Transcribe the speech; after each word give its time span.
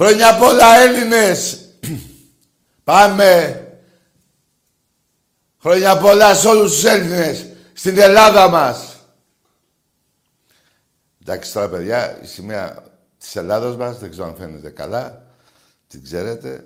Χρόνια 0.00 0.36
πολλά 0.36 0.80
Έλληνες. 0.80 1.60
Πάμε. 2.84 3.64
Χρόνια 5.60 5.98
πολλά 5.98 6.34
σε 6.34 6.48
όλους 6.48 6.72
τους 6.72 6.84
Έλληνες. 6.84 7.46
Στην 7.72 7.98
Ελλάδα 7.98 8.48
μας. 8.48 8.96
Εντάξει 11.22 11.52
τώρα 11.52 11.68
παιδιά, 11.68 12.22
η 12.22 12.26
σημαία 12.26 12.82
της 13.18 13.36
Ελλάδος 13.36 13.76
μας, 13.76 13.98
δεν 13.98 14.10
ξέρω 14.10 14.26
αν 14.26 14.36
φαίνεται 14.36 14.70
καλά. 14.70 15.22
Την 15.88 16.02
ξέρετε. 16.02 16.64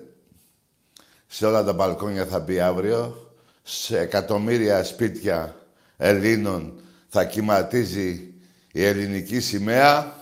Σε 1.27 1.45
όλα 1.45 1.63
τα 1.63 1.73
μπαλκόνια 1.73 2.25
θα 2.25 2.39
μπει 2.39 2.59
αύριο. 2.59 3.31
Σε 3.63 3.99
εκατομμύρια 3.99 4.83
σπίτια 4.83 5.55
Ελλήνων 5.97 6.79
θα 7.07 7.25
κυματίζει 7.25 8.33
η 8.71 8.85
ελληνική 8.85 9.39
σημαία. 9.39 10.14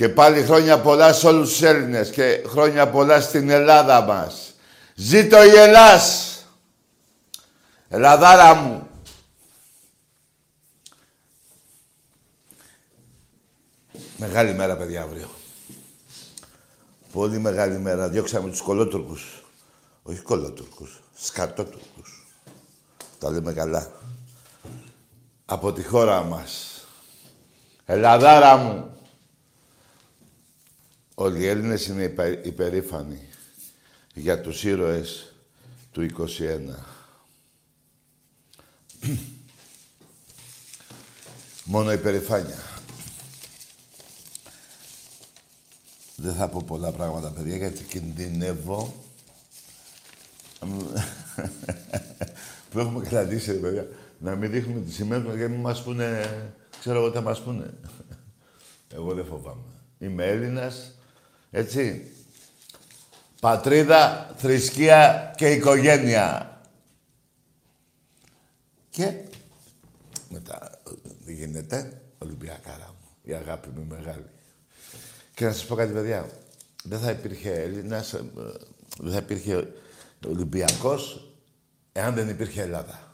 Και 0.00 0.08
πάλι 0.08 0.42
χρόνια 0.42 0.80
πολλά 0.80 1.12
σε 1.12 1.26
όλους 1.26 1.48
τους 1.48 1.62
Έλληνες 1.62 2.10
και 2.10 2.44
χρόνια 2.46 2.88
πολλά 2.88 3.20
στην 3.20 3.50
Ελλάδα 3.50 4.00
μας. 4.00 4.54
Ζήτω 4.94 5.44
η 5.44 5.48
Ελλάς! 5.48 6.36
Ελλαδάρα 7.88 8.54
μου! 8.54 8.88
Μεγάλη 14.16 14.52
μέρα, 14.52 14.76
παιδιά, 14.76 15.02
αύριο. 15.02 15.28
Πολύ 17.12 17.38
μεγάλη 17.38 17.78
μέρα. 17.78 18.08
Διώξαμε 18.08 18.50
τους 18.50 18.60
κολότουρκους. 18.60 19.42
Όχι 20.02 20.20
κολότουρκους, 20.20 21.00
σκατότουρκους. 21.20 22.26
Τα 23.18 23.30
λέμε 23.30 23.52
καλά. 23.52 23.90
Από 25.44 25.72
τη 25.72 25.82
χώρα 25.82 26.22
μας. 26.22 26.84
Ελλαδάρα 27.84 28.56
μου! 28.56 28.94
Όλοι 31.20 31.40
οι 31.40 31.46
Έλληνες 31.46 31.86
είναι 31.86 32.14
υπερήφανοι 32.42 33.20
για 34.14 34.40
τους 34.40 34.64
ήρωες 34.64 35.32
του 35.92 36.06
21. 36.18 36.28
Μόνο 41.64 41.92
υπερηφάνεια. 41.92 42.58
Δεν 46.16 46.34
θα 46.34 46.48
πω 46.48 46.62
πολλά 46.66 46.90
πράγματα, 46.90 47.30
παιδιά, 47.30 47.56
γιατί 47.56 47.84
κινδυνεύω. 47.84 48.94
που 52.70 52.78
έχουμε 52.78 53.04
κρατήσει, 53.04 53.60
παιδιά, 53.60 53.88
να 54.18 54.34
μην 54.36 54.50
δείχνουμε 54.50 54.80
τις 54.80 54.94
σημαίες 54.94 55.22
μας, 55.22 55.34
γιατί 55.34 55.52
μην 55.52 55.60
μας 55.60 55.82
πούνε... 55.82 56.30
Ξέρω 56.80 56.98
εγώ 56.98 57.08
τι 57.08 57.16
θα 57.16 57.22
μας 57.22 57.40
πούνε. 57.42 57.74
εγώ 58.94 59.14
δεν 59.14 59.24
φοβάμαι. 59.24 59.62
Είμαι 59.98 60.26
Έλληνας, 60.26 60.94
έτσι. 61.50 62.12
Πατρίδα, 63.40 64.34
θρησκεία 64.36 65.32
και 65.36 65.50
οικογένεια. 65.50 66.60
Και 68.90 69.14
μετά, 70.28 70.80
τι 71.24 71.34
γίνεται, 71.34 72.02
Ολυμπιακάρα 72.18 72.86
μου, 72.86 73.08
η 73.22 73.34
αγάπη 73.34 73.68
μου 73.68 73.86
μεγάλη. 73.88 74.24
Και 75.34 75.44
να 75.44 75.52
σας 75.52 75.66
πω 75.66 75.74
κάτι, 75.74 75.92
παιδιά, 75.92 76.28
δεν 76.84 76.98
θα 76.98 77.10
υπήρχε 77.10 77.52
Έλληνας, 77.52 78.12
ε, 78.12 78.22
δεν 78.98 79.12
θα 79.12 79.18
υπήρχε 79.18 79.72
Ολυμπιακός, 80.26 81.32
εάν 81.92 82.14
δεν 82.14 82.28
υπήρχε 82.28 82.62
Ελλάδα. 82.62 83.12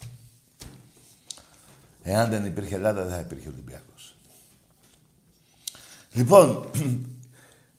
Εάν 2.03 2.31
δεν 2.31 2.45
υπήρχε 2.45 2.75
Ελλάδα, 2.75 3.03
δεν 3.03 3.13
θα 3.13 3.21
υπήρχε 3.21 3.49
Ολυμπιακός. 3.49 4.17
Λοιπόν, 6.13 6.71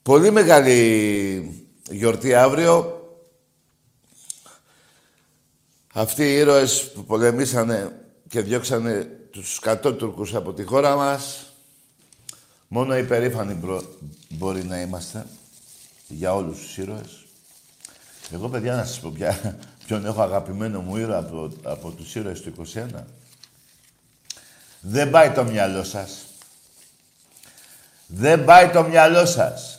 Πολύ 0.08 0.30
μεγάλη 0.30 1.66
γιορτή 1.90 2.34
αύριο. 2.34 3.02
Αυτοί 5.92 6.22
οι 6.22 6.34
ήρωες 6.34 6.92
που 6.92 7.04
πολεμήσανε 7.04 8.06
και 8.28 8.40
διώξανε 8.40 9.04
τους 9.30 9.54
σκατότουρκους 9.54 10.34
από 10.34 10.52
τη 10.52 10.64
χώρα 10.64 10.96
μας, 10.96 11.52
μόνο 12.68 12.96
υπερήφανοι 12.96 13.60
μπορεί 14.28 14.64
να 14.64 14.80
είμαστε 14.80 15.26
για 16.06 16.34
όλους 16.34 16.58
τους 16.58 16.76
ήρωες. 16.76 17.24
Εγώ, 18.32 18.48
παιδιά, 18.48 18.74
να 18.74 18.84
σας 18.84 19.00
πω 19.00 19.12
πια, 19.14 19.58
ποιον 19.86 20.06
έχω 20.06 20.22
αγαπημένο 20.22 20.80
μου 20.80 20.96
ήρωα 20.96 21.18
από, 21.18 21.50
από 21.62 21.90
τους 21.90 22.14
ήρωες 22.14 22.40
του 22.40 22.48
21. 22.48 23.04
Δεν 24.80 25.10
πάει 25.10 25.30
το 25.30 25.44
μυαλό 25.44 25.84
σας. 25.84 26.26
Δεν 28.06 28.44
πάει 28.44 28.68
το 28.68 28.82
μυαλό 28.82 29.26
σας. 29.26 29.77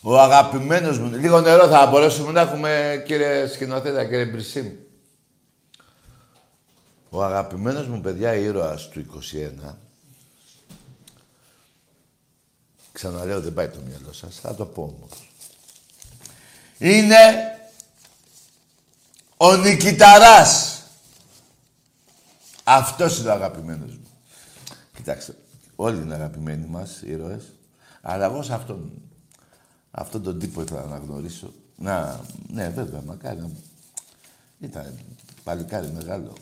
Ο 0.00 0.20
αγαπημένος 0.20 0.98
μου... 0.98 1.10
Λίγο 1.10 1.40
νερό 1.40 1.68
θα 1.68 1.86
μπορέσουμε 1.86 2.32
να 2.32 2.40
έχουμε, 2.40 3.02
κύριε 3.06 3.46
σκηνοθέτα, 3.46 4.04
κύριε 4.04 4.24
Μπρισίμ. 4.24 4.72
Ο 7.10 7.24
αγαπημένος 7.24 7.86
μου, 7.86 8.00
παιδιά, 8.00 8.34
ήρωας 8.34 8.88
του 8.88 9.00
21, 9.00 9.74
ξαναλέω 12.92 13.40
δεν 13.40 13.54
πάει 13.54 13.68
το 13.68 13.78
μυαλό 13.88 14.12
σας, 14.12 14.40
θα 14.40 14.54
το 14.54 14.64
πω 14.66 14.82
όμως. 14.82 15.30
Είναι 16.78 17.16
ο 19.36 19.56
Νικηταράς. 19.56 20.82
Αυτός 22.64 23.18
είναι 23.18 23.28
ο 23.28 23.32
αγαπημένος 23.32 23.90
μου. 23.90 24.08
Κοιτάξτε, 24.94 25.36
όλοι 25.76 26.00
είναι 26.00 26.14
αγαπημένοι 26.14 26.66
μας 26.66 27.02
ήρωες, 27.02 27.52
αλλά 28.00 28.24
εγώ 28.24 28.42
σε 28.42 28.54
αυτόν 28.54 29.07
Αυτόν 29.90 30.22
τον 30.22 30.38
τύπο 30.38 30.60
ήθελα 30.60 30.84
να 30.84 30.96
γνωρίσω. 30.96 31.52
Να, 31.76 32.20
ναι, 32.48 32.68
βέβαια, 32.68 33.02
μακάρι. 33.02 33.56
Ήταν 34.60 34.98
παλικάρι 35.44 35.90
μεγάλο. 35.94 36.32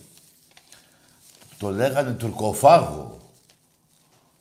Το 1.59 1.71
λέγανε 1.71 2.13
τουρκοφάγο. 2.13 3.21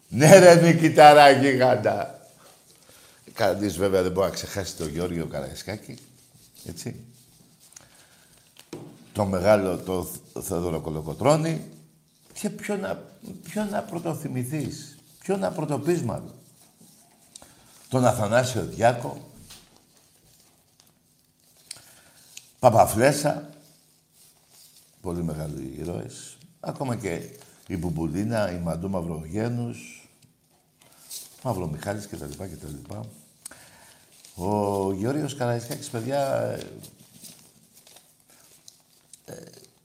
Ναι 0.10 0.40
ρε 0.40 0.56
Νικηταρά 0.56 1.30
γίγαντα. 1.30 2.30
Κανείς 3.34 3.78
βέβαια 3.78 4.02
δεν 4.02 4.12
μπορεί 4.12 4.28
να 4.28 4.34
ξεχάσει 4.34 4.75
τον 4.75 4.90
Γιώργιο 4.90 5.25
Καραϊσκάκη. 5.25 5.98
Έτσι. 6.66 6.96
Το 9.13 9.25
μεγάλο, 9.25 9.78
το 9.78 10.10
Θεόδωρο 10.42 10.81
Κολοκοτρώνη. 10.81 11.62
Και 12.34 12.50
ποιο 12.50 12.75
να, 12.75 13.04
ποιο 13.44 13.66
να 13.66 13.81
πρωτοθυμηθείς. 13.81 14.98
Ποιο 15.19 15.38
να 15.38 15.52
πρωτοπείς 15.52 16.02
μάλλον 16.02 16.34
τον 17.89 18.05
Αθανάσιο 18.05 18.65
Διάκο, 18.65 19.29
Παπαφλέσα, 22.59 23.49
πολύ 25.01 25.23
μεγάλοι 25.23 25.75
ήρωες, 25.77 26.37
ακόμα 26.59 26.95
και 26.95 27.29
η 27.67 27.77
Μπουμπουλίνα, 27.77 28.51
η 28.51 28.59
Μαντού 28.59 28.89
Μαυρογένους, 28.89 30.09
Μαύρο 31.43 31.67
Μιχάλης 31.67 32.07
κτλ. 32.07 32.43
κτλ. 32.43 32.95
Ο 34.35 34.91
Γεώργιος 34.93 35.35
Καραϊσκάκης, 35.35 35.89
παιδιά, 35.89 36.51
ε, 39.25 39.35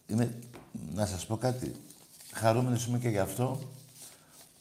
είναι, 0.07 0.39
να 0.95 1.07
σας 1.07 1.27
πω 1.27 1.37
κάτι, 1.37 1.75
χαρούμενος 2.33 2.87
είμαι 2.87 2.99
και 2.99 3.09
γι' 3.09 3.19
αυτό 3.19 3.61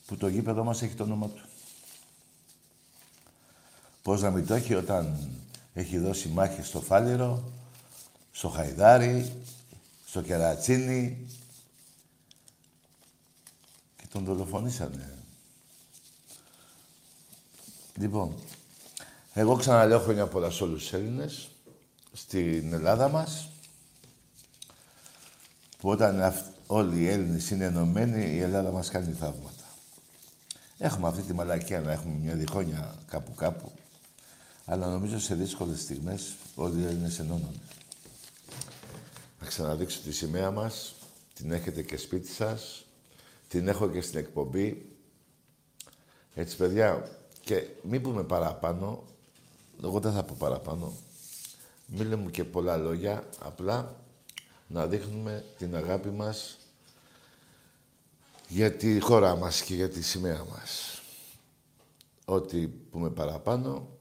που 0.06 0.18
το 0.18 0.28
γήπεδο 0.28 0.64
μας 0.64 0.82
έχει 0.82 0.96
το 0.96 1.04
όνομα 1.04 1.28
του. 1.28 1.49
Πώς 4.02 4.22
να 4.22 4.32
μην 4.32 4.48
το 4.48 4.54
έχει 4.54 4.74
όταν 4.74 5.30
έχει 5.74 5.98
δώσει 5.98 6.28
μάχη 6.28 6.62
στο 6.62 6.82
Φάληρο, 6.82 7.52
στο 8.32 8.50
Χαϊδάρι, 8.50 9.34
στο 10.06 10.22
Κερατσίνι 10.22 11.28
και 13.96 14.06
τον 14.12 14.24
δολοφονήσανε. 14.24 15.18
Λοιπόν, 17.96 18.36
εγώ 19.34 19.56
ξαναλέω 19.56 20.00
χρόνια 20.00 20.28
πολλά 20.28 20.50
σε 20.50 20.64
όλους 20.64 20.82
τους 20.82 20.94
Έλληνες 20.94 21.50
στην 22.14 22.74
Ελλάδα 22.74 23.10
μας 23.10 23.50
που 25.78 25.90
όταν 25.90 26.34
όλοι 26.68 27.00
οι 27.00 27.10
Έλληνες 27.10 27.50
είναι 27.50 27.66
ενωμένοι 27.66 28.36
η 28.36 28.40
Ελλάδα 28.40 28.72
μας 28.72 28.90
κάνει 28.90 29.14
θαύματα. 29.14 29.64
Έχουμε 30.78 31.08
αυτή 31.08 31.22
τη 31.22 31.34
μαλακία 31.34 31.82
να 31.82 31.92
έχουμε 31.92 32.14
μια 32.14 32.36
διχόνια 32.36 32.96
κάπου 33.08 33.34
κάπου 33.34 33.72
αλλά 34.72 34.88
νομίζω 34.88 35.20
σε 35.20 35.36
δύσκολες 35.36 35.82
στιγμές 35.82 36.36
όλοι 36.56 36.82
οι 36.82 36.86
Έλληνες 36.86 37.20
ενώνονται. 37.20 37.60
Να 39.40 39.48
ξαναδείξω 39.48 40.00
τη 40.02 40.12
σημαία 40.12 40.52
μας. 40.52 40.96
Την 41.34 41.52
έχετε 41.52 41.84
και 41.84 41.98
σπίτι 41.98 42.28
σας. 42.28 42.86
Την 43.48 43.68
έχω 43.68 43.90
και 43.90 44.02
στην 44.02 44.20
εκπομπή. 44.20 44.96
Έτσι, 46.34 46.58
παιδιά, 46.58 47.10
και 47.42 47.68
μην 47.84 48.02
πούμε 48.02 48.24
παραπάνω. 48.24 49.04
Εγώ 49.84 50.00
δεν 50.00 50.14
θα 50.14 50.24
πω 50.24 50.36
παραπάνω. 50.38 50.94
Μην 51.86 52.08
λέμε 52.08 52.32
και 52.32 52.44
πολλά 52.44 52.78
λόγια. 52.78 53.24
Απλά 53.40 53.96
να 54.68 54.88
δείχνουμε 54.88 55.46
την 55.58 55.76
αγάπη 55.76 56.10
μας 56.10 56.58
για 58.48 58.74
τη 58.74 59.00
χώρα 59.00 59.36
μας 59.36 59.62
και 59.62 59.76
για 59.76 59.90
τη 59.90 60.02
σημαία 60.02 60.44
μας. 60.44 61.02
ό,τι 62.26 62.68
πούμε 62.68 63.10
παραπάνω 63.10 63.99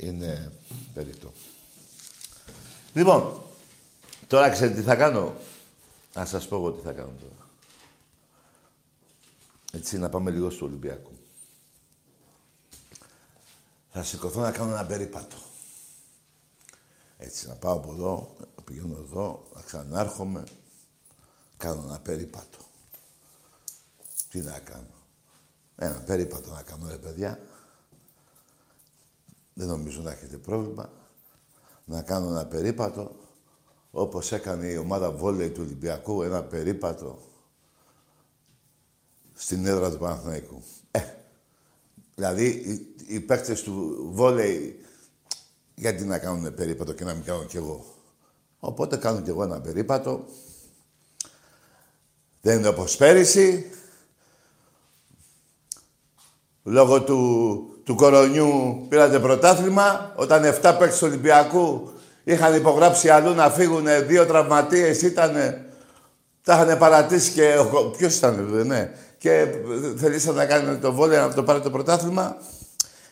είναι 0.00 0.52
περίπτω. 0.94 1.32
Λοιπόν, 2.92 3.42
τώρα 4.26 4.50
ξέρετε 4.50 4.80
τι 4.80 4.86
θα 4.86 4.96
κάνω. 4.96 5.34
Να 6.14 6.24
σας 6.24 6.48
πω 6.48 6.56
εγώ 6.56 6.72
τι 6.72 6.82
θα 6.82 6.92
κάνω 6.92 7.12
τώρα. 7.20 7.48
Έτσι, 9.72 9.98
να 9.98 10.08
πάμε 10.08 10.30
λίγο 10.30 10.50
στο 10.50 10.64
Ολυμπιακό. 10.64 11.10
Θα 13.92 14.02
σηκωθώ 14.02 14.40
να 14.40 14.50
κάνω 14.50 14.70
ένα 14.70 14.86
περίπατο. 14.86 15.36
Έτσι, 17.18 17.48
να 17.48 17.54
πάω 17.54 17.74
από 17.74 17.92
εδώ, 17.92 18.36
να 18.56 18.62
πηγαίνω 18.62 18.96
εδώ, 18.98 19.48
να 19.54 19.62
ξανάρχομαι, 19.62 20.44
κάνω 21.56 21.82
ένα 21.82 22.00
περίπατο. 22.00 22.58
Τι 24.30 24.40
να 24.40 24.58
κάνω. 24.58 24.94
Ένα 25.76 26.00
περίπατο 26.00 26.50
να 26.50 26.62
κάνω, 26.62 26.88
ρε 26.88 26.96
παιδιά. 26.96 27.40
Δεν 29.60 29.68
νομίζω 29.68 30.02
να 30.02 30.10
έχετε 30.10 30.36
πρόβλημα. 30.36 30.92
Να 31.84 32.02
κάνω 32.02 32.28
ένα 32.28 32.46
περίπατο, 32.46 33.16
όπως 33.90 34.32
έκανε 34.32 34.66
η 34.66 34.76
ομάδα 34.76 35.10
βόλεϊ 35.10 35.50
του 35.50 35.62
Ολυμπιακού, 35.64 36.22
ένα 36.22 36.42
περίπατο 36.42 37.18
στην 39.34 39.66
έδρα 39.66 39.90
του 39.90 39.98
Παναθηναϊκού. 39.98 40.62
Ε, 40.90 41.00
δηλαδή, 42.14 42.46
οι, 42.46 42.94
οι 43.06 43.20
παίκτες 43.20 43.62
του 43.62 43.96
βόλεϊ, 44.12 44.84
γιατί 45.74 46.04
να 46.04 46.18
κάνουν 46.18 46.54
περίπατο 46.54 46.92
και 46.92 47.04
να 47.04 47.14
μην 47.14 47.24
κάνω 47.24 47.44
κι 47.44 47.56
εγώ. 47.56 47.84
Οπότε 48.58 48.96
κάνω 48.96 49.20
κι 49.20 49.30
εγώ 49.30 49.42
ένα 49.42 49.60
περίπατο. 49.60 50.24
Δεν 52.40 52.58
είναι 52.58 52.68
όπως 52.68 52.96
πέρυσι. 52.96 53.70
Λόγω 56.62 57.02
του, 57.04 57.79
του 57.90 57.96
κορονιού 57.96 58.86
πήρατε 58.88 59.18
πρωτάθλημα. 59.18 60.12
Όταν 60.14 60.44
7 60.44 60.76
παίκτες 60.78 60.98
του 60.98 61.06
Ολυμπιακού 61.08 61.90
είχαν 62.24 62.54
υπογράψει 62.54 63.08
αλλού 63.08 63.34
να 63.34 63.50
φύγουν, 63.50 63.86
δύο 64.06 64.26
τραυματίες 64.26 65.02
ήταν. 65.02 65.32
Τα 66.44 66.54
είχαν 66.54 66.78
παρατήσει 66.78 67.30
και. 67.30 67.54
Ποιος 67.96 68.16
ήταν, 68.16 68.64
ναι. 68.66 68.90
Και 69.18 69.46
θελήσατε 69.96 70.36
να 70.36 70.46
κάνετε 70.46 70.76
το 70.76 70.92
βόλιο 70.92 71.20
να 71.20 71.34
το 71.34 71.42
πάρετε 71.42 71.64
το 71.64 71.70
πρωτάθλημα. 71.70 72.36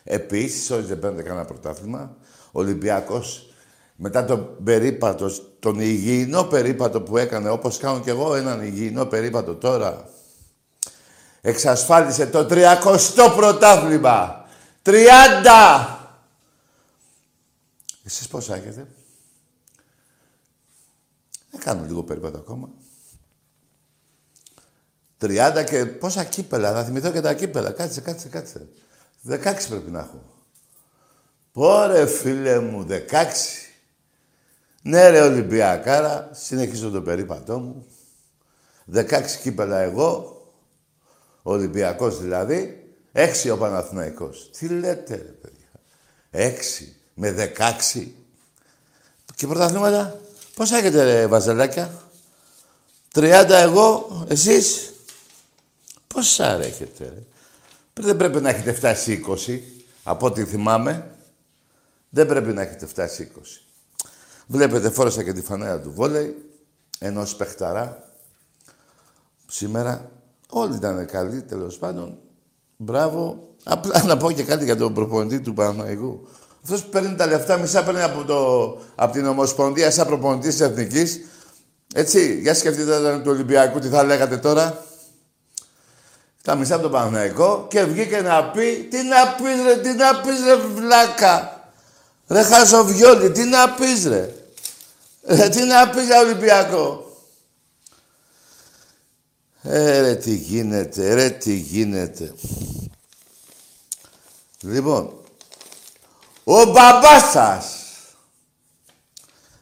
Επίσης, 0.03 0.71
όλοι 0.71 0.85
δεν 0.85 0.99
παίρνετε 0.99 1.23
κανένα 1.23 1.45
πρωτάθλημα. 1.45 2.15
Ο 2.45 2.59
Ολυμπιακός 2.59 3.53
μετά 3.95 4.25
τον 4.25 4.49
περίπατο, 4.63 5.29
τον 5.59 5.79
υγιεινό 5.79 6.43
περίπατο 6.43 7.01
που 7.01 7.17
έκανε, 7.17 7.49
όπως 7.49 7.77
κάνω 7.77 7.99
κι 7.99 8.09
εγώ 8.09 8.35
έναν 8.35 8.63
υγιεινό 8.63 9.05
περίπατο 9.05 9.53
τώρα, 9.53 10.05
εξασφάλισε 11.41 12.25
το 12.25 12.47
30ο 12.49 13.33
πρωτάθλημα. 13.35 14.38
30! 14.91 15.97
Εσείς 18.03 18.27
πόσα 18.27 18.55
έχετε; 18.55 18.87
Δεν 21.51 21.59
κάνω 21.59 21.85
λίγο 21.85 22.03
περίπατο 22.03 22.37
ακόμα. 22.37 22.69
30 25.21 25.63
και 25.69 25.85
πόσα 25.85 26.23
κύπελα. 26.23 26.73
Θα 26.73 26.83
θυμηθώ 26.83 27.11
και 27.11 27.21
τα 27.21 27.33
κύπελα. 27.33 27.71
Κάτσε, 27.71 28.01
κάτσε, 28.01 28.27
κάτσε. 28.27 28.67
16 29.27 29.37
πρέπει 29.69 29.91
να 29.91 29.99
έχω. 29.99 30.23
Πόρε 31.51 32.05
φίλε 32.05 32.59
μου, 32.59 32.87
16. 32.89 32.99
Ναι 34.81 35.09
ρε 35.09 35.21
Ολυμπιακάρα, 35.21 36.29
συνεχίζω 36.33 36.89
το 36.89 37.01
περίπατό 37.01 37.59
μου. 37.59 37.85
16 38.93 39.21
κύπελα 39.41 39.77
εγώ, 39.79 40.41
Ολυμπιακός 41.41 42.21
δηλαδή, 42.21 42.78
6 43.19 43.51
ο 43.51 43.57
Παναθηναϊκός. 43.57 44.49
Τι 44.57 44.67
λέτε 44.67 45.15
ρε 45.15 45.21
παιδιά. 45.21 45.69
6 46.31 46.93
με 47.13 47.53
16. 47.93 48.07
Και 49.35 49.47
πρωταθλήματα, 49.47 50.19
πόσα 50.55 50.77
έχετε 50.77 51.03
ρε 51.03 51.27
βαζελάκια; 51.27 52.01
30 53.13 53.45
εγώ, 53.49 54.25
εσείς; 54.29 54.93
Πόσα 56.07 56.57
ρε 56.57 56.65
έχετε 56.65 57.03
ρε. 57.03 57.23
Δεν 58.03 58.17
πρέπει 58.17 58.41
να 58.41 58.49
έχετε 58.49 58.73
φτάσει 58.73 59.23
20, 59.27 59.59
από 60.03 60.25
ό,τι 60.25 60.45
θυμάμαι. 60.45 61.11
Δεν 62.09 62.27
πρέπει 62.27 62.53
να 62.53 62.61
έχετε 62.61 62.85
φτάσει 62.85 63.31
20. 63.35 63.39
Βλέπετε, 64.47 64.89
φόρεσα 64.89 65.23
και 65.23 65.33
τη 65.33 65.41
φανέλα 65.41 65.81
του 65.81 65.91
βόλεϊ, 65.93 66.51
ενός 66.99 67.35
παιχταρά. 67.35 68.09
Σήμερα 69.47 70.11
όλοι 70.49 70.75
ήταν 70.75 71.05
καλοί, 71.05 71.41
τέλος 71.41 71.77
πάντων. 71.77 72.17
Μπράβο. 72.81 73.47
Απλά 73.63 74.03
να 74.03 74.17
πω 74.17 74.31
και 74.31 74.43
κάτι 74.43 74.63
για 74.63 74.75
τον 74.75 74.93
προπονητή 74.93 75.39
του 75.39 75.53
Παναγικού. 75.53 76.27
Αυτός 76.63 76.83
που 76.83 76.89
παίρνει 76.89 77.15
τα 77.15 77.27
λεφτά, 77.27 77.57
μισά 77.57 77.83
παίρνει 77.83 78.01
από, 78.01 78.23
το, 78.23 78.77
από 78.95 79.13
την 79.13 79.25
Ομοσπονδία 79.27 79.91
σαν 79.91 80.07
προπονητής 80.07 80.55
της 80.55 80.67
Εθνικής. 80.67 81.21
Έτσι, 81.93 82.39
για 82.41 82.53
σκεφτείτε 82.53 83.19
του 83.23 83.31
Ολυμπιακού, 83.31 83.79
τι 83.79 83.87
θα 83.87 84.03
λέγατε 84.03 84.37
τώρα. 84.37 84.83
Τα 86.43 86.55
μισά 86.55 86.73
από 86.73 86.83
τον 86.83 86.91
Παναγικό 86.91 87.65
και 87.69 87.83
βγήκε 87.83 88.21
να 88.21 88.43
πει, 88.43 88.87
τι 88.89 88.97
να 88.97 89.27
πεις, 89.27 89.63
ρε, 89.65 89.77
τι 89.81 89.89
να 89.89 90.21
πεις, 90.21 90.43
ρε, 90.45 90.55
βλάκα. 90.55 91.63
Ρε 92.27 92.43
Χαζοβιόλη, 92.43 93.31
τι 93.31 93.43
να 93.43 93.69
πεις 93.69 94.05
ρε. 94.05 94.33
ρε 95.23 95.49
τι 95.49 95.63
να 95.63 95.89
πεις 95.89 96.05
για 96.05 96.19
Ολυμπιακό. 96.19 97.08
Ε, 99.61 99.99
ρε 99.99 100.15
τι 100.15 100.35
γίνεται, 100.35 101.13
ρε 101.13 101.29
τι 101.29 101.55
γίνεται. 101.55 102.33
Λοιπόν, 104.61 105.13
ο 106.43 106.65
μπαμπάς 106.65 107.31
σας. 107.31 107.75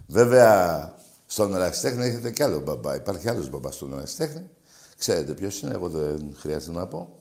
Βέβαια, 0.07 0.95
στον 1.25 1.55
Εραστέχνη 1.55 2.05
έχετε 2.05 2.31
κι 2.31 2.43
άλλο 2.43 2.59
μπαμπά. 2.59 2.95
Υπάρχει 2.95 3.29
άλλος 3.29 3.49
μπαμπάς 3.49 3.75
στον 3.75 3.93
Εραστέχνη. 3.93 4.49
Ξέρετε 4.97 5.33
ποιος 5.33 5.61
είναι, 5.61 5.73
εγώ 5.73 5.89
δεν 5.89 6.35
χρειάζεται 6.39 6.71
να 6.71 6.87
πω. 6.87 7.19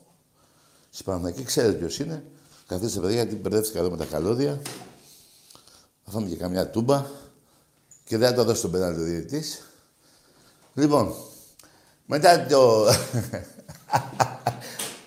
Στην 0.90 1.44
ξέρετε 1.44 1.72
ποιος 1.78 1.98
είναι. 1.98 2.24
Καθίστε 2.66 3.00
παιδιά 3.00 3.16
γιατί 3.16 3.34
μπερδεύτηκα 3.34 3.78
εδώ 3.78 3.90
με 3.90 3.96
τα 3.96 4.04
καλώδια. 4.04 4.60
Θα 6.04 6.10
φάμε 6.10 6.28
και 6.28 6.36
καμιά 6.36 6.70
τούμπα 6.70 7.06
και 8.04 8.16
δεν 8.16 8.28
θα 8.28 8.34
το 8.34 8.44
δώσει 8.44 8.62
τον 8.62 8.70
πέναλτι 8.70 9.00
ο 9.00 9.04
διαιτητής. 9.04 9.62
Λοιπόν, 10.74 11.14
μετά 12.06 12.46
το... 12.46 12.82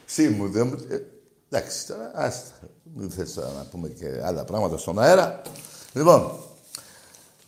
Σίμου, 0.05 0.49
δεν 0.49 0.67
μου... 0.67 0.75
Εντάξει, 1.49 1.87
τώρα, 1.87 2.11
άστα. 2.13 2.51
Μην 2.95 3.11
θες 3.11 3.33
τώρα 3.33 3.51
να 3.57 3.63
πούμε 3.63 3.87
και 3.87 4.21
άλλα 4.23 4.43
πράγματα 4.43 4.77
στον 4.77 4.99
αέρα. 4.99 5.41
Λοιπόν, 5.93 6.31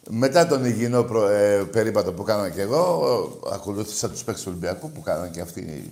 μετά 0.09 0.47
τον 0.47 0.65
υγιεινό 0.65 1.03
προ, 1.03 1.27
ε, 1.27 1.63
περίπατο 1.63 2.13
που 2.13 2.23
κάνα 2.23 2.49
και 2.49 2.61
εγώ, 2.61 3.39
ακολούθησα 3.51 4.09
τους 4.09 4.23
παίκτες 4.23 4.43
του 4.43 4.49
Ολυμπιακού 4.51 4.91
που 4.91 5.01
κάναν 5.01 5.31
και 5.31 5.41
αυτοί 5.41 5.91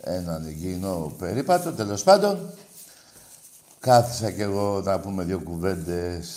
έναν 0.00 0.48
υγιεινό 0.48 1.14
περίπατο, 1.18 1.72
τέλος 1.72 2.02
πάντων. 2.02 2.50
Κάθισα 3.80 4.30
κι 4.30 4.40
εγώ 4.40 4.80
να 4.84 5.00
πούμε 5.00 5.24
δύο 5.24 5.38
κουβέντες. 5.38 6.28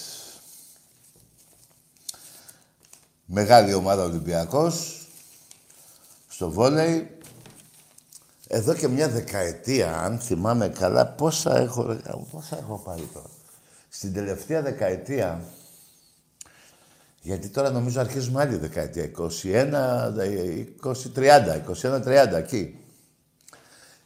Μεγάλη 3.25 3.73
ομάδα 3.73 4.03
Ολυμπιακός, 4.03 5.04
στο 6.35 6.51
βόλεϊ. 6.51 7.17
Εδώ 8.47 8.73
και 8.73 8.87
μια 8.87 9.09
δεκαετία, 9.09 9.97
αν 9.97 10.19
θυμάμαι 10.19 10.69
καλά, 10.69 11.07
πόσα 11.07 11.57
έχω, 11.57 11.99
πόσα 12.31 12.57
έχω 12.57 12.81
πάρει 12.85 13.09
τώρα. 13.13 13.29
Στην 13.89 14.13
τελευταία 14.13 14.61
δεκαετία, 14.61 15.43
γιατί 17.21 17.49
τώρα 17.49 17.71
νομίζω 17.71 17.99
αρχίζουμε 17.99 18.41
άλλη 18.41 18.55
δεκαετία, 18.55 19.11
21, 19.17 19.27
20, 20.83 20.93
30, 21.15 21.61
21, 21.81 22.03
30, 22.03 22.33
εκεί. 22.33 22.79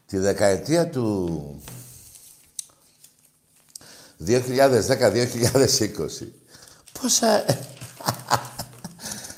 Τη 0.06 0.18
δεκαετία 0.18 0.90
του 0.90 1.62
2010-2020. 4.26 4.36
Πόσα... 7.02 7.44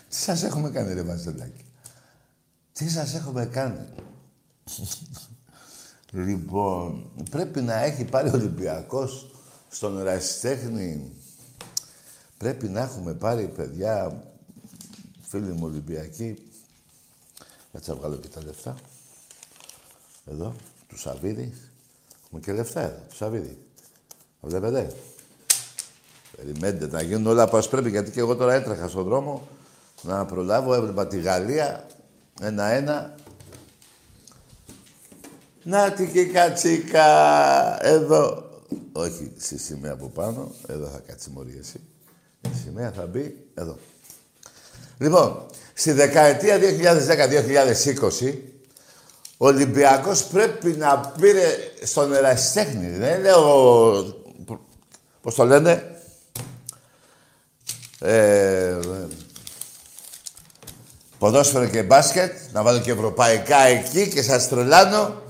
Τι 0.09 0.15
σας 0.25 0.43
έχουμε 0.43 0.69
κάνει 0.69 0.93
ρε 0.93 1.01
Βασιλάκη. 1.01 1.60
Τι 2.81 2.89
σας 2.89 3.13
έχουμε 3.13 3.45
κάνει; 3.45 3.85
λοιπόν, 6.11 7.11
πρέπει 7.29 7.61
να 7.61 7.83
έχει 7.83 8.05
πάρει 8.05 8.29
ο 8.29 8.31
Ολυμπιακός 8.33 9.31
στον 9.69 9.99
ερασιτέχνη. 9.99 11.11
Πρέπει 12.37 12.69
να 12.69 12.81
έχουμε 12.81 13.13
πάρει 13.13 13.47
παιδιά, 13.47 14.23
φίλοι 15.21 15.51
μου 15.51 15.65
Ολυμπιακοί. 15.65 16.37
Έτσι 17.71 17.89
θα 17.89 17.95
βγάλω 17.95 18.15
και 18.15 18.27
τα 18.27 18.43
λεφτά. 18.43 18.75
Εδώ, 20.25 20.55
του 20.87 20.97
Σαββίδη. 20.99 21.53
Έχουμε 22.25 22.41
και 22.41 22.51
λεφτά 22.51 22.81
εδώ, 22.81 22.99
του 23.09 23.15
Σαββίδη. 23.15 23.57
Βλέπετε. 24.41 24.93
Περιμένετε 26.37 26.87
να 26.87 27.01
γίνουν 27.01 27.27
όλα 27.27 27.43
όπως 27.43 27.69
πρέπει, 27.69 27.89
γιατί 27.89 28.11
και 28.11 28.19
εγώ 28.19 28.35
τώρα 28.35 28.53
έτρεχα 28.53 28.87
στον 28.87 29.03
δρόμο 29.03 29.47
να 30.01 30.25
προλάβω, 30.25 30.73
έβλεπα 30.73 31.07
τη 31.07 31.19
Γαλλία, 31.19 31.85
ένα-ένα. 32.41 33.15
Να 35.63 35.91
τη 35.91 36.07
και 36.07 36.25
κατσίκα. 36.25 37.85
Εδώ. 37.85 38.49
Όχι, 38.91 39.31
στη 39.37 39.57
σημαία 39.57 39.91
από 39.91 40.07
πάνω. 40.07 40.51
Εδώ 40.67 40.87
θα 40.87 41.01
κάτσει 41.07 41.29
μωρή 41.29 41.57
εσύ. 41.59 41.79
Η 42.41 42.49
σημαία 42.63 42.91
θα 42.91 43.05
μπει 43.05 43.37
εδώ. 43.53 43.77
Λοιπόν, 44.97 45.45
στη 45.73 45.91
δεκαετία 45.91 46.57
2010-2020 48.21 48.33
ο 49.37 49.47
Ολυμπιακός 49.47 50.23
πρέπει 50.23 50.69
να 50.69 50.99
πήρε 50.99 51.47
στον 51.83 52.13
ερασιτέχνη. 52.13 52.89
Δεν 52.89 53.21
λέω... 53.21 53.41
Πώς 55.21 55.35
το 55.35 55.43
λένε. 55.43 56.01
Ε, 57.99 58.79
ποδόσφαιρο 61.21 61.67
και 61.67 61.83
μπάσκετ, 61.83 62.33
να 62.51 62.63
βάλω 62.63 62.79
και 62.79 62.91
ευρωπαϊκά 62.91 63.59
εκεί 63.59 64.09
και 64.09 64.21
σας 64.21 64.47
τρελάνω. 64.47 65.21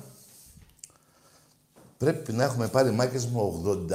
Πρέπει 1.98 2.34
να 2.34 2.44
έχουμε 2.44 2.68
πάρει 2.68 2.92
μάκες 2.92 3.26
μου 3.26 3.64
80. 3.66 3.88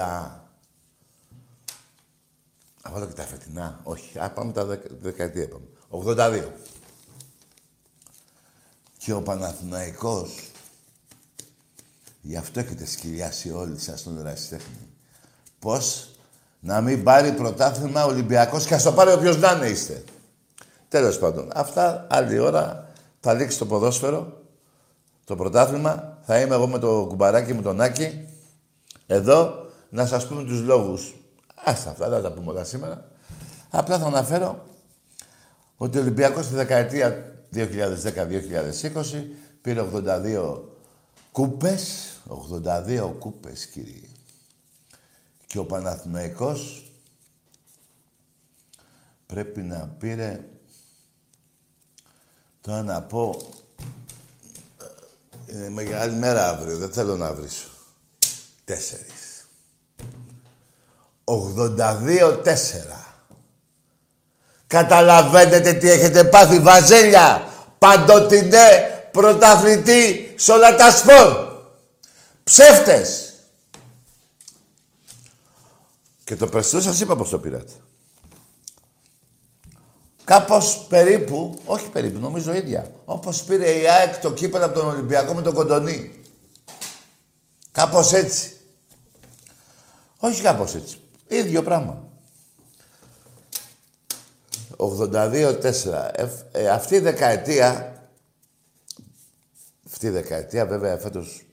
Να 2.83 2.91
βάλω 2.91 3.07
και 3.07 3.13
τα 3.13 3.23
φετινά. 3.23 3.81
Όχι, 3.83 4.19
α, 4.19 4.31
πάμε 4.31 4.53
τα 4.53 4.65
δεκαετία. 5.01 5.49
Πάμε. 5.49 5.65
82. 5.89 6.49
Και 8.99 9.13
ο 9.13 9.23
Παναθηναϊκός, 9.23 10.51
γι' 12.21 12.37
αυτό 12.37 12.61
έχετε 12.61 12.87
σκυλιάσει 12.87 13.53
όλοι 13.53 13.79
σας 13.79 14.01
στον 14.01 14.19
ερασιτέχνη. 14.19 14.89
Πώς 15.59 16.11
να 16.61 16.81
μην 16.81 17.03
πάρει 17.03 17.33
πρωτάθλημα 17.33 18.05
Ολυμπιακός 18.05 18.67
και 18.67 18.75
ας 18.75 18.83
το 18.83 18.93
πάρει 18.93 19.13
όποιος 19.13 19.37
να 19.37 19.53
είναι 19.53 19.69
είστε. 19.69 20.05
Τέλος 20.89 21.19
πάντων. 21.19 21.51
Αυτά 21.55 22.07
άλλη 22.11 22.39
ώρα 22.39 22.91
θα 23.21 23.35
λήξει 23.35 23.59
το 23.59 23.67
ποδόσφαιρο, 23.67 24.43
το 25.25 25.37
πρωτάθλημα. 25.37 26.19
Θα 26.23 26.41
είμαι 26.41 26.55
εγώ 26.55 26.67
με 26.67 26.79
το 26.79 27.07
κουμπαράκι 27.09 27.55
με 27.55 27.63
τον 27.63 27.81
Άκη, 27.81 28.29
εδώ, 29.07 29.67
να 29.91 30.07
σας 30.07 30.27
πούμε 30.27 30.45
τους 30.45 30.61
λόγους. 30.61 31.15
Άστα 31.65 31.91
αυτά, 31.91 32.09
δεν 32.09 32.23
θα 32.23 32.29
τα 32.29 32.35
πούμε 32.35 32.51
όλα 32.51 32.65
σήμερα. 32.65 33.09
Απλά 33.71 33.99
θα 33.99 34.07
αναφέρω 34.07 34.65
ότι 35.77 35.99
ο 35.99 36.01
Ολυμπιακός 36.01 36.45
στη 36.45 36.55
δεκαετία 36.55 37.35
2010-2020 37.55 37.63
πήρε 39.61 39.81
82 39.81 40.61
κούπες. 41.33 42.11
82 42.29 43.15
κούπες, 43.19 43.67
κύριε. 43.67 44.09
Και 45.47 45.59
ο 45.59 45.65
Παναθηναϊκός 45.65 46.91
πρέπει 49.27 49.63
να 49.63 49.95
πήρε 49.99 50.45
Τώρα 52.67 52.83
να 52.83 53.03
πω... 53.03 53.53
Είναι 55.47 55.69
μεγάλη 55.69 56.15
μέρα 56.15 56.49
αύριο, 56.49 56.77
δεν 56.77 56.93
θέλω 56.93 57.17
να 57.17 57.33
βρίσω. 57.33 57.69
Τέσσερις. 58.65 59.49
82-4. 61.25 62.45
Καταλαβαίνετε 64.67 65.73
τι 65.73 65.91
έχετε 65.91 66.25
πάθει, 66.25 66.61
Βαζέλια. 66.61 67.49
Παντοτινέ 67.79 68.69
πρωταθλητή 69.13 70.35
σε 70.37 70.53
όλα 70.53 70.77
τα 70.77 70.91
σπορ. 70.91 71.47
Ψεύτες. 72.45 73.35
Και 76.25 76.37
το 76.37 76.47
περσινό 76.47 76.81
σας 76.81 77.01
είπα 77.01 77.17
πώς 77.17 77.29
το 77.29 77.39
πήρατε. 77.39 77.73
Κάπως 80.27 80.87
περίπου, 80.89 81.59
όχι 81.65 81.91
περίπου, 81.91 82.19
νομίζω 82.19 82.55
ίδια. 82.55 82.91
Όπως 83.05 83.45
πήρε 83.45 83.71
η 83.81 83.89
ΑΕΚ 83.89 84.21
το 84.21 84.33
κύπελο 84.33 84.65
από 84.65 84.75
τον 84.75 84.89
Ολυμπιακό 84.89 85.35
με 85.35 85.43
τον 85.43 85.55
Κοντονή. 85.55 86.21
Κάπως 87.73 88.13
έτσι. 88.13 88.57
Όχι 90.19 90.43
κάπως 90.43 90.75
έτσι. 90.75 90.99
Ίδιο 91.29 91.63
πράγμα. 91.63 92.09
82-4. 94.77 96.11
Ε, 96.53 96.69
αυτή 96.69 96.95
η 96.95 96.99
δεκαετία, 96.99 98.01
αυτή 99.87 100.07
η 100.07 100.11
δεκαετία 100.11 100.67
βέβαια 100.67 100.99
φέτος 100.99 101.47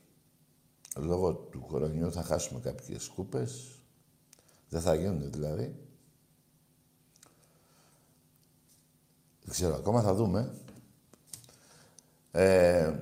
λόγω 0.95 1.33
του 1.33 1.65
κορονοϊού 1.67 2.11
θα 2.11 2.23
χάσουμε 2.23 2.59
κάποιες 2.59 3.07
κούπες. 3.15 3.79
Δεν 4.69 4.81
θα 4.81 4.95
γίνουν 4.95 5.31
δηλαδή. 5.31 5.75
Δεν 9.43 9.53
ξέρω, 9.53 9.75
ακόμα 9.75 10.01
θα 10.01 10.13
δούμε. 10.13 10.53
Ε, 12.31 12.93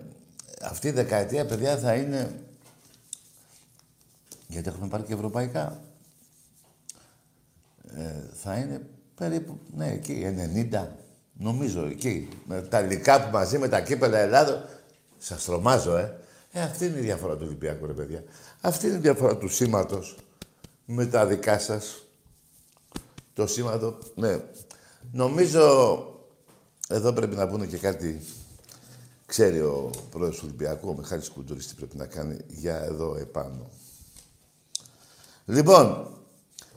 αυτή 0.62 0.88
η 0.88 0.92
δεκαετία, 0.92 1.46
παιδιά, 1.46 1.78
θα 1.78 1.96
είναι... 1.96 2.44
Γιατί 4.48 4.70
έχουμε 4.70 4.88
πάρει 4.88 5.04
και 5.04 5.14
ευρωπαϊκά. 5.14 5.82
Ε, 7.96 8.14
θα 8.34 8.56
είναι 8.56 8.90
περίπου, 9.16 9.60
ναι, 9.76 9.92
εκεί, 9.92 10.36
90. 10.72 10.88
Νομίζω, 11.34 11.86
εκεί. 11.86 12.30
Με 12.46 12.62
τα 12.62 12.80
υλικά 12.80 13.24
που 13.24 13.32
μαζί 13.32 13.58
με 13.58 13.68
τα 13.68 13.82
κύπελα 13.82 14.18
Ελλάδο. 14.18 14.62
Σας 15.18 15.44
τρομάζω, 15.44 15.98
ε. 15.98 16.20
Ε, 16.52 16.62
αυτή 16.62 16.86
είναι 16.86 16.98
η 16.98 17.02
διαφορά 17.02 17.38
του 17.38 17.44
Ολυμπιακού, 17.46 17.86
ρε 17.86 17.94
παιδιά. 17.94 18.24
Αυτή 18.62 18.88
είναι 18.88 18.96
η 18.96 19.00
διαφορά 19.00 19.38
του 19.38 19.48
σήματος 19.48 20.18
με 20.86 21.06
τα 21.06 21.26
δικά 21.26 21.60
σας. 21.60 22.04
Το 23.34 23.48
σήματο, 23.48 23.98
ναι. 24.16 24.40
Νομίζω 25.12 26.06
εδώ 26.92 27.14
πρέπει 27.14 27.36
να 27.36 27.48
πούνε 27.48 27.66
και 27.66 27.78
κάτι. 27.78 28.22
Ξέρει 29.26 29.60
ο 29.60 29.90
πρόεδρος 30.10 30.40
του 30.40 30.46
Ολυμπιακού, 30.48 30.90
ο 30.90 30.96
Μιχάλης 30.98 31.30
Κουντουρής, 31.30 31.68
τι 31.68 31.74
πρέπει 31.74 31.98
να 31.98 32.06
κάνει 32.06 32.38
για 32.48 32.84
εδώ 32.84 33.18
επάνω. 33.20 33.70
Λοιπόν, 35.46 36.08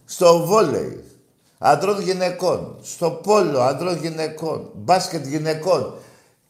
στο 0.05 0.47
βόλεϊ, 0.47 1.05
αντρών 1.59 2.01
γυναικών, 2.01 2.79
στο 2.83 3.11
πόλο 3.11 3.61
αντρών 3.61 3.97
γυναικών, 3.97 4.71
μπάσκετ 4.75 5.27
γυναικών. 5.27 5.95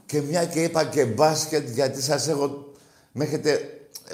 Και 0.07 0.21
μια 0.21 0.45
και 0.45 0.63
είπα 0.63 0.85
και 0.85 1.05
μπάσκετ, 1.05 1.69
γιατί 1.69 2.03
σας 2.03 2.29
έχω... 2.29 2.73
Με 3.13 3.25
έχετε, 3.25 3.61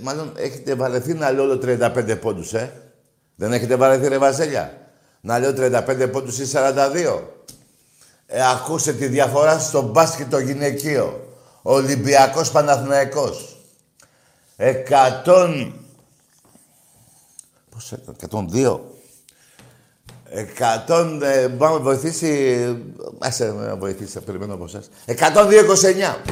μάλλον 0.02 0.32
έχετε 0.36 0.74
βαρεθεί 0.74 1.14
να 1.14 1.30
λέω 1.30 1.58
35 1.62 2.18
πόντους, 2.20 2.54
ε. 2.54 2.92
Δεν 3.36 3.52
έχετε 3.52 3.76
βαρεθεί 3.76 4.08
ρε 4.08 4.18
Βασέλια. 4.18 4.90
Να 5.20 5.38
λέω 5.38 5.52
35 5.56 6.08
πόντους 6.12 6.38
ή 6.38 6.44
42. 6.52 7.22
Ε, 8.32 8.50
ακούστε 8.50 8.92
τη 8.92 9.06
διαφορά 9.06 9.58
στο 9.58 9.82
μπάσκετ 9.82 10.30
το 10.30 10.38
γυναικείο. 10.38 11.28
Ολυμπιακός 11.62 12.50
Παναθηναϊκός. 12.50 13.56
Εκατόν... 14.56 15.74
Πώς 17.70 17.92
έκανε, 17.92 18.16
εκατόν 18.18 18.48
δύο. 18.50 18.94
Εκατόν... 20.24 21.22
Ε, 21.22 21.48
μπορεί 21.48 21.72
να 21.72 21.78
βοηθήσει... 21.78 22.76
Άσε 23.18 23.52
να 23.52 23.76
βοηθήσει, 23.76 24.12
θα 24.12 24.20
περιμένω 24.20 24.54
από 24.54 24.64
εσάς. 24.64 24.90
Εκατόν 25.04 25.48
δύο 25.48 25.60
εικοσεννιά. 25.60 26.22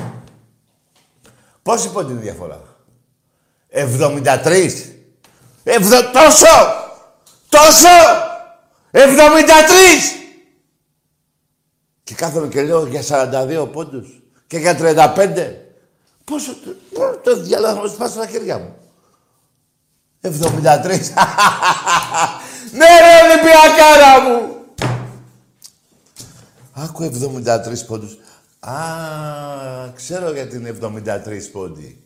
Πόση 1.62 1.90
πόντι 1.90 2.10
είναι 2.10 2.20
η 2.20 2.22
διαφορά; 2.22 2.60
73. 3.72 4.70
Ευδο... 5.64 6.10
Τόσο! 6.10 6.46
Τόσο! 7.48 7.88
73! 8.92 10.18
Και 12.08 12.14
κάθομαι 12.14 12.48
και 12.48 12.62
λέω 12.62 12.86
για 12.86 13.02
42 13.62 13.68
πόντους 13.72 14.22
και 14.46 14.58
για 14.58 14.76
35. 14.80 15.54
Πόσο 16.24 16.52
το, 16.94 17.20
το 17.22 17.42
διάλογο 17.42 17.74
θα 17.74 17.80
μου 17.80 17.88
σπάσει 17.88 18.16
τα 18.16 18.26
χέρια 18.26 18.58
μου. 18.58 18.74
73. 20.20 20.30
ναι 22.78 22.86
ρε 23.00 23.14
Ολυμπιακάρα 23.24 24.20
μου. 24.20 24.56
Άκου 26.72 27.10
73 27.44 27.86
πόντους. 27.86 28.18
Α, 28.60 28.74
ξέρω 29.94 30.32
γιατί 30.32 30.56
είναι 30.56 30.76
73 30.80 31.50
πόντι. 31.52 32.02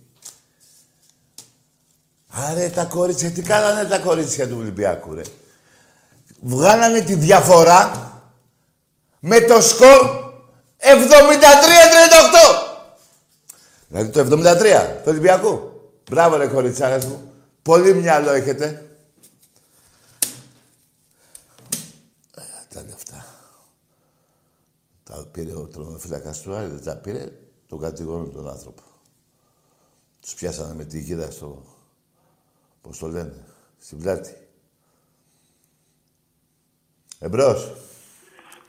Άρε 2.28 2.68
τα 2.68 2.84
κορίτσια, 2.84 3.30
τι 3.30 3.42
κάνανε 3.42 3.88
τα 3.88 3.98
κορίτσια 3.98 4.48
του 4.48 4.56
Ολυμπιακού 4.58 5.14
ρε. 5.14 5.22
Βγάλανε 6.40 7.00
τη 7.00 7.14
διαφορά 7.14 8.11
με 9.24 9.40
το 9.40 9.60
σκορ 9.60 10.32
73-38. 10.78 10.84
Δηλαδή 13.88 14.10
το 14.10 14.20
73 14.20 14.26
του 14.96 15.04
Ολυμπιακού. 15.06 15.70
Μπράβο 16.10 16.36
ρε 16.36 16.46
κοριτσάρες 16.46 17.04
μου. 17.04 17.32
Πολύ 17.62 17.94
μυαλό 17.94 18.30
έχετε. 18.30 18.96
Τα 22.68 22.82
λεφτά. 22.88 23.26
Τα 25.04 25.26
πήρε 25.32 25.54
ο 25.54 25.66
τρονοφύλακας 25.66 26.40
του 26.40 26.54
Άρη, 26.54 26.66
δεν 26.66 26.84
τα 26.84 26.96
πήρε. 26.96 27.32
Τον 27.68 27.80
κατηγορούν 27.80 28.32
τον 28.32 28.48
άνθρωπο. 28.48 28.82
Τους 30.20 30.34
πιάσανε 30.34 30.74
με 30.74 30.84
τη 30.84 31.00
γύρα 31.00 31.30
στο... 31.30 31.62
Πώς 32.80 32.98
το 32.98 33.06
λένε, 33.08 33.44
στην 33.78 33.98
πλάτη. 33.98 34.36
Εμπρός. 37.18 37.72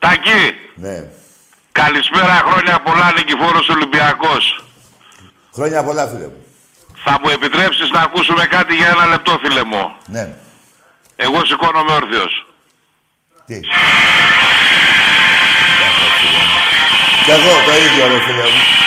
Τακί. 0.03 0.43
Ναι. 0.75 1.03
Καλησπέρα, 1.71 2.35
χρόνια 2.47 2.79
πολλά, 2.79 3.11
Νικηφόρος 3.15 3.69
Ολυμπιακός. 3.69 4.63
Χρόνια 5.53 5.83
πολλά, 5.83 6.07
φίλε 6.07 6.27
μου. 6.27 6.45
Θα 7.05 7.19
μου 7.21 7.29
επιτρέψεις 7.29 7.89
να 7.89 8.01
ακούσουμε 8.01 8.45
κάτι 8.45 8.75
για 8.75 8.87
ένα 8.87 9.05
λεπτό, 9.05 9.39
φίλε 9.43 9.63
μου; 9.63 9.95
Ναι. 10.05 10.35
Εγώ 11.15 11.45
σηκώνομαι 11.45 11.91
όρθιος. 11.91 12.47
Τι; 13.45 13.59
Κι 17.25 17.31
εγώ 17.31 17.53
το 17.65 17.73
ίδιο, 17.85 18.07
ρε 18.07 18.19
φίλε 18.25 18.43
μου. 18.53 18.82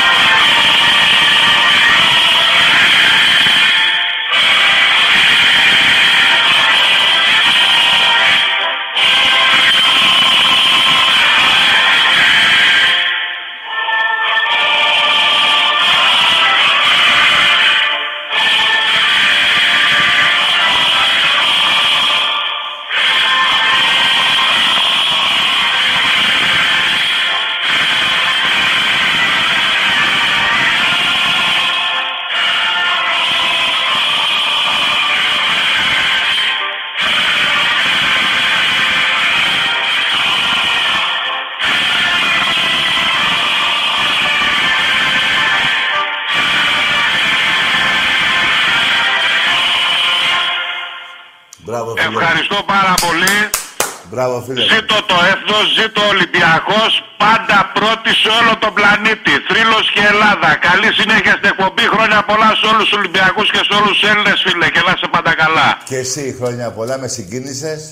Μπράβο, 54.16 54.37
φίλε. 54.46 54.61
μου. 54.61 54.68
Ζήτω 54.72 54.96
το 55.11 55.16
έθνος, 55.33 55.64
ζήτω 55.79 56.00
ο 56.07 56.09
Ολυμπιακός, 56.14 56.90
πάντα 57.22 57.59
πρώτη 57.79 58.11
σε 58.22 58.29
όλο 58.38 58.52
τον 58.62 58.72
πλανήτη. 58.79 59.33
Θρύλος 59.48 59.85
και 59.94 60.02
Ελλάδα. 60.12 60.50
Καλή 60.68 60.88
συνέχεια 61.00 61.35
στην 61.38 61.48
εκπομπή. 61.52 61.85
Χρόνια 61.94 62.20
πολλά 62.31 62.50
σε 62.59 62.66
όλους 62.72 62.85
τους 62.88 62.98
Ολυμπιακούς 63.00 63.46
και 63.55 63.62
σε 63.66 63.72
όλους 63.79 63.92
τους 63.96 64.09
Έλληνες, 64.11 64.38
φίλε. 64.44 64.66
Και 64.74 64.83
να 64.87 64.92
είσαι 64.94 65.09
πάντα 65.16 65.33
καλά. 65.42 65.68
Και 65.90 65.96
εσύ 66.05 66.22
χρόνια 66.38 66.66
πολλά 66.79 66.96
με 67.02 67.09
συγκίνησες. 67.16 67.83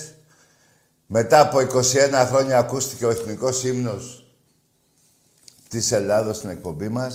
Μετά 1.16 1.38
από 1.46 1.56
21 1.60 2.26
χρόνια 2.30 2.56
ακούστηκε 2.58 3.04
ο 3.06 3.10
εθνικός 3.16 3.56
ύμνος 3.70 4.04
της 5.68 5.92
Ελλάδος 5.98 6.36
στην 6.36 6.50
εκπομπή 6.50 6.88
μας. 6.88 7.14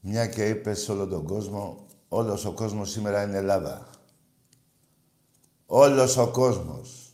Μια 0.00 0.26
και 0.26 0.44
είπες 0.52 0.78
σε 0.82 0.92
όλο 0.92 1.06
τον 1.06 1.22
κόσμο, 1.32 1.86
όλος 2.08 2.44
ο 2.44 2.52
κόσμος 2.52 2.90
σήμερα 2.90 3.22
είναι 3.22 3.38
Ελλάδα. 3.38 3.97
Όλος 5.70 6.16
ο 6.16 6.30
κόσμος. 6.30 7.12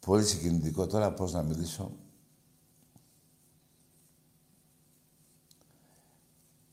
Πολύ 0.00 0.24
συγκινητικό 0.24 0.86
τώρα 0.86 1.12
πώς 1.12 1.32
να 1.32 1.42
μιλήσω. 1.42 1.92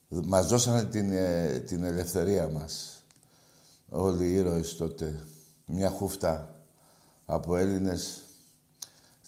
Μας 0.08 0.48
δώσανε 0.48 0.86
την, 0.86 1.12
ε, 1.12 1.60
την 1.60 1.84
ελευθερία 1.84 2.48
μας. 2.48 3.04
Όλοι 3.90 4.26
οι 4.26 4.34
ήρωες 4.34 4.76
τότε. 4.76 5.26
Μια 5.66 5.90
χούφτα 5.90 6.64
από 7.26 7.56
Έλληνες 7.56 8.24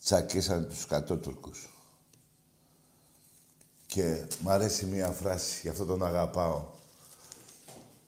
τσακίσαν 0.03 0.67
τους 0.67 0.85
κατώτουρκους. 0.85 1.69
Και 3.85 4.25
μ' 4.41 4.49
αρέσει 4.49 4.85
μία 4.85 5.11
φράση, 5.11 5.59
γι' 5.61 5.69
αυτό 5.69 5.85
τον 5.85 6.05
αγαπάω. 6.05 6.65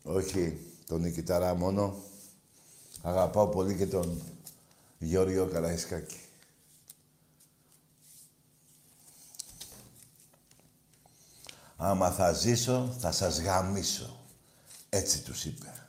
Όχι 0.03 0.59
τον 0.87 1.01
Νικηταρά 1.01 1.55
μόνο. 1.55 2.03
Αγαπάω 3.05 3.47
πολύ 3.47 3.75
και 3.75 3.87
τον 3.87 4.21
Γεώργιο 4.97 5.47
Καραϊσκάκη. 5.47 6.19
Άμα 11.77 12.11
θα 12.11 12.31
ζήσω, 12.31 12.95
θα 12.99 13.11
σας 13.11 13.41
γαμίσω. 13.41 14.19
Έτσι 14.89 15.23
τους 15.23 15.45
είπε. 15.45 15.87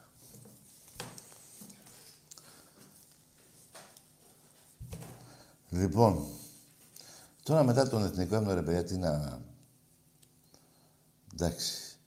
Λοιπόν, 5.71 6.27
τώρα 7.43 7.63
μετά 7.63 7.89
τον 7.89 8.05
εθνικό 8.05 8.35
έμνο, 8.35 8.55
ρε 8.55 8.63
παιδιά, 8.63 8.85
τι 8.85 8.97
να... 8.97 9.41
Εντάξει, 11.33 11.99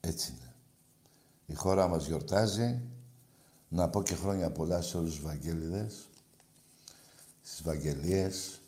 έτσι 0.00 0.32
είναι. 0.32 0.54
Η 1.46 1.54
χώρα 1.54 1.88
μας 1.88 2.06
γιορτάζει. 2.06 2.95
Να 3.68 3.88
πω 3.88 4.02
και 4.02 4.14
χρόνια 4.14 4.50
πολλά 4.50 4.82
σε 4.82 4.96
όλους 4.96 5.14
τους 5.14 5.22
Βαγγέλιδες, 5.22 6.08
στις 7.42 7.62
Βαγγελίες, 7.62 8.60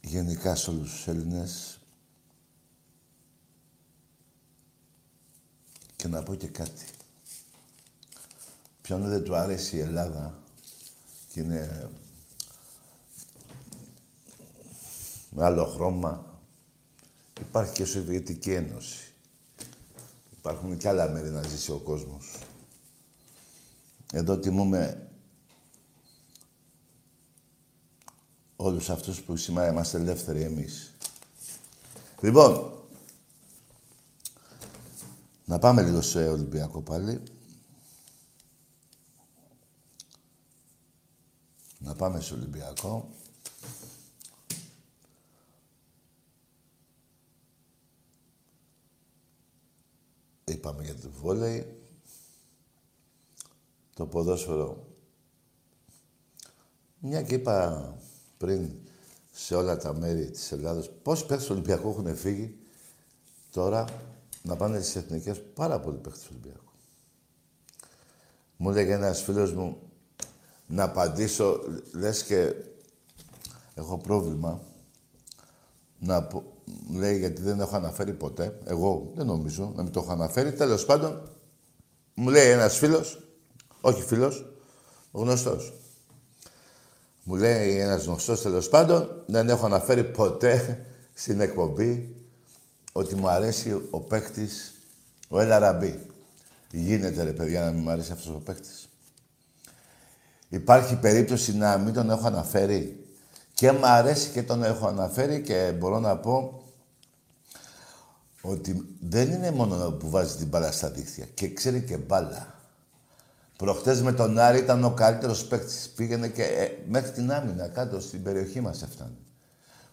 γενικά 0.00 0.54
σε 0.54 0.70
όλους 0.70 0.90
τους 0.90 1.06
Έλληνες. 1.08 1.78
Και 5.96 6.08
να 6.08 6.22
πω 6.22 6.34
και 6.34 6.48
κάτι. 6.48 6.84
Ποιον 8.82 9.08
δεν 9.08 9.24
του 9.24 9.34
άρεσε 9.34 9.76
η 9.76 9.80
Ελλάδα 9.80 10.38
και 11.32 11.40
είναι 11.40 11.90
με 15.30 15.44
άλλο 15.44 15.64
χρώμα, 15.64 16.40
υπάρχει 17.40 17.72
και 17.72 17.82
η 17.82 17.86
Σοβιετική 17.86 18.52
Ένωση. 18.52 19.09
Υπάρχουν 20.40 20.76
και 20.76 20.88
άλλα 20.88 21.08
μέρη 21.08 21.30
να 21.30 21.42
ζήσει 21.42 21.72
ο 21.72 21.78
κόσμος. 21.78 22.38
Εδώ 24.12 24.38
τιμούμε 24.38 25.10
όλους 28.56 28.90
αυτούς 28.90 29.22
που 29.22 29.36
σήμερα 29.36 29.70
είμαστε 29.70 29.98
ελεύθεροι 29.98 30.42
εμείς. 30.42 30.94
Λοιπόν, 32.20 32.72
να 35.44 35.58
πάμε 35.58 35.82
λίγο 35.82 36.00
σε 36.00 36.28
Ολυμπιακό 36.28 36.80
πάλι. 36.82 37.22
Να 41.78 41.94
πάμε 41.94 42.20
σε 42.20 42.34
Ολυμπιακό. 42.34 43.10
Είπαμε 50.50 50.82
για 50.82 50.94
το 50.94 51.10
βόλεϊ. 51.20 51.74
Το 53.94 54.06
ποδόσφαιρο. 54.06 54.86
Μια 56.98 57.22
και 57.22 57.34
είπα 57.34 57.98
πριν 58.38 58.70
σε 59.30 59.54
όλα 59.54 59.76
τα 59.76 59.94
μέρη 59.94 60.30
της 60.30 60.52
Ελλάδος 60.52 60.90
πώς 61.02 61.26
παίκτες 61.26 61.46
του 61.46 61.52
Ολυμπιακού 61.52 61.88
έχουν 61.88 62.16
φύγει 62.16 62.58
τώρα 63.50 63.84
να 64.42 64.56
πάνε 64.56 64.80
στις 64.80 64.96
εθνικές 64.96 65.42
πάρα 65.54 65.80
πολλοί 65.80 65.96
παίκτες 65.96 66.22
του 66.22 66.28
Ολυμπιακού. 66.30 66.72
Μου 68.56 68.70
έλεγε 68.70 68.92
ένας 68.92 69.22
φίλος 69.22 69.52
μου 69.52 69.78
να 70.66 70.84
απαντήσω, 70.84 71.60
λες 71.92 72.24
και 72.24 72.54
έχω 73.74 73.98
πρόβλημα 73.98 74.60
να 75.98 76.22
πω, 76.22 76.38
μου 76.38 76.59
λέει 76.92 77.18
γιατί 77.18 77.42
δεν 77.42 77.60
έχω 77.60 77.76
αναφέρει 77.76 78.12
ποτέ. 78.12 78.58
Εγώ 78.64 79.12
δεν 79.14 79.26
νομίζω 79.26 79.72
να 79.76 79.82
μην 79.82 79.92
το 79.92 80.00
έχω 80.00 80.12
αναφέρει. 80.12 80.52
Τέλος 80.52 80.84
πάντων, 80.84 81.28
μου 82.14 82.28
λέει 82.28 82.50
ένας 82.50 82.76
φίλος, 82.76 83.28
όχι 83.80 84.02
φίλος, 84.02 84.54
γνωστός. 85.12 85.74
Μου 87.22 87.36
λέει 87.36 87.78
ένας 87.78 88.04
γνωστός 88.04 88.42
τέλος 88.42 88.68
πάντων, 88.68 89.22
δεν 89.26 89.48
έχω 89.48 89.66
αναφέρει 89.66 90.04
ποτέ 90.04 90.84
στην 91.14 91.40
εκπομπή 91.40 92.14
ότι 92.92 93.14
μου 93.14 93.28
αρέσει 93.28 93.82
ο 93.90 94.00
παίκτης 94.00 94.74
ο 95.28 95.40
Ελαραμπή. 95.40 96.06
Γίνεται 96.70 97.22
ρε 97.22 97.32
παιδιά 97.32 97.64
να 97.64 97.70
μην 97.70 97.82
μου 97.82 97.90
αρέσει 97.90 98.12
αυτός 98.12 98.34
ο 98.34 98.40
παίκτης. 98.44 98.88
Υπάρχει 100.48 100.96
περίπτωση 100.96 101.56
να 101.56 101.78
μην 101.78 101.94
τον 101.94 102.10
έχω 102.10 102.26
αναφέρει. 102.26 103.04
Και 103.54 103.72
μου 103.72 103.86
αρέσει 103.86 104.30
και 104.30 104.42
τον 104.42 104.62
έχω 104.62 104.86
αναφέρει 104.86 105.40
και 105.40 105.74
μπορώ 105.78 105.98
να 105.98 106.16
πω 106.16 106.59
ότι 108.40 108.96
δεν 109.00 109.30
είναι 109.32 109.50
μόνο 109.50 109.90
που 109.90 110.10
βάζει 110.10 110.36
την 110.36 110.46
μπάλα 110.46 110.72
στα 110.72 110.90
δίχτυα 110.90 111.26
και 111.34 111.52
ξέρει 111.52 111.82
και 111.82 111.96
μπάλα. 111.96 112.54
Προχτές 113.56 114.02
με 114.02 114.12
τον 114.12 114.38
Άρη 114.38 114.58
ήταν 114.58 114.84
ο 114.84 114.90
καλύτερος 114.90 115.44
παίκτης. 115.44 115.92
Πήγαινε 115.96 116.28
και 116.28 116.42
ε, 116.42 116.68
μέχρι 116.88 117.10
την 117.10 117.32
άμυνα 117.32 117.68
κάτω 117.68 118.00
στην 118.00 118.22
περιοχή 118.22 118.60
μας 118.60 118.82
έφτανε. 118.82 119.16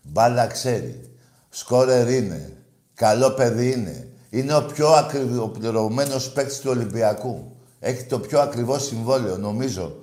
Μπάλα 0.02 0.48
ξέρει. 0.48 1.10
Σκόρερ 1.50 2.10
είναι. 2.10 2.58
Καλό 2.94 3.32
παιδί 3.32 3.72
είναι. 3.72 4.08
Είναι 4.30 4.56
ο 4.56 4.66
πιο 4.66 4.88
ακριβοπληρωμένος 4.88 6.32
παίκτης 6.32 6.60
του 6.60 6.70
Ολυμπιακού. 6.70 7.52
Έχει 7.80 8.04
το 8.04 8.20
πιο 8.20 8.40
ακριβό 8.40 8.80
συμβόλαιο, 8.80 9.38
νομίζω. 9.38 9.96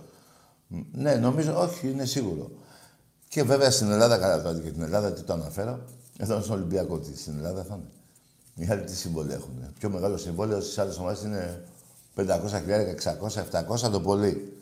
Ναι, 0.92 1.14
νομίζω, 1.14 1.60
όχι, 1.60 1.90
είναι 1.90 2.04
σίγουρο. 2.04 2.50
Και 3.28 3.42
βέβαια 3.42 3.70
στην 3.70 3.90
Ελλάδα, 3.90 4.18
καλά 4.18 4.42
τώρα 4.42 4.58
και 4.58 4.70
την 4.70 4.82
Ελλάδα, 4.82 5.12
τι 5.12 5.22
το 5.22 5.32
αναφέρω, 5.32 5.84
εδώ 6.18 6.40
στον 6.40 6.56
Ολυμπιακό 6.56 6.98
τι, 6.98 7.18
στην 7.18 7.36
Ελλάδα 7.36 7.64
θα 7.64 7.74
είναι. 7.74 8.03
Οι 8.54 8.68
άλλοι 8.70 8.82
τι 8.82 8.96
συμβόλαιο 8.96 9.36
έχουν. 9.36 9.74
Πιο 9.78 9.90
μεγάλο 9.90 10.16
συμβόλαιο 10.16 10.60
στις 10.60 10.78
άλλες 10.78 10.98
ομάδες 10.98 11.22
είναι 11.22 11.64
500 12.16 12.24
600, 13.24 13.86
700 13.86 13.90
το 13.90 14.00
πολύ. 14.00 14.58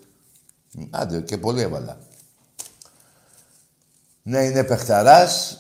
Άντε, 0.91 1.21
και 1.21 1.39
πολύ 1.39 1.61
έβαλα. 1.61 1.99
Ναι, 4.23 4.45
είναι 4.45 4.65
παιχταράς. 4.65 5.57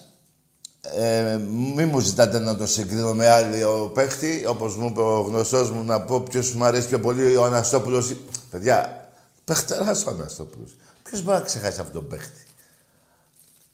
Ε, 0.80 1.36
μη 1.76 1.84
μου 1.84 1.98
ζητάτε 1.98 2.38
να 2.38 2.56
το 2.56 2.66
συγκρίνω 2.66 3.14
με 3.14 3.28
άλλο 3.28 3.88
παίχτη, 3.88 4.46
όπως 4.46 4.76
μου 4.76 4.86
είπε 4.86 5.00
ο 5.00 5.20
γνωστός 5.20 5.70
μου, 5.70 5.84
να 5.84 6.00
πω 6.02 6.20
ποιος 6.20 6.54
μου 6.54 6.64
αρέσει 6.64 6.88
πιο 6.88 7.00
πολύ, 7.00 7.36
ο 7.36 7.44
Αναστόπουλος. 7.44 8.16
Παιδιά, 8.50 9.08
παιχταράς 9.44 10.04
ο 10.06 10.10
Αναστόπουλος. 10.10 10.76
Ποιος 11.02 11.22
μπορεί 11.22 11.38
να 11.38 11.44
ξεχάσει 11.44 11.80
αυτόν 11.80 11.92
τον 11.92 12.08
παίχτη; 12.08 12.46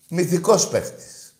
Μυθικός 0.09 0.68
παίχτης. 0.68 1.35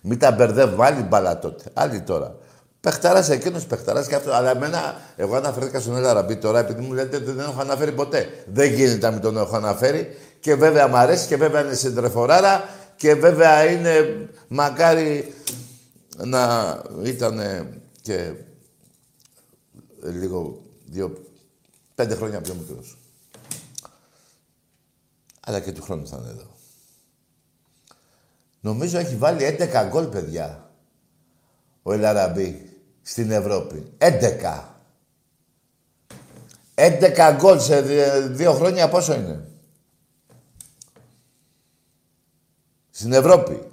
Μην 0.00 0.18
τα 0.18 0.30
μπερδεύουμε, 0.30 0.86
άλλη 0.86 1.02
μπαλά 1.02 1.38
τότε, 1.38 1.70
άλλη 1.72 2.00
τώρα. 2.00 2.36
Πεχταράς 2.84 3.30
εκείνος, 3.30 3.66
παιχταρά 3.66 4.06
και 4.06 4.14
αυτός. 4.14 4.34
Αλλά 4.34 4.50
εμένα, 4.50 5.00
εγώ 5.16 5.34
αναφέρθηκα 5.34 5.80
στον 5.80 5.96
Ελαραμπή 5.96 6.36
τώρα, 6.36 6.58
επειδή 6.58 6.80
μου 6.80 6.92
λέτε 6.92 7.16
ότι 7.16 7.30
δεν 7.30 7.48
έχω 7.48 7.60
αναφέρει 7.60 7.92
ποτέ. 7.92 8.44
Δεν 8.52 8.72
γίνεται 8.72 9.06
να 9.06 9.12
μην 9.12 9.20
τον 9.20 9.36
έχω 9.36 9.56
αναφέρει. 9.56 10.16
Και 10.40 10.54
βέβαια 10.54 10.88
μου 10.88 10.96
αρέσει 10.96 11.26
και 11.26 11.36
βέβαια 11.36 11.64
είναι 11.64 11.74
συντρεφοράρα 11.74 12.68
και 12.96 13.14
βέβαια 13.14 13.70
είναι 13.70 14.28
μακάρι 14.48 15.34
να 16.16 16.82
ήταν 17.04 17.40
και 18.00 18.32
λίγο, 20.02 20.62
δύο, 20.86 21.24
πέντε 21.94 22.14
χρόνια 22.14 22.40
πιο 22.40 22.54
μικρός. 22.54 22.98
Αλλά 25.40 25.60
και 25.60 25.72
του 25.72 25.82
χρόνου 25.82 26.08
θα 26.08 26.18
είναι 26.20 26.30
εδώ. 26.30 26.56
Νομίζω 28.60 28.98
έχει 28.98 29.16
βάλει 29.16 29.56
11 29.60 29.86
γκολ, 29.88 30.04
παιδιά, 30.04 30.70
ο 31.82 31.92
Ελαραμπή 31.92 32.68
στην 33.04 33.30
Ευρώπη. 33.30 33.92
11. 33.98 34.68
11 36.74 37.34
γκολ 37.36 37.58
σε 37.58 37.80
δύο 38.28 38.52
χρόνια 38.52 38.88
πόσο 38.88 39.14
είναι; 39.14 39.48
Στην 42.90 43.12
Ευρώπη. 43.12 43.68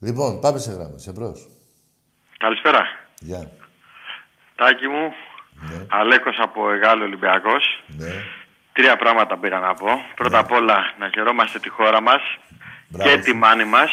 Λοιπόν, 0.00 0.40
πάμε 0.40 0.58
σε 0.58 0.72
γράμμα, 0.72 0.98
σε 0.98 1.12
μπρος. 1.12 1.48
Καλησπέρα. 2.38 2.82
Γεια. 3.20 3.50
Τάκη 4.56 4.86
μου, 4.88 5.12
Ναι, 5.70 5.86
Αλέκος 5.90 6.36
από 6.40 6.70
Εγάλο 6.70 7.04
Ολυμπιακός. 7.04 7.84
ναι. 7.86 8.12
Τρία 8.72 8.96
πράγματα 8.96 9.38
πήγα 9.38 9.58
να 9.58 9.74
πω. 9.74 9.88
Πρώτα 10.14 10.38
απ' 10.38 10.50
όλα 10.52 10.78
να 10.98 11.08
χαιρόμαστε 11.10 11.58
τη 11.58 11.68
χώρα 11.68 12.00
μας 12.00 12.20
Μπράβο 12.88 13.10
και 13.10 13.16
σου. 13.16 13.22
τη 13.24 13.32
μάνη 13.32 13.64
μας. 13.64 13.90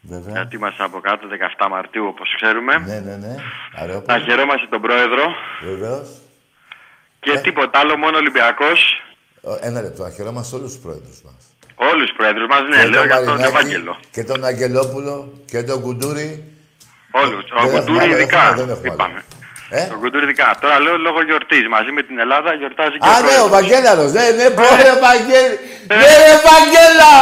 Βέβαια. 0.00 0.32
Γιατί 0.32 0.56
είμαστε 0.56 0.82
από 0.84 1.00
κάτω 1.00 1.26
17 1.58 1.66
Μαρτίου 1.70 2.06
όπως 2.06 2.28
ξέρουμε. 2.36 2.74
Ναι, 2.86 2.98
ναι, 3.08 3.16
ναι. 3.16 3.34
Να 3.76 3.82
Αρεόπουλο. 3.82 4.18
χαιρόμαστε 4.18 4.66
τον 4.70 4.80
Πρόεδρο 4.80 5.24
Βεβαίως. 5.62 6.08
και 7.20 7.30
Ε. 7.30 7.40
τίποτα 7.40 7.78
άλλο, 7.78 7.96
μόνο 7.96 8.16
Ολυμπιακός. 8.16 9.02
Ο- 9.40 9.58
Ένα 9.60 9.80
λεπτό. 9.82 10.02
Να 10.02 10.10
χαιρόμαστε 10.10 10.56
όλους 10.56 10.72
τους 10.72 10.80
πρόεδρους 10.82 11.22
μας. 11.24 11.34
Όλους 11.74 12.06
τους 12.08 12.16
Πρόεδρους 12.16 12.46
μας, 12.52 12.60
ναι, 12.68 12.84
λέω 12.86 13.04
για 13.04 13.16
τον 13.16 13.24
Μαρινάκη, 13.26 13.52
Ευάγγελο. 13.56 13.96
Και 14.10 14.24
τον 14.24 14.44
Αγγελόπουλο 14.44 15.32
και 15.50 15.62
τον 15.62 15.80
Κουντούρη. 15.82 16.28
Όλους. 17.10 17.44
Δεν 17.48 17.58
Ο 17.58 17.60
έχουμε 17.66 17.78
Κουντούρη 17.80 18.04
άλλο, 18.04 18.12
ειδικά. 18.14 18.42
έχουμε, 18.42 18.56
δεν 18.62 18.68
έχουμε 18.74 18.88
Είπαμε. 18.94 19.12
άλλο. 19.14 19.22
Ε; 19.82 19.94
Ο 19.94 19.98
Κουντούρη 20.02 20.24
ειδικά. 20.24 20.56
Τώρα 20.60 20.80
λέω 20.80 20.96
λόγω 20.96 21.22
γιορτής. 21.22 21.68
Μαζί 21.68 21.90
με 21.92 22.02
την 22.02 22.18
Ελλάδα 22.18 22.54
γιορτάζει 22.54 22.96
και 22.98 23.08
Α, 23.08 23.10
ο 23.10 23.12
ναι, 23.12 23.18
ο 23.18 23.22
Πρόεδρος. 23.26 23.50
Βαγγέλαρος. 23.56 24.12
Ναι, 24.12 24.24
ναι, 24.38 24.42
Ε. 24.42 24.50
πρόεδρε 24.58 24.92
Βαγγέλη. 25.06 25.56
Ναι, 26.00 26.08
ρε 26.24 26.34
Βαγγέλα! 26.50 27.12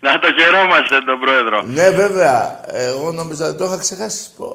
Να 0.00 0.18
το 0.18 0.28
χαιρόμαστε 0.38 0.96
τον 1.06 1.18
Πρόεδρο. 1.20 1.62
Ναι, 1.62 1.90
βέβαια. 1.90 2.60
Εγώ 2.68 3.12
νόμιζα 3.12 3.46
ότι 3.48 3.58
το 3.58 3.64
είχα 3.64 3.78
ξεχάσει. 3.78 4.20
Πω. 4.36 4.54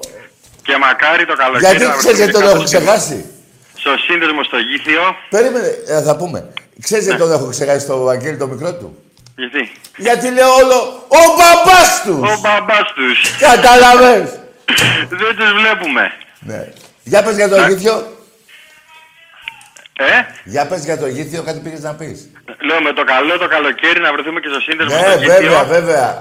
Και 0.67 0.77
μακάρι 0.77 1.25
το 1.25 1.36
καλοκαίρι 1.36 1.65
Γιατί 1.77 1.86
να 1.91 1.95
ξέρεις 1.97 2.17
γιατί 2.17 2.31
βρεθούμε 2.31 2.31
τον 2.31 2.41
έχω 2.43 2.53
κάπου 2.53 2.67
στην- 2.67 2.79
ξεχάσει; 2.79 3.25
Στο 3.77 3.91
σύνδεσμο 4.08 4.43
στο 4.43 4.58
Γήθιο. 4.58 5.01
Περίμενε, 5.29 5.67
ε, 5.88 6.01
θα 6.01 6.15
πούμε. 6.15 6.39
Ξέρεις 6.81 7.05
γιατί 7.05 7.19
τον 7.19 7.31
έχω 7.31 7.47
ξεχάσει 7.49 7.86
το 7.86 7.97
Βαγγέλη 7.97 8.38
το 8.38 8.47
μικρό 8.47 8.73
του; 8.73 8.97
Γιατί; 9.36 9.71
Γιατί 9.97 10.31
λέω 10.31 10.49
όλο 10.62 10.77
ο 11.08 11.21
μπαμπάς 11.38 11.89
Ο 11.99 12.03
τους. 12.05 12.41
μπαμπάς 12.41 12.88
τους. 12.95 13.38
Κατάλαβες. 13.39 14.29
Δεν 15.10 15.36
τους 15.38 15.51
βλέπουμε. 15.62 16.12
Ναι. 16.39 16.67
Για 17.03 17.23
πες 17.23 17.36
για 17.36 17.49
το 17.49 17.60
Ναι. 17.60 17.67
γήθιο. 17.67 18.14
Ε, 19.99 20.05
Για 20.43 20.67
πες 20.67 20.84
για 20.84 20.97
το 20.97 21.08
γήθιο, 21.08 21.43
κάτι 21.43 21.60
πήγες 21.60 21.81
να 21.81 21.93
πεις. 21.95 22.29
λέω 22.67 22.81
με 22.81 22.91
το 22.93 23.03
καλό 23.03 23.38
το 23.38 23.47
καλοκαίρι 23.47 23.99
να 23.99 24.12
βρεθούμε 24.13 24.39
και 24.39 24.49
στο 24.53 24.60
σύνδεσμο 24.60 24.95
Ναι, 24.95 25.01
στο 25.01 25.19
βέβαια, 25.19 25.39
Γήθιο. 25.39 25.65
βέβαια. 25.65 26.19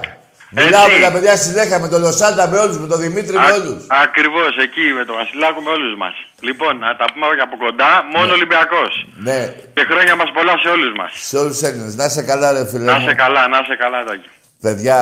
Μιλάω 0.57 0.87
με 0.87 0.99
τα 1.05 1.11
παιδιά 1.11 1.35
συνέχεια, 1.37 1.79
με 1.79 1.87
τον 1.87 2.01
Λοσάντα, 2.01 2.47
με 2.47 2.57
όλους, 2.59 2.77
με 2.79 2.87
τον 2.87 2.99
Δημήτρη, 2.99 3.35
με 3.37 3.51
όλους. 3.51 3.85
Ακριβώς, 4.05 4.57
εκεί 4.65 4.81
με 4.97 5.05
τον 5.05 5.15
Βασιλάκο 5.15 5.61
με 5.61 5.69
όλους 5.69 5.97
μας. 5.97 6.13
Λοιπόν, 6.39 6.77
να 6.77 6.95
τα 6.95 7.05
πούμε 7.13 7.25
και 7.37 7.41
από 7.47 7.57
κοντά, 7.57 7.89
μόνο 8.15 8.33
Ολυμπιακός. 8.33 9.07
Ναι, 9.27 9.39
Και 9.73 9.83
χρόνια 9.89 10.15
μας 10.15 10.29
πολλά 10.33 10.53
σε 10.63 10.69
όλους 10.75 10.91
μας. 10.99 11.11
σε 11.29 11.37
όλους 11.37 11.53
τους 11.57 11.67
Έλληνες. 11.69 11.95
Να 11.95 12.05
είσαι 12.05 12.21
καλά, 12.21 12.51
ρε 12.51 12.65
φίλε 12.67 12.83
Να 12.91 12.99
μου. 12.99 13.07
σε 13.07 13.13
καλά, 13.13 13.47
να 13.47 13.57
σε 13.69 13.75
καλά, 13.75 14.03
Τάκη. 14.03 14.29
Παιδιά, 14.61 14.99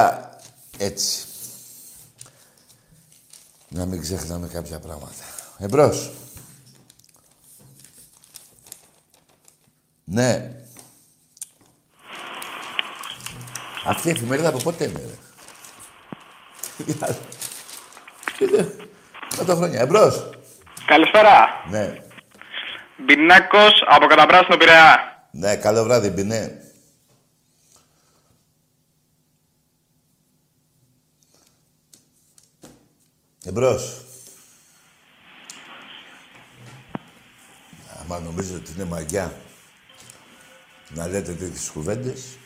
έτσι. 0.78 1.16
Να 3.68 3.86
μην 3.86 4.02
ξεχνάμε 4.02 4.48
κάποια 4.54 4.80
πράγματα. 4.80 5.24
Εμπρός. 5.60 6.12
Ναι. 10.04 10.52
Αυτή 13.86 14.08
η 14.08 14.12
εφημερίδα 14.12 14.50
από 14.50 14.58
πότε 14.58 14.84
είναι, 14.84 15.00
ρε; 15.00 15.16
Κάτω 19.38 19.56
χρόνια. 19.56 19.82
Εμπρός. 19.82 20.30
Καλησπέρα. 20.86 21.48
Ναι. 21.70 22.02
Μπινάκος 22.98 23.84
από 23.88 24.06
Καταπράσινο 24.06 24.58
Πειραιά. 24.58 25.28
Ναι, 25.32 25.56
καλό 25.56 25.84
βράδυ, 25.84 26.10
Μπινέ. 26.10 26.58
Εμπρός. 33.46 34.02
Άμα 38.02 38.20
νομίζω 38.20 38.56
ότι 38.56 38.72
είναι 38.76 38.86
μαγιά 38.86 39.34
να 40.96 41.08
λέτε 41.08 41.34
τέτοιες 41.34 41.70
κουβέντες, 41.70 42.38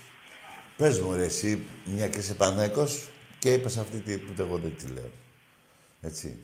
πες 0.77 0.99
μου 0.99 1.13
ρε 1.13 1.25
εσύ, 1.25 1.65
μια 1.86 2.07
και 2.07 2.17
είσαι 2.17 2.33
Πανέκος 2.33 3.10
και 3.39 3.53
είπες 3.53 3.77
αυτή 3.77 3.99
τη 3.99 4.17
που 4.17 4.41
εγώ 4.41 4.57
δεν 4.57 4.77
τη 4.77 4.88
λέω. 4.88 5.12
Έτσι. 6.01 6.43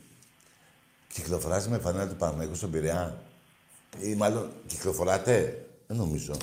Κυκλοφοράς 1.08 1.68
με 1.68 1.80
φανέλα 1.80 2.08
του 2.08 2.16
Πανέκου 2.16 2.56
στον 2.56 2.72
Πειραιά; 2.72 3.24
Ή 4.02 4.16
μάλλον 4.16 4.52
κυκλοφοράτε; 4.68 5.66
Δεν 5.88 5.98
νομίζω. 5.98 6.38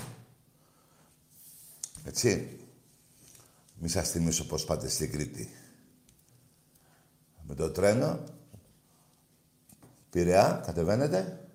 Έτσι. 2.04 2.58
Μη 3.82 3.88
σας 3.88 4.10
θυμίσω 4.10 4.46
πώς 4.46 4.64
πάτε 4.64 4.88
στην 4.88 5.12
Κρήτη. 5.12 5.50
Με 7.42 7.54
το 7.54 7.70
τρένο, 7.70 8.24
Πειραιά, 10.10 10.62
κατεβαίνετε. 10.66 11.48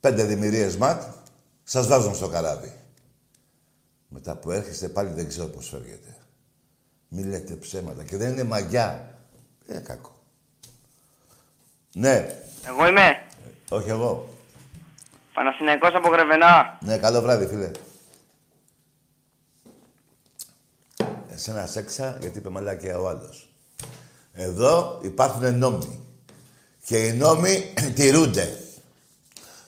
Πέντε 0.00 0.24
δημιουργίες 0.24 0.76
ματ, 0.76 1.02
σας 1.64 1.86
βάζουν 1.86 2.14
στο 2.14 2.28
καράβι. 2.28 2.81
Μετά 4.12 4.36
που 4.36 4.50
έρχεστε 4.50 4.88
πάλι 4.88 5.10
δεν 5.10 5.28
ξέρω 5.28 5.46
πώς 5.46 5.68
φεύγετε. 5.68 6.16
Μη 7.08 7.24
λέτε 7.24 7.54
ψέματα. 7.54 8.04
Και 8.04 8.16
δεν 8.16 8.32
είναι 8.32 8.44
μαγιά. 8.44 9.18
Δεν 9.66 9.76
είναι 9.76 9.84
κακό. 9.84 10.22
Ναι, 11.94 12.42
Εγώ 12.66 12.86
είμαι 12.86 13.26
όχι 13.68 13.88
εγώ. 13.88 14.28
Παναθηναϊκός 15.34 15.94
από 15.94 16.08
Γρεβενά. 16.08 16.78
Ναι, 16.80 16.98
καλό 16.98 17.20
βράδυ, 17.20 17.46
φίλε. 17.46 17.70
Εσένα 21.32 21.66
σέξα, 21.66 22.16
γιατί 22.20 22.38
είπε 22.38 22.48
μαλάκια 22.48 22.98
ο 22.98 23.08
άλλος. 23.08 23.48
Εδώ 24.32 24.98
υπάρχουν 25.02 25.58
νόμοι. 25.58 26.00
Και 26.84 27.06
οι 27.06 27.12
νόμοι 27.12 27.74
τηρούνται. 27.94 28.58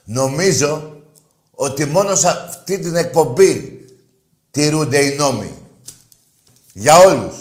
Νομίζω 0.03 1.01
ότι 1.51 1.85
μόνος 1.85 2.19
σε 2.19 2.29
αυτή 2.29 2.79
την 2.79 2.95
εκπομπή 2.95 3.74
τηρούνται 4.55 4.99
οι 5.05 5.15
νόμοι. 5.15 5.51
Για 6.73 6.97
όλους. 6.97 7.35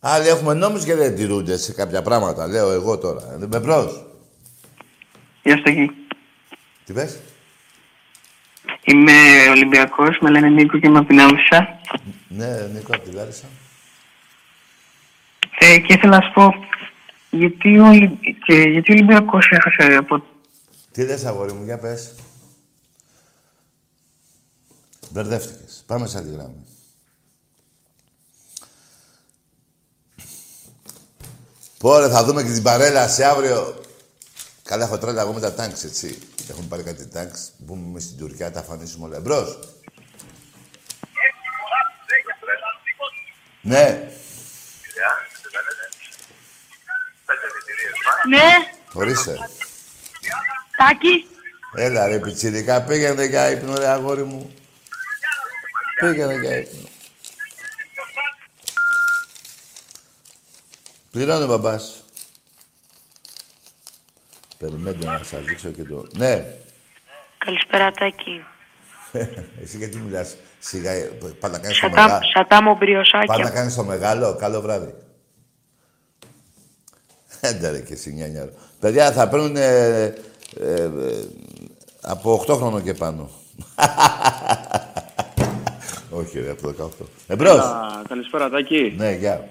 Άλλοι 0.00 0.28
έχουμε 0.28 0.54
νόμους 0.54 0.84
και 0.84 0.94
δεν 0.94 1.16
τηρούνται 1.16 1.56
σε 1.56 1.72
κάποια 1.72 2.02
πράγματα. 2.02 2.46
Λέω 2.46 2.70
εγώ 2.70 2.98
τώρα. 2.98 3.36
Δεν 3.38 3.48
με 3.48 3.58
μπρος. 3.58 4.04
Γεια 5.42 5.56
σου 5.56 5.62
εκεί. 5.66 5.90
Τι 6.84 6.92
πες; 6.92 7.18
Είμαι 8.84 9.12
Ολυμπιακός, 9.50 10.18
με 10.20 10.30
λένε 10.30 10.48
Νίκο 10.48 10.78
και 10.78 10.86
είμαι 10.86 10.98
από 10.98 11.08
την 11.08 11.20
Άμυσα. 11.20 11.80
Ναι, 12.28 12.68
Νίκο, 12.74 12.94
από 12.94 13.08
τη 13.08 13.10
Λάρισα. 13.10 13.44
Ε, 15.58 15.78
και 15.78 15.92
ήθελα 15.92 16.16
να 16.16 16.22
σου 16.22 16.32
πω, 16.34 16.54
γιατί 17.30 17.78
ο, 17.78 17.86
Ολυ- 17.86 18.44
και 18.44 18.54
γιατί 18.54 18.90
ο 18.92 18.94
Ολυμπιακός 18.94 19.48
έχασε 19.50 19.96
από... 19.96 20.24
Τι 20.92 21.04
λες, 21.04 21.24
αγόρι 21.24 21.52
μου, 21.52 21.64
για 21.64 21.78
πες. 21.78 22.14
Μπερδεύτηκες. 25.16 25.82
Πάμε 25.86 26.06
σε 26.06 26.18
άλλη 26.18 26.32
γράμμη. 26.32 26.66
Πόρε, 31.78 32.08
θα 32.08 32.24
δούμε 32.24 32.42
και 32.42 32.52
την 32.52 32.62
παρέλαση 32.62 33.24
αύριο. 33.24 33.80
Καλά, 34.62 34.84
έχω 34.84 34.98
τρέλα 34.98 35.22
εγώ 35.22 35.32
με 35.32 35.40
τα 35.40 35.54
τάγκς, 35.54 35.84
έτσι. 35.84 36.18
Έχουν 36.50 36.68
πάρει 36.68 36.82
κάτι 36.82 37.06
τάγκς. 37.06 37.50
Μπούμε 37.58 38.00
στην 38.00 38.16
Τουρκία, 38.16 38.52
τα 38.52 38.60
αφανίσουμε 38.60 39.06
όλα. 39.06 39.16
Εμπρός. 39.16 39.58
Ναι, 43.62 44.10
Ναι, 48.28 48.42
ορίστε. 48.92 49.38
Τάκη. 50.76 51.26
Έλα 51.74 52.06
ρε 52.06 52.18
πιτσιρικά, 52.18 52.82
πήγαινε 52.82 53.24
για 53.24 53.50
ύπνο 53.50 53.78
ρε 53.78 53.86
αγόρι 53.88 54.24
μου. 54.24 54.54
Πήγαινε 56.00 56.34
για 56.34 56.56
ύπνο. 56.56 56.88
Πληρώνει 61.10 61.42
ο 61.42 61.46
μπαμπάς. 61.46 62.04
Περιμένετε 64.58 65.06
να 65.06 65.20
σας 65.24 65.44
δείξω 65.44 65.68
και 65.70 65.82
το... 65.82 66.06
Ναι, 66.16 66.44
Καλησπέρα, 67.38 67.90
Τάκη. 67.92 68.44
εσύ 69.62 69.76
γιατί 69.76 69.96
μιλάς 69.96 70.36
σιγά, 70.58 70.92
πάντα 71.40 71.56
να 71.56 71.62
κάνεις 71.62 71.78
το 71.80 71.86
Σατά, 71.88 72.02
μεγάλο. 72.02 72.24
σατά 72.34 72.62
μου 72.62 72.68
Πάντα 72.68 72.70
να 72.70 72.74
μπριοσάκια. 72.74 73.50
κάνεις 73.50 73.74
το 73.74 73.84
μεγάλο. 73.84 74.36
Καλό 74.36 74.60
βράδυ. 74.60 74.94
Έντε 77.40 77.70
ρε 77.70 77.80
και 77.80 77.92
εσύ 77.92 78.12
νιάνια. 78.12 78.52
Παιδιά 78.80 79.12
θα 79.12 79.28
παίρνουν 79.28 79.56
ε, 79.56 80.04
ε, 80.04 80.14
ε, 80.60 80.90
από 82.00 82.44
8 82.48 82.56
χρόνο 82.56 82.80
και 82.80 82.94
πάνω. 82.94 83.30
Όχι 86.16 86.40
ρε, 86.40 86.50
από 86.50 86.68
18. 87.02 87.06
Εμπρός. 87.26 87.58
Α, 87.58 88.02
καλησπέρα, 88.08 88.50
Τάκη. 88.50 88.94
Ναι, 88.96 89.12
γεια. 89.12 89.48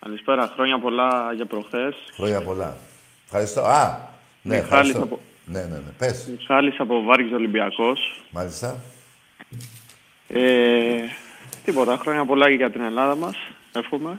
Καλησπέρα, 0.00 0.52
χρόνια 0.54 0.78
πολλά 0.78 1.32
για 1.34 1.46
προχθές. 1.46 1.94
Χρόνια 2.14 2.42
πολλά. 2.42 2.76
Ευχαριστώ. 3.24 3.60
Α, 3.60 4.08
ναι, 4.42 4.54
Μιχάλης 4.54 4.64
ευχαριστώ. 4.64 5.02
από- 5.02 5.20
Ναι, 5.44 5.60
ναι, 5.60 5.66
ναι. 5.76 5.90
Πες. 5.98 6.26
Μιχάλης 6.38 6.80
από 6.80 7.02
Βάρκης 7.02 7.32
Ολυμπιακός. 7.32 8.22
Μάλιστα. 8.30 8.80
Ε, 10.28 11.02
τίποτα, 11.64 11.96
χρόνια 11.96 12.24
πολλά 12.24 12.48
και 12.48 12.54
για 12.54 12.70
την 12.70 12.80
Ελλάδα 12.80 13.14
μας, 13.16 13.36
εύχομαι. 13.72 14.18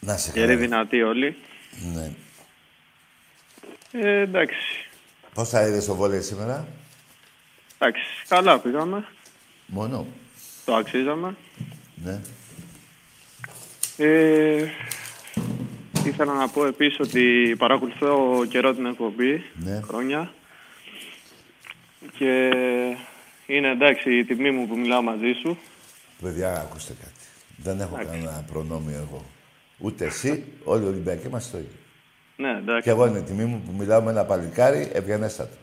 Να 0.00 0.16
σε 0.16 0.30
Γεροί 0.34 0.46
καλά. 0.46 0.58
δυνατοί 0.58 1.02
όλοι. 1.02 1.36
Ναι. 1.94 2.10
Ε, 3.92 4.20
εντάξει, 4.20 4.56
Πώς 5.34 5.48
θα 5.48 5.66
είδες 5.66 5.84
το 5.84 5.94
βόλεϊ 5.94 6.20
σήμερα; 6.20 6.66
εντάξει, 7.78 8.02
καλά 8.28 8.58
πήγαμε, 8.58 9.04
Μόνο. 9.66 10.06
Το 10.64 10.74
αξίζαμε. 10.74 11.36
Ναι. 12.04 12.20
Ε, 13.96 14.66
ήθελα 16.04 16.32
να 16.34 16.48
πω 16.48 16.66
επίσης 16.66 16.98
ότι 17.00 17.54
παρακολουθώ 17.58 18.44
καιρό 18.48 18.74
την 18.74 18.86
εκπομπή, 18.86 19.44
Ναι. 19.54 19.80
χρόνια. 19.86 20.32
Και 22.18 22.50
είναι 23.46 23.68
εντάξει 23.70 24.18
η 24.18 24.24
τιμή 24.24 24.50
μου 24.50 24.66
που 24.68 24.78
μιλάω 24.78 25.02
μαζί 25.02 25.32
σου. 25.42 25.58
Παιδιά, 26.22 26.52
ακούστε 26.60 26.92
κάτι. 27.00 27.12
Δεν 27.56 27.80
έχω 27.80 27.94
κανένα 27.96 28.44
προνόμιο 28.52 28.96
εγώ. 29.08 29.24
Ούτε 29.78 30.04
εσύ, 30.04 30.44
όλοι 30.64 30.84
οι 30.84 30.88
Ολυμπιακοί 30.88 31.28
μας 31.28 31.50
το 31.50 31.58
ίδιο. 31.58 31.70
Ναι, 32.36 32.50
εντάξει. 32.50 32.82
Και 32.82 32.90
εγώ 32.90 33.06
είναι 33.06 33.20
τιμή 33.22 33.44
μου 33.44 33.62
που 33.66 33.72
μιλάω 33.78 34.02
με 34.02 34.10
ένα 34.10 34.24
παλικάρι 34.24 34.90
ευγενέστατο. 34.92 35.56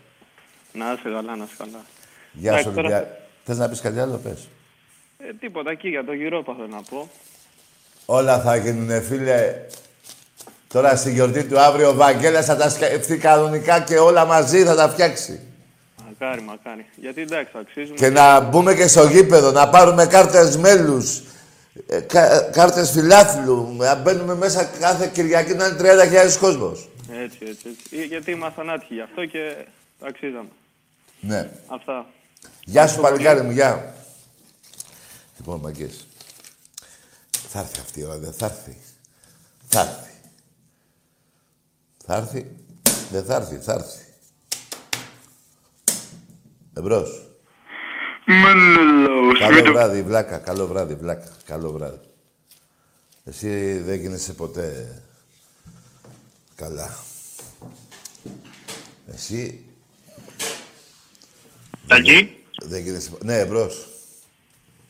Να 0.74 0.92
είσαι 0.92 1.02
καλά, 1.04 1.36
να 1.36 1.44
είσαι 1.44 1.56
καλά. 1.58 1.86
Γεια 2.34 2.52
σου, 2.52 2.58
Εντάξει, 2.60 2.76
τώρα- 2.76 2.88
Ολυμπιακή. 2.98 3.20
Θες 3.44 3.58
να 3.58 3.70
πεις 3.70 3.82
κάτι 3.82 4.00
άλλο, 4.00 4.18
πες. 4.18 4.48
Ε, 5.18 5.34
τίποτα 5.40 5.72
εκεί 5.72 5.90
για 5.90 6.06
το 6.06 6.14
γύρο 6.14 6.44
θέλω 6.44 6.68
να 6.68 6.82
πω. 6.82 7.10
Όλα 8.06 8.42
θα 8.42 8.56
γίνουνε, 8.56 9.02
φίλε. 9.02 9.56
Τώρα 10.68 10.96
στη 10.96 11.12
γιορτή 11.12 11.44
του 11.44 11.60
αύριο 11.60 11.90
ο 11.90 11.94
Βαγγέλας 11.94 12.46
θα 12.46 12.56
τα 12.56 12.70
σκεφτεί 12.70 13.18
κανονικά 13.18 13.80
και 13.80 13.98
όλα 13.98 14.26
μαζί 14.26 14.64
θα 14.64 14.76
τα 14.76 14.90
φτιάξει. 14.90 15.40
Μακάρι, 16.06 16.42
μακάρι. 16.42 16.86
Γιατί 16.96 17.22
εντάξει, 17.22 17.52
αξίζουν. 17.60 17.96
Και 17.96 18.10
να 18.10 18.40
μπούμε 18.40 18.76
και 18.76 18.88
στο 18.88 19.08
γήπεδο, 19.08 19.52
να 19.52 19.70
πάρουμε 19.70 20.06
κάρτες 20.06 20.58
μέλους, 20.58 21.22
ε, 21.88 22.00
κα, 22.00 22.50
κάρτες 22.52 22.92
φιλάθλου, 22.92 23.76
να 23.78 23.96
μπαίνουμε 23.96 24.36
μέσα 24.36 24.64
κάθε 24.80 25.10
Κυριακή 25.14 25.54
να 25.54 25.66
είναι 25.66 25.76
30.000 25.76 26.38
κόσμος. 26.40 26.90
Έτσι, 27.12 27.38
έτσι, 27.42 27.68
έτσι. 27.70 28.02
Ε, 28.02 28.04
Γιατί 28.04 28.32
ήμασταν 28.32 28.70
άτυχοι 28.70 28.94
γι' 28.94 29.02
αυτό 29.02 29.26
και 29.26 29.56
το 30.00 30.06
αξίζαμε. 30.10 30.50
Ναι. 31.20 31.50
Αυτά. 31.68 32.06
Γεια 32.66 32.88
σου, 32.88 33.02
παλικάρι 33.02 33.42
μου, 33.42 33.52
γεια. 33.52 33.97
Λοιπόν, 35.48 35.62
μαγκές. 35.62 36.08
Θα 37.50 37.60
έρθει 37.60 37.80
αυτή 37.80 38.00
η 38.00 38.04
ώρα, 38.04 38.18
δεν 38.18 38.34
θα 38.34 38.46
έρθει. 38.46 38.78
Θα 39.68 39.80
έρθει. 39.80 40.12
Θα 42.06 42.16
έρθει. 42.16 42.56
Δεν 43.12 43.24
θα 43.26 43.36
έρθει, 43.36 43.58
θα 43.58 43.74
έρθει. 43.74 44.06
Εμπρός. 46.74 47.28
Καλό 49.40 49.72
βράδυ, 49.72 50.02
βλάκα. 50.04 50.38
Καλό 50.38 50.68
βράδυ, 50.68 50.96
βλάκα. 50.96 51.32
Καλό 51.46 51.72
βράδυ. 51.72 52.00
Εσύ 53.24 53.80
δεν 53.80 54.00
γίνεσαι 54.00 54.34
ποτέ 54.34 55.02
καλά. 56.56 56.98
Εσύ 59.14 59.66
Τακί, 61.88 62.44
δεν 62.64 62.82
γίνεσαι... 62.84 63.10
πο- 63.10 63.18
Ναι, 63.24 63.40
εμπρός. 63.40 63.88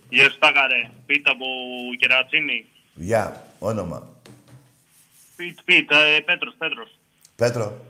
Γεια 0.09 0.29
σου 0.29 0.37
Τάκαρε, 0.37 0.89
Πίτ 1.05 1.27
από 1.27 1.45
Κερατσίνη. 1.99 2.65
Γεια. 2.93 3.47
Όνομα. 3.59 4.07
Πίτ, 5.35 5.59
Πίτ, 5.65 5.91
ε, 5.91 6.19
Πέτρος, 6.25 6.53
Πέτρος. 6.57 6.97
Πέτρο. 7.35 7.81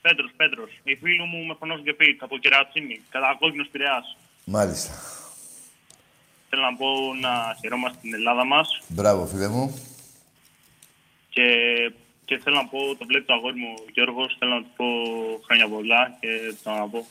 Πέτρος, 0.00 0.30
Πέτρος. 0.36 0.70
Οι 0.84 0.94
φίλοι 0.96 1.22
μου 1.22 1.44
με 1.46 1.54
φωνάζουν 1.58 1.84
και 1.84 1.92
Πίτ 1.92 2.22
από 2.22 2.38
Κερατσίνη. 2.38 3.00
Κατακόκκινος 3.10 3.68
Πειραιάς. 3.68 4.16
Μάλιστα. 4.44 4.92
Θέλω 6.48 6.62
να 6.62 6.76
πω 6.76 7.14
να 7.20 7.56
χαιρόμαστε 7.60 7.98
την 8.00 8.14
Ελλάδα 8.14 8.44
μας 8.44 8.80
Μπράβο, 8.88 9.26
φίλε 9.26 9.48
μου. 9.48 9.80
και, 11.30 11.44
και 12.24 12.38
θέλω 12.38 12.56
να 12.56 12.66
πω, 12.66 12.96
το 12.96 13.04
βλέπει 13.06 13.24
το 13.24 13.32
αγόρι 13.32 13.58
μου 13.58 13.74
ο 13.78 13.84
Γιώργος, 13.92 14.36
θέλω 14.38 14.54
να 14.54 14.62
του 14.62 14.70
πω 14.76 14.84
χρόνια 15.44 15.68
πολλά 15.68 16.16
και 16.20 16.28
το 16.62 16.70
να 16.70 16.88
πω. 16.88 17.06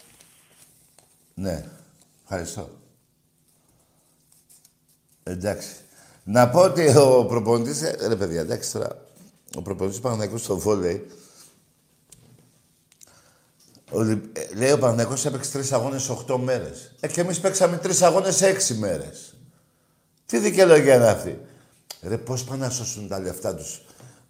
Ναι. 1.34 1.66
Ευχαριστώ. 2.24 2.70
Εντάξει. 5.24 5.70
Να 6.24 6.50
πω 6.50 6.60
ότι 6.60 6.98
ο 6.98 7.26
προπονητής... 7.26 7.82
ε, 7.82 8.08
Ρε 8.08 8.16
παιδιά, 8.16 8.42
εντάξει 8.42 8.72
τώρα. 8.72 9.06
Ο 9.56 9.62
προπονητής 9.62 9.98
του 9.98 10.04
Παναθηναϊκού 10.04 10.38
στο 10.38 10.58
βόλεϊ... 10.58 11.08
ο 13.92 14.02
Λι- 14.02 14.38
ε, 14.38 14.56
λέει 14.56 14.72
ο 14.72 14.78
Παναθηναϊκός 14.78 15.26
έπαιξε 15.26 15.52
τρεις 15.52 15.72
αγώνες 15.72 16.04
σε 16.04 16.12
οχτώ 16.12 16.38
μέρες. 16.38 16.92
Ε, 17.00 17.08
και 17.08 17.22
εμείς 17.22 17.40
παίξαμε 17.40 17.78
τρεις 17.78 18.02
αγώνες 18.02 18.36
σε 18.36 18.48
έξι 18.48 18.74
μέρες. 18.74 19.36
Τι 20.26 20.38
δικαιολογία 20.38 20.96
είναι 20.96 21.08
αυτή; 21.08 21.40
Ρε, 22.02 22.18
πώς 22.18 22.44
πάνε 22.44 22.66
να 22.66 22.72
σώσουν 22.72 23.08
τα 23.08 23.20
λεφτά 23.20 23.56
τους 23.56 23.82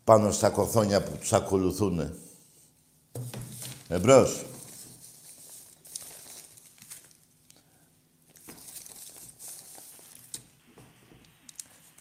πάνω 0.04 0.32
στα 0.32 0.50
κοθόνια 0.50 1.04
που 1.04 1.12
τους 1.20 1.34
ακολουθούν. 1.34 2.14
Εμπρός. 3.88 4.46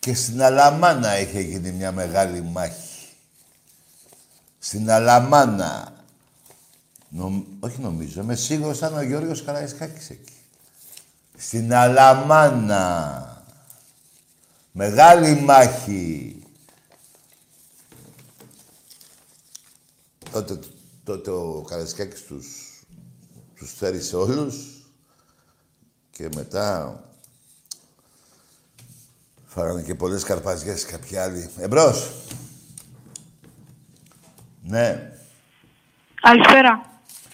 Και 0.01 0.15
στην 0.15 0.43
Αλαμάνα 0.43 1.19
είχε 1.19 1.41
γίνει 1.41 1.71
μια 1.71 1.93
μεγάλη 1.93 2.43
μάχη. 2.43 3.09
Στην 4.59 4.91
Αλαμάνα. 4.91 5.93
Νομ- 7.09 7.65
όχι 7.65 7.81
νομίζω, 7.81 8.21
είμαι 8.21 8.35
σίγουρος 8.35 8.79
ήταν 8.79 8.97
ο 8.97 9.03
Γιώργος 9.03 9.43
Καραϊσκάκης 9.43 10.11
εκεί. 10.11 10.33
Στην 11.37 11.75
Αλαμάνα. 11.75 13.45
Μεγάλη 14.73 15.41
μάχη. 15.41 16.43
Τότε, 20.33 20.59
τότε 21.05 21.31
ο 21.31 21.65
Καραϊσκάκης 21.69 22.23
τους, 22.25 22.47
τους 23.57 23.73
θέρισε 23.75 24.17
όλους 24.17 24.85
και 26.11 26.29
μετά 26.35 27.01
Φάγανε 29.55 29.83
και 29.83 29.95
πολλές 29.95 30.25
καρπαζιές 30.25 30.85
κάποιοι 30.87 31.17
άλλοι. 31.17 31.51
Εμπρός. 31.59 32.11
Ναι. 34.63 35.11
Καλησπέρα. 36.21 36.85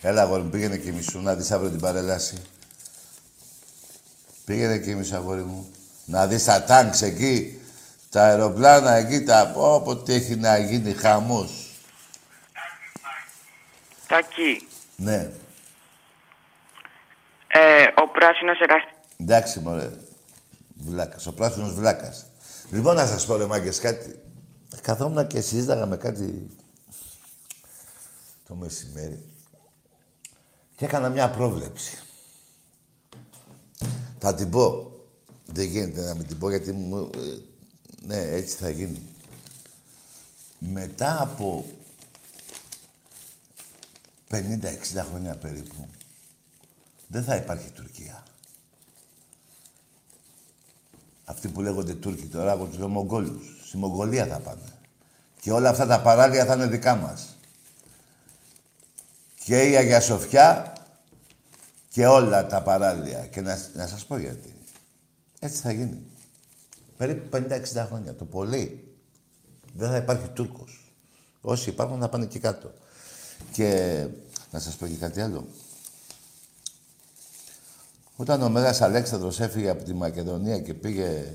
Έλα, 0.01 0.23
αγόρι 0.23 0.43
μου, 0.43 0.51
πήγαινε 0.51 0.77
και 0.77 0.93
μισού 0.93 1.21
να 1.21 1.35
δεις 1.35 1.51
αύριο 1.51 1.71
την 1.71 1.81
παρέλαση. 1.81 2.43
Πήγαινε 4.45 4.79
και 4.79 4.95
μισού, 4.95 5.17
αγόρι 5.17 5.43
μου. 5.43 5.71
Να 6.05 6.27
δεις 6.27 6.45
τα 6.45 6.65
τάγκς 6.65 7.03
εκεί, 7.03 7.61
τα 8.11 8.23
αεροπλάνα 8.23 8.93
εκεί, 8.93 9.25
τα... 9.25 9.51
Πω, 9.55 9.81
πω, 9.85 9.97
τι 9.97 10.13
έχει 10.13 10.37
να 10.37 10.59
γίνει 10.59 10.93
χαμός. 10.93 11.71
Τάκη, 14.07 14.69
Ναι. 14.97 15.31
ε, 17.47 17.83
ο 18.05 18.09
πράσινος 18.09 18.59
ερασ... 18.61 18.83
Εντάξει, 19.21 19.61
μωρέ. 19.61 19.91
Βλάκας. 20.77 21.27
Ο 21.27 21.33
πράσινος 21.33 21.75
βλάκας. 21.75 22.27
Λοιπόν, 22.71 22.95
να 22.95 23.07
σας 23.07 23.27
πω, 23.27 23.37
ρε 23.37 23.47
μάγκες, 23.47 23.79
κάτι. 23.79 24.21
Καθόμουν 24.83 25.27
και 25.27 25.41
συζήταγα 25.41 25.87
με 25.87 25.97
κάτι 25.97 26.51
το 28.49 28.55
μεσημέρι 28.55 29.25
και 30.77 30.85
έκανα 30.85 31.09
μια 31.09 31.31
πρόβλεψη. 31.31 31.99
Θα 34.19 34.35
την 34.35 34.51
πω. 34.51 34.91
Δεν 35.47 35.67
γίνεται 35.67 36.03
να 36.03 36.15
μην 36.15 36.27
την 36.27 36.39
πω 36.39 36.49
γιατί 36.51 36.73
μου... 36.73 37.11
ε, 37.15 37.39
Ναι, 38.07 38.17
έτσι 38.17 38.57
θα 38.57 38.71
γίνει. 38.71 39.03
Μετά 40.59 41.23
από 41.23 41.65
50-60 44.31 44.37
χρόνια 45.09 45.37
περίπου, 45.37 45.89
δεν 47.09 47.25
θα 47.25 47.37
υπάρχει 47.37 47.71
Τουρκία. 47.71 48.26
Αυτοί 51.29 51.49
που 51.49 51.61
λέγονται 51.63 51.95
Τούρκοι 51.95 52.27
τώρα 52.27 52.53
από 52.53 52.65
τους 52.65 52.79
Μογγόλους. 52.79 53.57
Στη 53.67 53.77
Μογγολία 53.77 54.27
θα 54.27 54.39
πάνε. 54.39 54.61
Και 55.41 55.53
όλα 55.53 55.69
αυτά 55.69 55.87
τα 55.87 56.01
παράλια 56.01 56.45
θα 56.45 56.55
είναι 56.55 56.67
δικά 56.67 56.97
μας. 56.97 57.37
Και 59.45 59.71
η 59.71 59.77
Αγία 59.77 60.01
Σοφιά 60.01 60.73
και 61.89 62.07
όλα 62.07 62.47
τα 62.47 62.63
παράλια. 62.63 63.27
Και 63.27 63.41
να, 63.41 63.59
να 63.75 63.87
σας 63.87 64.05
πω 64.05 64.19
γιατί. 64.19 64.55
Έτσι 65.39 65.61
θα 65.61 65.73
γίνει. 65.73 66.03
Περίπου 66.97 67.37
50-60 67.37 67.87
χρόνια. 67.87 68.15
Το 68.15 68.25
πολύ. 68.25 68.95
Δεν 69.73 69.91
θα 69.91 69.97
υπάρχει 69.97 70.29
Τούρκος. 70.29 70.95
Όσοι 71.41 71.69
υπάρχουν 71.71 72.01
θα 72.01 72.09
πάνε 72.09 72.27
και 72.27 72.39
κάτω. 72.39 72.73
Και 73.53 74.07
να 74.51 74.61
σας 74.61 74.77
πω 74.77 74.87
και 74.87 74.97
κάτι 74.97 75.21
άλλο. 75.21 75.47
Όταν 78.17 78.43
ο 78.43 78.49
Μέγας 78.49 78.81
Αλέξανδρος 78.81 79.41
έφυγε 79.41 79.71
από 79.71 79.83
τη 79.83 79.95
Μακεδονία 79.95 80.59
και 80.59 80.75
πήγε... 80.75 81.35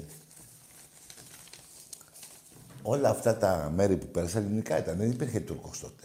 Όλα 2.81 3.09
αυτά 3.09 3.37
τα 3.37 3.71
μέρη 3.75 3.97
που 3.97 4.07
πέρασαν 4.07 4.43
ελληνικά 4.43 4.77
ήταν. 4.77 4.97
Δεν 4.97 5.11
υπήρχε 5.11 5.39
Τούρκος 5.39 5.79
τότε. 5.79 6.03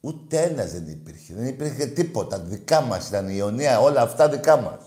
Ούτε 0.00 0.42
ένας 0.42 0.72
δεν 0.72 0.86
υπήρχε. 0.86 1.34
Δεν 1.34 1.46
υπήρχε 1.46 1.86
τίποτα. 1.86 2.38
Δικά 2.38 2.80
μας 2.80 3.08
ήταν 3.08 3.28
η 3.28 3.34
Ιωνία, 3.36 3.80
όλα 3.80 4.00
αυτά 4.00 4.28
δικά 4.28 4.56
μας. 4.56 4.80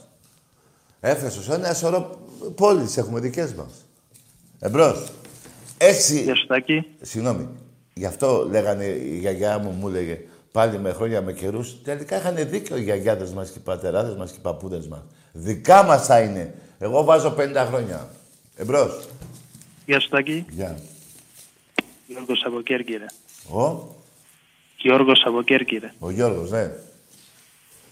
Έφεσος, 1.00 1.50
ένα 1.50 1.74
σωρό 1.74 2.20
πόλεις 2.56 2.98
έχουμε 2.98 3.20
δικές 3.20 3.54
μας. 3.54 3.86
Εμπρός. 4.60 5.12
Έτσι... 5.78 6.22
Γεια 6.22 6.36
σου, 6.36 6.48
Τάκη. 6.48 6.86
Συγγνώμη. 7.02 7.50
Γι' 7.94 8.06
αυτό 8.06 8.48
λέγανε 8.50 8.86
η 8.86 9.18
γιαγιά 9.18 9.58
μου, 9.58 9.72
μου 9.72 9.88
έλεγε 9.88 10.20
πάλι 10.56 10.80
με 10.80 10.92
χρόνια 10.94 11.22
με 11.22 11.34
καιρούς. 11.34 11.82
Τελικά 11.84 12.18
είχαν 12.18 12.36
δίκιο 12.50 12.78
οι 12.78 12.84
γιαγιάδες 12.84 13.32
μας 13.32 13.50
και 13.50 13.58
οι 13.58 13.62
πατεράδες 13.62 14.16
μας 14.16 14.32
και 14.32 14.38
οι 14.40 14.42
παππούδες 14.42 14.88
μας. 14.88 15.02
Δικά 15.32 15.84
μας 15.84 16.06
θα 16.06 16.22
είναι. 16.22 16.54
Εγώ 16.80 17.04
βάζω 17.04 17.36
50 17.38 17.66
χρόνια. 17.68 18.10
Εμπρός. 18.56 19.08
Γεια 19.86 20.00
σου, 20.00 20.10
Τάκη. 20.10 20.46
Γεια. 20.50 20.80
Γιώργος 22.08 22.44
από 22.46 22.62
Κέρκυρα. 22.62 23.06
Ο, 23.54 23.96
Γιώργος 24.78 25.24
από 25.26 25.42
Κέρκυρα. 25.42 25.94
ο 26.00 26.10
Γιώργος, 26.12 26.52
ναι. 26.52 26.72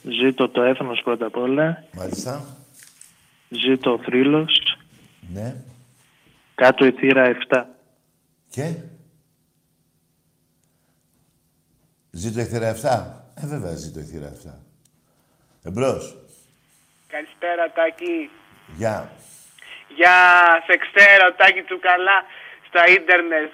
Ζήτω 0.03 0.49
το 0.49 0.61
έθνος 0.61 1.01
πρώτα 1.03 1.25
απ' 1.25 1.37
όλα. 1.37 1.83
Μάλιστα. 1.91 2.45
Ζήτω 3.49 3.91
ο 3.93 3.99
θρύλος. 3.99 4.77
Ναι. 5.33 5.55
Κάτω 6.55 6.85
η 6.85 6.91
θύρα 6.91 7.23
7. 7.49 7.65
Και; 8.49 8.73
Ζήτω 12.15 12.39
η 12.39 12.45
θύρα 12.51 12.69
7. 12.81 13.43
Ε, 13.43 13.45
βέβαια 13.53 13.73
ζήτω 13.83 13.99
η 13.99 14.03
θύρα 14.11 14.29
7. 14.45 14.49
Εμπρός. 15.69 16.03
Καλησπέρα, 17.13 17.65
Τάκη. 17.77 18.15
Γεια. 18.79 18.95
Για 19.97 20.15
σε 20.67 20.73
ξέρω, 20.85 21.25
Τάκη 21.39 21.61
του 21.69 21.79
καλά, 21.89 22.17
στα 22.67 22.81
ίντερνετ. 22.97 23.51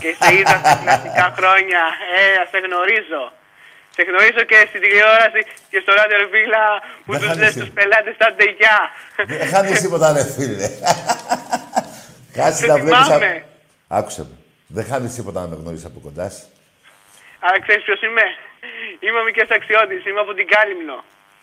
Και 0.00 0.10
σε 0.20 0.28
είδα 0.38 0.56
στα 0.62 0.74
κλασικά 0.82 1.26
χρόνια. 1.38 1.82
Ε, 2.18 2.22
σε 2.50 2.58
γνωρίζω. 2.66 3.22
Σε 3.96 4.02
γνωρίζω 4.08 4.42
και 4.50 4.58
στην 4.68 4.80
τηλεόραση 4.84 5.40
και 5.70 5.78
στο 5.84 5.90
ράδιο 5.98 6.16
ρε 6.22 6.28
φίλα 6.34 6.62
που 7.04 7.10
Δεν 7.12 7.20
τους 7.20 7.28
χάνεις 7.28 7.42
λες 7.44 7.52
τι- 7.54 7.60
τους 7.60 7.70
πελάτες 7.78 8.16
τα 8.22 8.28
ντεγιά. 8.34 8.78
Δεν 9.38 9.48
χάνεις 9.54 9.80
τίποτα, 9.84 10.06
ρε 10.16 10.24
φίλε. 10.36 10.68
Κάτσε 12.36 12.60
Σε 12.62 12.66
να 12.66 12.76
βλέπεις... 12.82 13.04
θυμάμαι. 13.06 13.44
Άκουσε 13.98 14.22
με. 14.28 14.34
Δεν 14.76 14.84
χάνεις 14.90 15.14
τίποτα 15.14 15.40
να 15.40 15.46
με 15.52 15.56
γνωρίσεις 15.60 15.84
από 15.90 15.98
κοντάς. 16.06 16.34
σου. 16.38 16.46
Αλλά 17.44 17.58
ξέρεις 17.64 17.84
ποιος 17.86 18.00
είμαι; 18.06 18.26
Είμαι 19.04 19.18
ο 19.22 19.24
Μικές 19.28 19.48
Αξιώτης, 19.56 20.02
είμαι 20.06 20.20
από 20.24 20.32
την 20.38 20.46
Κάλυμνο. 20.54 20.98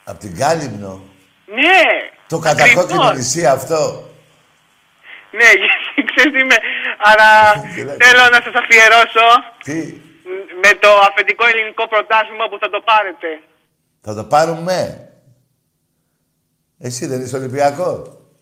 Απ' 0.10 0.20
την 0.24 0.34
Κάλυμνο; 0.42 0.94
Ναι! 1.60 1.84
Το 2.34 2.38
κατακόκκινο 2.48 3.02
ακριβώς. 3.02 3.16
νησί 3.18 3.46
αυτό; 3.58 3.82
Ναι, 5.38 5.50
ξέρεις 6.10 6.32
τι 6.34 6.40
είμαι. 6.44 6.58
Αλλά 7.10 7.30
Γελάει. 7.76 7.98
θέλω 8.04 8.24
να 8.36 8.40
σας 8.46 8.54
αφιερώσω 8.62 9.28
Τι; 9.68 9.80
με 10.64 10.72
το 10.84 10.90
αφεντικό 11.10 11.44
ελληνικό 11.52 11.84
πρωτάθλημα 11.88 12.46
που 12.50 12.58
θα 12.62 12.70
το 12.70 12.80
πάρετε. 12.90 13.30
Θα 14.06 14.14
το 14.16 14.24
πάρουμε; 14.34 14.80
Εσύ 16.80 17.06
δεν 17.06 17.22
είσαι 17.22 17.36
Ολυμπιακό; 17.36 17.90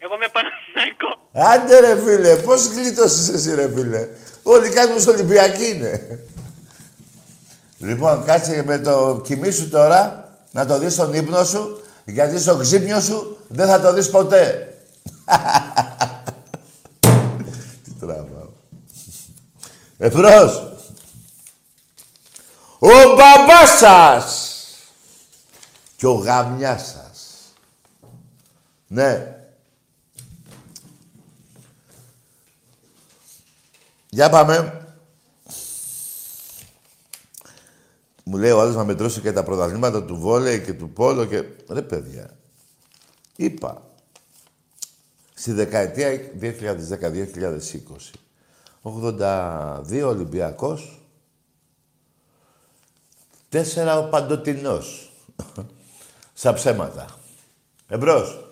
Εγώ 0.03 0.13
είμαι 0.15 0.29
Παναθηναϊκό. 0.35 1.09
Άντε 1.51 1.79
ρε 1.79 1.93
φίλε, 2.03 2.35
πώς 2.35 2.65
γλίτωσες 2.73 3.29
εσύ 3.35 3.55
ρε 3.55 3.67
φίλε; 3.75 4.07
Όλοι 4.43 4.69
κάνουν 4.69 4.99
στο 4.99 5.11
Ολυμπιακοί 5.11 5.67
είναι. 5.75 6.19
Λοιπόν, 7.79 8.23
κάτσε 8.23 8.63
με 8.65 8.79
το 8.79 9.21
κοιμήσου 9.23 9.69
τώρα, 9.69 10.29
να 10.51 10.65
το 10.65 10.79
δεις 10.79 10.93
στον 10.93 11.13
ύπνο 11.13 11.43
σου, 11.43 11.81
γιατί 12.05 12.39
στο 12.39 12.57
ξύπνιο 12.57 13.01
σου 13.01 13.37
δεν 13.47 13.67
θα 13.67 13.81
το 13.81 13.93
δεις 13.93 14.09
ποτέ. 14.09 14.73
Τι 17.83 17.91
τραβάω. 17.99 18.49
Εμπρός. 19.97 20.73
Ο 22.79 22.87
μπαμπάς 22.87 23.77
σας 23.77 24.55
και 25.95 26.07
ο 26.07 26.13
γαμιάς 26.13 26.81
σας. 26.81 27.53
Ναι. 28.87 29.35
Για 34.09 34.29
πάμε. 34.29 34.78
Μου 38.29 38.37
λέει 38.37 38.51
ο 38.51 38.61
άλλος 38.61 38.75
να 38.75 38.83
μετρώσει 38.83 39.21
και 39.21 39.31
τα 39.31 39.43
πρωταθλήματα 39.43 40.03
του 40.03 40.15
βόλεϊ 40.15 40.61
και 40.61 40.73
του 40.73 40.89
πόλο 40.89 41.25
και... 41.25 41.43
Ρε 41.69 41.81
παιδιά, 41.81 42.29
είπα, 43.35 43.81
στη 45.33 45.51
δεκαετία 45.51 46.19
2010-2020, 46.41 46.51
82 48.83 50.01
Ολυμπιακός, 50.05 51.01
4 53.51 53.61
ο 54.03 54.09
Παντοτινός. 54.09 55.11
Στα 56.33 56.53
ψέματα. 56.53 57.05
Εμπρός. 57.87 58.48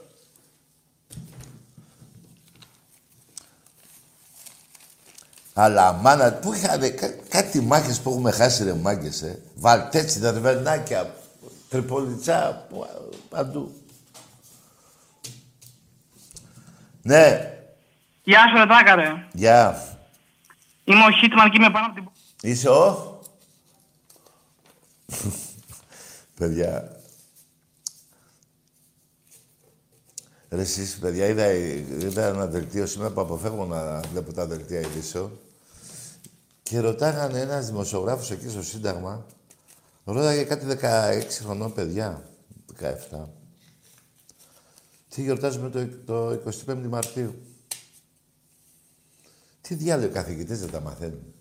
Αλλά 5.59 5.91
μάνα, 5.93 6.33
πού 6.33 6.53
είχατε 6.53 6.89
κά- 6.89 7.27
κάτι 7.29 7.61
μάχες 7.61 7.99
που 7.99 8.09
έχουμε 8.09 8.31
χάσει 8.31 8.63
ρε 8.63 8.73
μάγκες, 8.73 9.21
ε. 9.21 9.39
Βαλτέτσι, 9.55 10.19
δερβενάκια, 10.19 11.15
τριπολιτσά, 11.69 12.65
που- 12.69 12.87
παντού. 13.29 13.71
Ναι, 17.01 17.51
Γεια 18.23 18.39
σου, 18.47 18.57
ρε 18.57 18.65
Τάκα, 18.65 18.95
ρε. 18.95 19.27
γεια. 19.33 19.87
Είμαι 20.83 21.05
ο 21.05 21.11
Χίτμαν 21.11 21.49
και 21.49 21.57
είμαι 21.59 21.69
πάνω 21.69 21.85
από 21.85 21.95
την... 21.95 22.09
Είσαι 22.49 22.69
ο... 22.69 23.19
παιδιά. 26.39 26.91
Ρε 30.49 30.61
εσείς, 30.61 30.97
παιδιά, 30.97 31.25
είδα, 31.25 31.51
είδα 31.51 32.25
ένα 32.25 32.45
δελτίο 32.45 32.85
σήμερα 32.85 33.11
που 33.13 33.21
αποφεύγω 33.21 33.65
να 33.65 33.99
βλέπω 33.99 34.33
τα 34.33 34.45
δελτία 34.45 34.79
ειδήσεων 34.79 35.39
και 36.69 36.79
ρωτάγανε 36.79 37.39
ένας 37.39 37.65
δημοσιογράφος 37.65 38.31
εκεί 38.31 38.49
στο 38.49 38.63
Σύνταγμα 38.63 39.25
ρώταγε 40.03 40.43
κάτι 40.43 40.65
16 40.81 41.23
χρονών 41.29 41.73
παιδιά, 41.73 42.29
17. 43.11 43.23
Τι 45.09 45.21
γιορτάζουμε 45.21 45.69
το, 45.69 45.87
το 46.05 46.41
25 46.67 46.75
Μαρτίου; 46.89 47.35
Τι 49.61 49.75
διάλογο 49.75 50.09
οι 50.09 50.13
καθηγητές 50.13 50.59
δεν 50.59 50.71
τα 50.71 50.79
μαθαίνουν. 50.79 51.33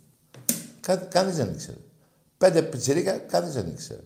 Κα, 0.80 0.96
κανείς 0.96 1.36
δεν 1.36 1.52
ήξερε. 1.52 1.76
Πέντε 2.38 2.62
πιτσιρίκα, 2.62 3.18
κανείς 3.18 3.52
δεν 3.52 3.66
ήξερε. 3.66 4.00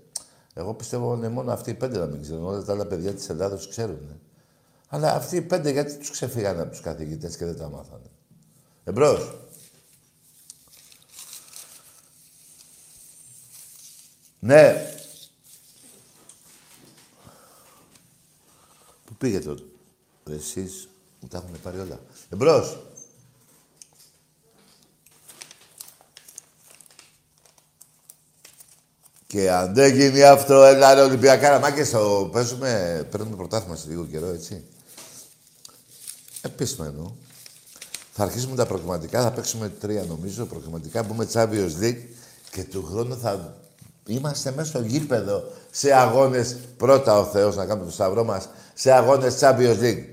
Εγώ 0.54 0.74
πιστεύω 0.74 1.14
είναι 1.14 1.28
μόνο 1.28 1.52
αυτοί 1.52 1.70
οι 1.70 1.74
πέντε 1.74 1.98
να 1.98 2.06
μην 2.06 2.22
ξέρουν. 2.22 2.44
Όλα 2.44 2.62
τα 2.62 2.72
άλλα 2.72 2.86
παιδιά 2.86 3.14
της 3.14 3.28
Ελλάδος 3.28 3.68
ξέρουν. 3.68 4.20
Αλλά 4.88 5.14
αυτοί 5.14 5.36
οι 5.36 5.42
πέντε 5.42 5.70
γιατί 5.70 5.96
τους 5.96 6.10
ξεφύγανε 6.10 6.60
από 6.60 6.70
τους 6.70 6.80
καθηγητές 6.80 7.36
και 7.36 7.44
δεν 7.44 7.56
τα 7.56 7.68
μάθανε; 7.68 8.10
Εμπρός. 8.84 9.49
Ναι. 14.40 14.94
Πού 19.04 19.14
πήγε 19.18 19.40
το... 19.40 19.56
Εσείς 20.30 20.88
μου 21.20 21.28
τα 21.28 21.36
έχουν 21.36 21.60
πάρει 21.62 21.78
όλα. 21.78 22.00
Εμπρός. 22.28 22.78
Και 29.26 29.50
αν 29.50 29.74
δεν 29.74 29.94
γίνει 29.94 30.22
αυτό, 30.22 30.64
έλα 30.64 30.94
ρε 30.94 31.00
Ολυμπιακά, 31.00 31.58
μάκες, 31.58 31.90
το 31.90 32.28
παίζουμε, 32.32 33.06
παίρνουμε 33.10 33.36
πρωτάθλημα 33.36 33.76
σε 33.76 33.88
λίγο 33.88 34.06
καιρό, 34.06 34.26
έτσι. 34.26 34.64
Επίσημα 36.40 36.86
εννοώ. 36.86 37.12
Θα 38.12 38.22
αρχίσουμε 38.22 38.56
τα 38.56 38.66
προγραμματικά, 38.66 39.22
θα 39.22 39.30
παίξουμε 39.32 39.68
τρία 39.68 40.04
νομίζω, 40.04 40.44
προγραμματικά, 40.44 41.02
μπούμε 41.02 41.28
Champions 41.32 41.70
League 41.80 42.04
και 42.50 42.64
του 42.64 42.84
χρόνου 42.84 43.18
θα 43.18 43.56
είμαστε 44.06 44.52
μέσα 44.52 44.68
στο 44.68 44.80
γήπεδο 44.80 45.42
σε 45.70 45.92
αγώνες, 45.92 46.56
πρώτα 46.76 47.18
ο 47.18 47.24
Θεός 47.24 47.56
να 47.56 47.66
κάνουμε 47.66 47.86
το 47.86 47.92
σταυρό 47.92 48.24
μας, 48.24 48.48
σε 48.74 48.92
αγώνες 48.92 49.38
Champions 49.40 49.78
League. 49.80 50.04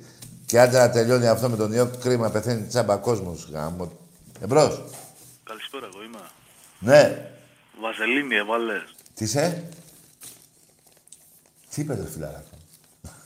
Και 0.46 0.60
άντε 0.60 0.78
να 0.78 0.90
τελειώνει 0.90 1.28
αυτό 1.28 1.50
με 1.50 1.56
τον 1.56 1.74
ιό, 1.74 1.90
κρίμα, 2.00 2.30
πεθαίνει 2.30 2.62
τσάμπα 2.62 2.96
κόσμος. 2.96 3.50
Γάμο. 3.52 3.92
Εμπρός. 4.42 4.84
Καλησπέρα, 5.44 5.88
εγώ 5.94 6.04
είμαι. 6.04 6.20
Ναι. 6.80 7.32
Βαζελίνη, 7.82 8.36
έβαλες. 8.36 8.96
Τι 9.14 9.24
είσαι; 9.24 9.64
Τι 11.70 11.82
είπε 11.82 11.96
το 11.96 12.04
φιλαράκο. 12.04 12.56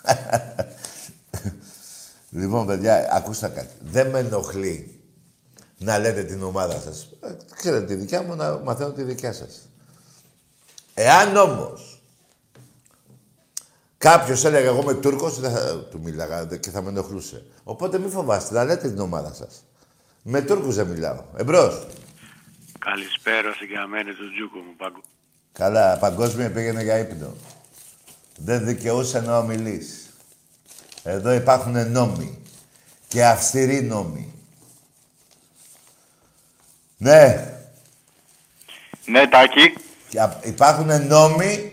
λοιπόν, 2.41 2.65
παιδιά, 2.65 3.13
ακούστε 3.13 3.47
κάτι. 3.47 3.73
Δεν 3.79 4.09
με 4.09 4.19
ενοχλεί 4.19 4.99
να 5.77 5.99
λέτε 5.99 6.23
την 6.23 6.43
ομάδα 6.43 6.79
σας. 6.79 7.09
Ε, 7.21 7.35
Ξέρετε 7.55 7.85
τη 7.85 7.95
δικιά 7.95 8.21
μου, 8.21 8.35
να 8.35 8.57
μαθαίνω 8.57 8.91
τη 8.91 9.03
δικιά 9.03 9.33
σας. 9.33 9.69
Εάν 10.93 11.35
όμως 11.37 12.01
κάποιος 13.97 14.45
έλεγε 14.45 14.67
εγώ 14.67 14.81
είμαι 14.81 14.93
Τούρκος, 14.93 15.39
δεν 15.39 15.51
θα 15.51 15.79
του 15.79 15.99
μίλαγα 15.99 16.45
και 16.45 16.69
θα 16.69 16.81
με 16.81 16.89
ενοχλούσε. 16.89 17.45
Οπότε 17.63 17.99
μην 17.99 18.09
φοβάστε, 18.09 18.53
να 18.53 18.63
λέτε 18.63 18.89
την 18.89 18.99
ομάδα 18.99 19.33
σας. 19.33 19.63
Με 20.23 20.41
Τούρκους 20.41 20.75
δεν 20.75 20.87
μιλάω. 20.87 21.23
Εμπρός. 21.37 21.87
Καλησπέρα 22.79 23.53
στην 23.53 23.73
καμένη 23.73 24.13
του 24.13 24.31
Τζούκου 24.33 24.57
μου, 24.57 24.75
Παγκο. 24.77 25.01
Καλά, 25.51 25.97
παγκόσμια 25.97 26.51
πήγαινε 26.51 26.83
για 26.83 26.97
ύπνο. 26.97 27.35
Δεν 28.37 28.65
δικαιούσε 28.65 29.19
να 29.19 29.37
ομιλείς. 29.37 30.09
Εδώ 31.03 31.31
υπάρχουν 31.33 31.91
νόμοι. 31.91 32.41
Και 33.07 33.25
αυστηροί 33.25 33.81
νόμοι. 33.81 34.33
Ναι, 36.97 37.51
Ναι, 39.05 39.27
Τάκη. 39.27 39.73
Και 40.11 40.19
α- 40.21 40.37
υπάρχουν 40.43 41.07
νόμοι 41.07 41.71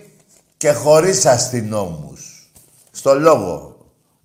και 0.57 0.73
χωρίς 0.73 1.27
αστυνόμους. 1.27 2.51
Στο 2.91 3.15
λόγο. 3.15 3.77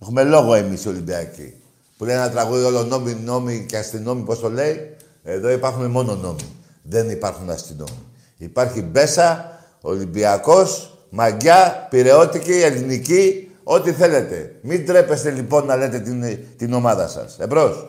Έχουμε 0.01 0.23
λόγο 0.23 0.53
εμείς 0.53 0.83
οι 0.83 0.87
Ολυμπιακοί. 0.87 1.53
Που 1.97 2.05
λέει 2.05 2.15
ένα 2.15 2.29
τραγούδι 2.29 2.63
όλο 2.63 2.83
νόμοι, 2.83 3.13
νόμοι 3.13 3.65
και 3.69 3.77
αστυνόμοι, 3.77 4.21
πώς 4.21 4.39
το 4.39 4.49
λέει; 4.49 4.95
Εδώ 5.23 5.49
υπάρχουν 5.49 5.85
μόνο 5.91 6.15
νόμοι. 6.15 6.55
Δεν 6.81 7.09
υπάρχουν 7.09 7.49
αστυνόμοι. 7.49 8.03
Υπάρχει 8.37 8.81
Μπέσα, 8.81 9.59
Ολυμπιακός, 9.81 10.97
Μαγκιά, 11.09 11.87
Πυρεώτικη, 11.89 12.51
Ελληνική, 12.61 13.51
ό,τι 13.63 13.91
θέλετε. 13.91 14.55
Μην 14.61 14.85
τρέπεστε 14.85 15.29
λοιπόν 15.29 15.65
να 15.65 15.75
λέτε 15.75 15.99
την, 15.99 16.37
την 16.57 16.73
ομάδα 16.73 17.07
σας. 17.07 17.39
Εμπρός. 17.39 17.85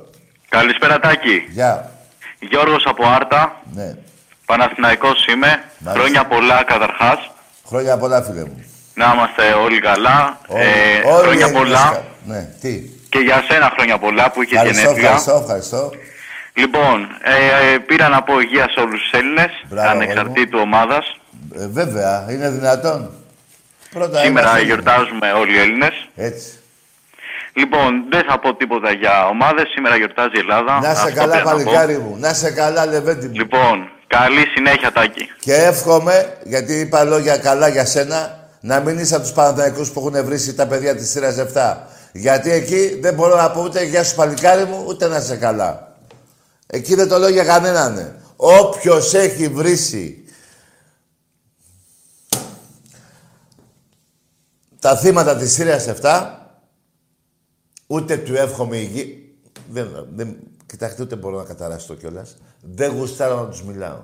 Καλησπέρα, 0.49 1.01
Τάκη. 1.01 1.37
Γεια. 1.53 1.91
Γιώργος 2.41 2.85
από 2.87 3.03
Άρτα. 3.07 3.63
Ναι. 3.75 3.97
Παναθηναϊκός 4.47 5.27
είμαι. 5.27 5.47
Μάλιστα. 5.79 5.91
Χρόνια 6.01 6.25
πολλά, 6.27 6.63
καταρχάς. 6.65 7.31
Χρόνια 7.67 7.97
πολλά, 7.97 8.23
φίλε 8.23 8.41
μου. 8.41 8.65
Να 8.95 9.13
είμαστε 9.15 9.53
όλοι 9.53 9.81
καλά. 9.81 10.39
Όλοι- 10.47 10.63
ε, 10.63 11.09
όλοι 11.09 11.23
χρόνια 11.23 11.47
Έλληνες 11.47 11.51
πολλά. 11.63 11.91
κα- 11.93 12.05
Ναι, 12.27 12.49
τι; 12.61 12.73
Και 13.09 13.19
για 13.19 13.45
σένα 13.49 13.71
χρόνια 13.77 13.99
πολλά 13.99 14.31
που 14.31 14.43
είχες 14.43 14.53
Ευχαριστώ, 14.57 14.81
γενέθλια. 14.83 15.09
ευχαριστώ, 15.09 15.39
ευχαριστώ. 15.43 15.91
Λοιπόν, 16.55 17.09
ε, 17.23 17.73
ε, 17.73 17.79
πήρα 17.79 18.09
να 18.09 18.23
πω 18.23 18.41
υγεία 18.41 18.67
σε 18.71 18.81
όλους 18.81 19.01
τους 19.03 19.11
Έλληνες, 19.13 19.51
Μπράβο, 19.69 19.89
ανεξαρτήτου 19.89 20.59
ομάδας. 20.63 21.17
Ε, 21.59 21.67
βέβαια, 21.69 22.27
είναι 22.31 22.51
δυνατόν. 22.51 23.11
Πρώτα 23.91 24.19
Σήμερα 24.23 24.47
είμαστε- 24.49 24.65
γιορτάζουμε 24.65 25.33
όλοι 25.33 25.53
οι 25.55 25.59
Έλληνες. 25.59 26.09
Έτσι. 26.17 26.47
Λοιπόν, 27.53 28.05
δεν 28.11 28.25
θα 28.29 28.39
πω 28.39 28.55
τίποτα 28.55 28.91
για 28.93 29.27
ομάδες. 29.27 29.69
Σήμερα 29.75 29.97
γιορτάζει 29.97 30.31
η 30.35 30.39
Ελλάδα. 30.39 30.81
Να 30.81 30.95
σε 30.95 31.01
Αυτό 31.03 31.15
καλά, 31.15 31.33
πήρα 31.33 31.45
να 31.45 31.51
πω. 31.51 31.57
παλικάρι 31.57 31.99
μου. 31.99 32.17
Να 32.19 32.33
σε 32.35 32.51
καλά, 32.51 32.87
Λεβέντι 32.87 33.27
μου. 33.27 33.33
Λοιπόν, 33.35 33.91
καλή 34.19 34.47
συνέχεια, 34.55 34.93
Τάκη. 34.93 35.29
Και 35.41 35.55
εύχομαι, 35.55 36.39
γιατί 36.45 36.81
είπα 36.81 37.05
λόγια 37.05 37.37
καλά 37.37 37.69
για 37.69 37.85
σένα, 37.85 38.49
να 38.61 38.81
μην 38.81 38.99
είσαι 38.99 39.15
από 39.15 39.25
τους 39.25 39.33
Παναθηναϊκούς 39.33 39.91
που 39.91 40.01
έχουν 40.01 40.25
βρήσει 40.25 40.55
τα 40.55 40.67
παιδιά 40.67 40.97
της 40.97 41.11
σειράς 41.11 41.37
7. 41.55 41.77
Γιατί 42.13 42.51
εκεί 42.51 42.99
δεν 43.01 43.15
μπορώ 43.15 43.37
να 43.37 43.51
πω 43.51 43.63
ούτε 43.63 43.85
γεια 43.85 44.05
σου 44.05 44.15
παλικάρι 44.15 44.65
μου, 44.65 44.85
ούτε 44.87 45.09
να 45.09 45.21
σε 45.21 45.37
καλά. 45.37 45.97
Εκεί 46.67 46.95
δεν 46.95 47.09
το 47.09 47.19
λέω 47.19 47.29
για 47.29 47.45
κανέναν. 47.45 47.95
ναι. 47.95 48.15
Όποιος 48.37 49.15
έχει 49.15 49.49
βρήσει 49.49 50.25
τα 54.81 54.97
θύματα 54.97 55.37
της 55.37 55.53
Σύριας 55.53 55.89
7, 56.03 56.31
ούτε 57.87 58.17
του 58.17 58.35
εύχομαι 58.35 58.77
υγεία. 58.77 59.05
Δεν, 59.71 60.07
δεν, 60.15 60.37
κοιτάξτε, 60.67 61.03
ούτε 61.03 61.17
μπορώ 61.17 61.37
να 61.37 61.45
καταραστώ 61.45 61.95
κιόλας. 61.95 62.37
Δεν 62.61 62.93
γουστάρω 62.93 63.37
να 63.37 63.49
τους 63.49 63.63
μιλάω. 63.63 64.03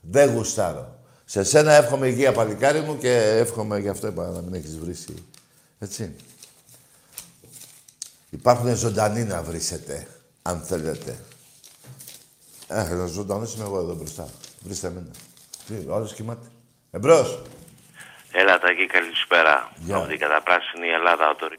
Δεν 0.00 0.32
γουστάρω. 0.34 0.98
Σε 1.24 1.44
σένα 1.44 1.72
εύχομαι 1.72 2.06
υγεία, 2.06 2.32
παλικάρι 2.32 2.80
μου, 2.80 2.98
και 2.98 3.16
εύχομαι 3.16 3.78
γι' 3.78 3.88
αυτό 3.88 4.06
είπα 4.06 4.28
να 4.28 4.40
μην 4.40 4.54
έχεις 4.54 4.78
βρήσει. 4.78 5.14
Έτσι. 5.78 6.16
Υπάρχουν 8.30 8.76
ζωντανοί 8.76 9.24
να 9.24 9.42
βρίσετε, 9.42 10.06
αν 10.42 10.60
θέλετε. 10.60 11.18
Ε, 12.68 13.06
ζωντανός 13.06 13.54
είμαι 13.54 13.64
εγώ 13.64 13.78
εδώ 13.78 13.94
μπροστά. 13.94 14.28
Βρίστε 14.62 14.86
εμένα. 14.86 15.10
Τι, 15.66 15.74
ο 15.88 15.94
άλλος 15.94 16.14
κοιμάται. 16.14 16.46
Εμπρός. 16.90 17.42
Έλα, 18.32 18.58
Τάκη, 18.58 18.86
καλησπέρα. 18.86 19.72
Γεια. 19.76 19.96
Από 19.96 20.06
την 20.06 20.18
καταπράσινη 20.18 20.88
Ελλάδα, 20.88 21.28
ο 21.30 21.34
Τωρί. 21.34 21.58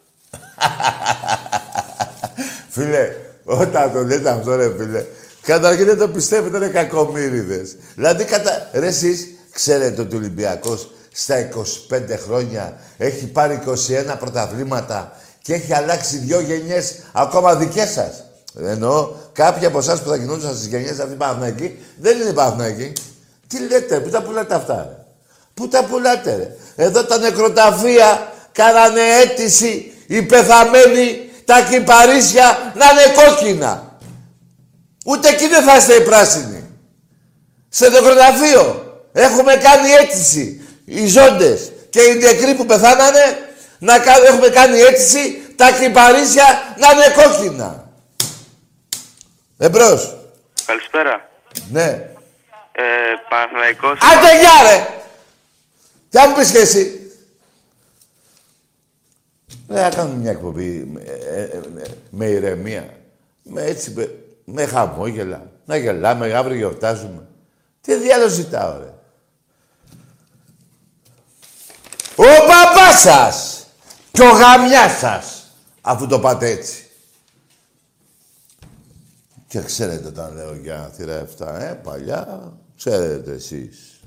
Φίλε, 2.74 3.16
όταν 3.48 3.92
το 3.92 4.04
λέτε 4.04 4.30
αυτό 4.30 4.56
ρε 4.56 4.74
φίλε, 4.78 5.06
καταρχήν 5.42 5.86
δεν 5.86 5.98
το 5.98 6.08
πιστεύετε, 6.08 6.58
είναι 6.58 6.68
κακομύριδες. 6.68 7.76
Δηλαδή, 7.96 8.24
κατα... 8.24 8.70
ρε 8.74 8.88
εσείς, 8.88 9.28
ξέρετε 9.52 10.02
ότι 10.02 10.16
ο 10.16 10.18
Ολυμπιακός 10.18 10.92
στα 11.12 11.50
25 11.90 12.02
χρόνια 12.26 12.80
έχει 12.98 13.26
πάρει 13.28 13.62
21 13.66 13.72
πρωταβλήματα 14.20 15.12
και 15.42 15.54
έχει 15.54 15.74
αλλάξει 15.74 16.18
δυο 16.18 16.40
γενιές 16.40 16.96
ακόμα 17.12 17.56
δικές 17.56 17.90
σας. 17.90 18.24
Εννοώ, 18.60 19.10
κάποιοι 19.34 19.66
από 19.66 19.78
εσάς 19.78 20.02
που 20.02 20.10
θα 20.10 20.16
γινόντουσαν 20.16 20.56
στις 20.56 20.68
γενιές 20.68 21.00
αυτής 21.00 21.18
Παναθηναϊκή, 21.18 21.78
δεν 22.00 22.20
είναι 22.20 22.34
Παναθηναϊκή. 22.34 22.94
Τι 23.48 23.60
λέτε, 23.60 24.00
πού 24.00 24.10
τα 24.10 24.22
πουλάτε 24.22 24.56
αυτά, 24.56 24.76
ρε; 24.76 25.06
Πού 25.54 25.68
τα 25.68 25.84
πουλάτε, 25.84 26.36
ρε; 26.36 26.84
Εδώ 26.86 27.04
τα 27.04 27.18
νεκροταφεία 27.18 28.34
κάνανε 28.52 29.02
αίτηση 29.22 29.92
οι 30.08 30.22
πεθαμένοι, 30.22 31.27
τα 31.48 31.62
κυπαρίσια 31.62 32.72
να 32.76 32.86
είναι 32.92 33.14
κόκκινα. 33.16 33.98
Ούτε 35.06 35.30
εκεί 35.30 35.48
δεν 35.48 35.64
θα 35.64 35.76
είστε 35.78 35.94
οι 35.94 36.02
πράσινοι. 36.02 36.64
Σε 37.70 37.90
νεκροταφείο 37.90 38.94
έχουμε 39.14 39.56
κάνει 39.56 39.90
αίτηση 39.92 40.62
οι 40.86 41.08
ζώντες 41.08 41.72
και 41.90 42.02
οι 42.02 42.16
νεκροί 42.18 42.54
που 42.56 42.66
πεθάνανε 42.66 43.54
να 43.80 44.00
κα- 44.00 44.26
έχουμε 44.26 44.48
κάνει 44.50 44.80
αίτηση 44.80 45.42
τα 45.56 45.72
κυπαρίσια 45.72 46.76
να 46.78 46.92
είναι 46.92 47.14
κόκκινα. 47.24 47.90
Εμπρός. 49.58 50.18
Καλησπέρα. 50.66 51.30
Ναι. 51.72 51.86
Ε, 52.72 52.84
Παναθηναϊκός... 53.30 54.00
Άντε 54.02 54.40
γεια 54.40 54.70
ρε! 54.70 54.88
Τι 56.10 56.20
αν 56.20 56.30
μου 56.30 56.36
πεις 56.36 56.52
και 56.52 56.58
εσύ. 56.58 57.07
Δεν 59.68 59.84
θα 59.84 59.90
κάνουμε 59.90 60.18
μια 60.18 60.32
εκπομπή 60.32 60.86
με, 60.92 61.02
ε, 61.02 61.44
ε, 61.44 61.58
ε, 61.58 61.62
με 62.10 62.26
ηρεμία. 62.26 62.98
Με 63.44 63.62
έτσι, 63.62 63.92
με, 63.92 64.24
με 64.46 64.66
χαμόγελα. 64.66 65.52
Να 65.66 65.76
γελάμε, 65.78 66.34
αύριο 66.34 66.56
γιορτάζουμε. 66.56 67.28
Τι 67.82 67.96
διάλογο 67.96 68.30
ζητάω, 68.30 68.80
ρε. 68.80 68.94
Ο 72.16 72.46
παπάς 72.48 73.02
σας 73.02 73.68
και 74.12 74.22
ο 74.22 74.30
γαμιάς 74.30 74.98
σας, 74.98 75.56
αφού 75.82 76.08
το 76.08 76.20
πάτε 76.20 76.50
έτσι. 76.50 76.90
Και 79.48 79.62
ξέρετε 79.62 80.08
όταν 80.08 80.36
λέω 80.36 80.56
για 80.56 80.92
θύρα 80.94 81.28
7, 81.38 81.60
ε, 81.60 81.80
παλιά, 81.84 82.54
ξέρετε 82.78 83.32
εσείς. 83.32 84.00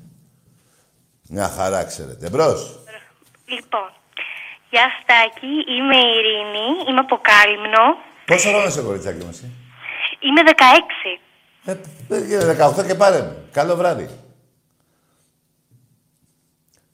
Μια 1.28 1.48
χαρά 1.48 1.84
ξέρετε. 1.84 2.26
Εμπρός. 2.26 2.80
Λοιπόν, 3.44 3.92
γεια 4.70 4.86
σου 4.92 5.02
Τάκη, 5.06 5.54
είμαι 5.74 5.96
η 5.96 6.10
Ειρήνη, 6.18 6.68
είμαι 6.88 7.00
από 7.00 7.20
Κάλυμνο, 7.28 7.84
Πόσο 8.26 8.48
χρόνο 8.48 8.66
είσαι, 8.66 8.80
κοριτσάκι 8.80 9.24
μου, 9.24 9.30
εσύ; 9.30 9.50
είμαι 10.20 10.40
16. 10.46 11.18
Ε, 11.64 12.18
γίνε 12.18 12.56
18 12.78 12.86
και 12.86 12.94
πάρε 12.94 13.18
με. 13.18 13.36
Καλό 13.52 13.76
βράδυ. 13.76 14.08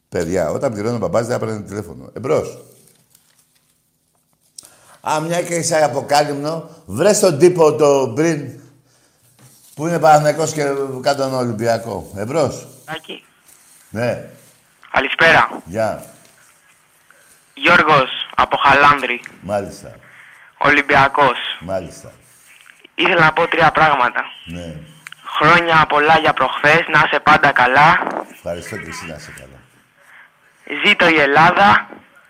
Παιδιά, 0.09 0.51
όταν 0.51 0.73
πληρώνει 0.73 0.95
ο 0.95 0.99
μπαμπάς 0.99 1.27
δεν 1.27 1.37
έπαιρνε 1.37 1.63
τηλέφωνο. 1.63 2.11
Εμπρός. 2.13 2.59
Α, 5.09 5.21
μια 5.21 5.43
και 5.43 5.55
είσαι 5.55 5.85
από 5.85 6.05
Κάλυμνο, 6.05 6.69
βρες 6.87 7.21
τον 7.21 7.39
τύπο 7.39 7.75
το 7.75 8.13
πριν 8.15 8.61
που 9.75 9.87
είναι 9.87 9.99
Παναθηναϊκός 9.99 10.53
και 10.53 10.63
κάτω 11.03 11.23
τον 11.23 11.35
Ολυμπιακό. 11.35 12.11
Εμπρός. 12.17 12.67
Τάκη. 12.85 13.25
Ναι. 13.91 14.29
Καλησπέρα. 14.91 15.63
Γεια. 15.65 16.05
Γιώργος 17.57 18.11
από 18.37 18.57
Χαλάνδρη. 18.57 19.21
Μάλιστα. 19.41 19.97
Ολυμπιακός. 20.59 21.39
Μάλιστα. 21.61 22.13
Ήθελα 22.95 23.21
να 23.21 23.33
πω 23.33 23.49
τρία 23.49 23.71
πράγματα. 23.71 24.23
Ναι. 24.45 24.75
Χρόνια 25.39 25.87
πολλά 25.89 26.19
για 26.19 26.33
προχθές, 26.33 26.83
να 26.93 27.03
είσαι 27.07 27.21
πάντα 27.21 27.53
καλά. 27.53 27.89
Ευχαριστώ 28.33 28.77
και 28.77 28.89
εσύ 28.89 29.07
να 29.07 29.15
είσαι 29.15 29.35
καλά. 29.41 29.59
Ζήτω 30.85 31.09
η 31.09 31.21
Ελλάδα. 31.21 31.89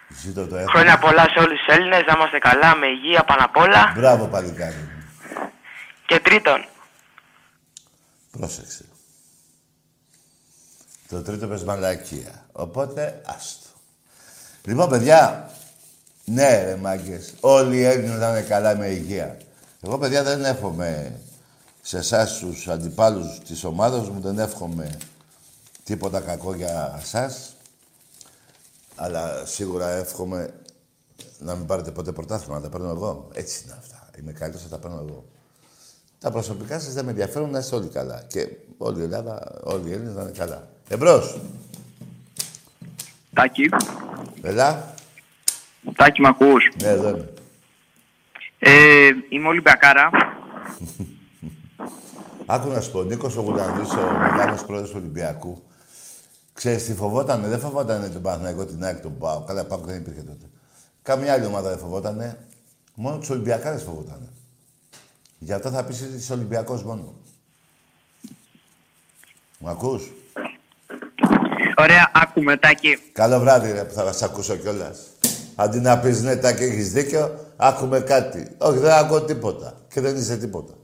Ζήτω 0.09 0.47
το 0.47 0.57
έχω. 0.57 0.71
Χρόνια 0.71 0.99
πολλά 0.99 1.23
σε 1.23 1.39
όλους 1.39 1.59
τους 1.59 1.75
Έλληνες, 1.77 2.03
να 2.07 2.13
είμαστε 2.17 2.39
καλά, 2.39 2.77
με 2.77 2.87
υγεία 2.87 3.25
πάνω 3.25 3.45
απ' 3.45 3.57
όλα. 3.57 3.93
Μπράβο, 3.97 4.27
παλικάρι. 4.27 4.89
Και 6.07 6.21
τρίτον, 6.21 6.65
Πρόσεξε. 8.31 8.85
Το 11.09 11.23
τρίτο 11.23 11.47
πες 11.47 11.65
μαλακία. 11.65 12.47
Οπότε, 12.53 13.23
άστο. 13.27 13.66
Λοιπόν, 14.67 14.89
παιδιά, 14.89 15.51
ναι, 16.25 16.65
ρε 16.65 16.77
μάγκες, 16.77 17.35
όλοι 17.41 17.77
οι 17.77 17.85
Έλληνες 17.85 18.19
να 18.19 18.29
είναι 18.29 18.41
καλά 18.41 18.77
με 18.77 18.87
υγεία. 18.87 19.37
Εγώ, 19.81 19.99
παιδιά, 19.99 20.23
δεν 20.23 20.45
εύχομαι 20.45 21.21
σε 21.83 21.99
εσάς 21.99 22.39
τους 22.39 22.69
αντιπάλους 22.69 23.39
της 23.47 23.65
ομάδας 23.65 24.09
μου, 24.09 24.21
δεν 24.21 24.39
εύχομαι 24.39 24.97
τίποτα 25.85 26.21
κακό 26.21 26.55
για 26.55 26.99
εσάς. 27.03 27.55
Αλλά 28.97 29.47
σίγουρα 29.47 29.91
εύχομαι 29.91 30.55
να 31.39 31.55
μην 31.55 31.67
πάρετε 31.67 31.91
ποτέ 31.91 32.13
πρωτάθλημα, 32.13 32.55
να 32.55 32.63
τα 32.63 32.69
παίρνω 32.69 32.91
εγώ. 32.91 33.29
Έτσι 33.33 33.63
είναι 33.65 33.75
αυτά. 33.79 34.11
Είμαι 34.19 34.33
καλύτερος, 34.33 34.63
θα 34.63 34.69
τα 34.69 34.79
παίρνω 34.79 35.05
εγώ. 35.09 35.25
Τα 36.19 36.31
προσωπικά 36.31 36.81
σας 36.81 36.93
δεν 36.93 37.05
με 37.05 37.11
ενδιαφέρουν 37.11 37.51
να 37.51 37.59
είστε 37.59 37.77
όλοι 37.77 37.89
καλά. 37.89 38.25
Και 38.29 38.49
όλη 38.79 39.01
η 39.01 39.03
Ελλάδα, 39.03 39.61
όλοι 39.65 39.89
οι 39.89 39.93
Έλληνες 39.93 40.15
να 40.15 40.23
είναι 40.23 40.31
καλά. 40.31 40.69
Εμπρός. 40.89 41.39
Τάκη. 43.37 43.69
Έλα. 44.43 44.95
Τάκη, 45.95 46.21
μ' 46.21 46.27
ακούς; 46.27 46.71
Ναι, 46.83 46.89
εδώ 46.89 47.09
είμαι. 47.09 47.33
Ε, 48.59 49.09
είμαι 49.29 49.49
Ολυμπιακάρα. 49.49 50.11
Άκου 52.47 52.69
να 52.69 52.81
σου 52.81 52.91
πω, 52.91 52.99
ο 52.99 53.03
Νίκος 53.03 53.37
ο 53.37 53.41
Γουλανδής, 53.41 53.91
ο 53.91 54.17
μεγάλος 54.19 54.65
πρόεδρος 54.65 54.91
του 54.91 54.97
Ολυμπιακού, 55.01 55.63
ξέρεις 56.53 56.85
τι 56.85 56.95
φοβότανε, 56.95 57.49
δεν 57.49 57.59
φοβότανε 57.59 58.09
τον 58.09 58.23
Παναθηναϊκό, 58.23 58.65
την 58.65 58.85
ΑΕΚ, 58.85 59.01
τον 59.01 59.19
ΠΑΟ. 59.19 59.45
Καλά, 59.45 59.65
ΠΑΟ 59.65 59.79
δεν 59.79 59.97
υπήρχε 59.97 60.21
τότε. 60.21 60.47
Καμιά 61.03 61.33
άλλη 61.33 61.47
ομάδα 61.47 61.69
δεν 61.69 61.79
φοβότανε. 61.79 62.47
Μόνο 62.95 63.19
τους 63.19 63.31
Ολυμπιακάρες 63.31 63.83
φοβότανε. 63.83 64.29
Γι' 65.39 65.53
αυτό 65.53 65.71
θα 65.71 65.85
πεις 65.85 66.03
ότι 66.03 66.17
είσαι 66.17 66.33
Ολυμπιακός 66.33 66.83
μόνο. 66.83 67.15
Μου 69.59 69.69
ακούς; 69.69 70.13
Ωραία, 71.79 72.11
άκουμε, 72.15 72.57
Τάκη. 72.57 72.99
Καλό 73.13 73.39
βράδυ, 73.39 73.73
ρε, 73.73 73.85
που 73.85 73.95
θα 73.95 74.05
σας 74.05 74.23
ακούσω 74.23 74.57
κιόλας. 74.57 74.99
Αντί 75.55 75.79
να 75.79 75.99
πεις 75.99 76.23
ναι, 76.23 76.37
τα 76.37 76.53
και 76.53 76.65
έχεις 76.65 76.93
δίκιο, 76.93 77.53
άκουμε 77.57 78.01
κάτι. 78.01 78.49
Όχι, 78.59 78.79
δεν 78.79 78.93
ακούω 78.93 79.23
τίποτα. 79.23 79.81
Και 79.93 80.01
δεν 80.01 80.17
είσαι 80.17 80.37
τίποτα. 80.37 80.75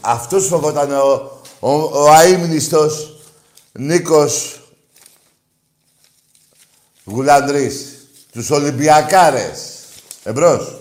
Αυτούς 0.00 0.46
φοβόταν 0.46 0.92
ο, 0.92 1.40
ο, 1.60 1.70
ο 1.72 2.10
αείμνηστος 2.10 3.22
Νίκος 3.72 4.60
Γουλανδρής. 7.04 7.94
Τους 8.32 8.50
Ολυμπιακάρες. 8.50 9.84
Εμπρός. 10.24 10.78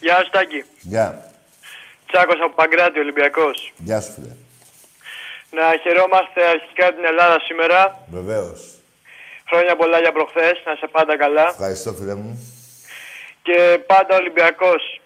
Γεια 0.00 0.16
σου 0.24 0.30
Τάκη. 0.30 0.64
Γεια. 0.80 1.32
Τσάκος 2.06 2.36
από 2.44 2.54
Παγκράτη, 2.54 2.98
Ολυμπιακός. 2.98 3.72
Γεια 3.76 4.00
σου, 4.00 4.12
φίλε. 4.12 4.32
Να 5.50 5.76
χαιρόμαστε 5.82 6.40
αρχικά 6.54 6.94
την 6.94 7.04
Ελλάδα 7.04 7.40
σήμερα. 7.40 7.98
Βεβαίως. 8.10 8.74
Χρόνια 9.48 9.76
πολλά 9.76 9.98
για 10.00 10.12
προχθές, 10.12 10.62
να 10.64 10.72
είσαι 10.72 10.86
πάντα 10.92 11.16
καλά. 11.16 11.48
Ευχαριστώ, 11.48 11.92
φίλε 11.92 12.14
μου. 12.14 12.32
Και 13.42 13.80
πάντα 13.86 14.16
Ολυμπιακός. 14.16 15.00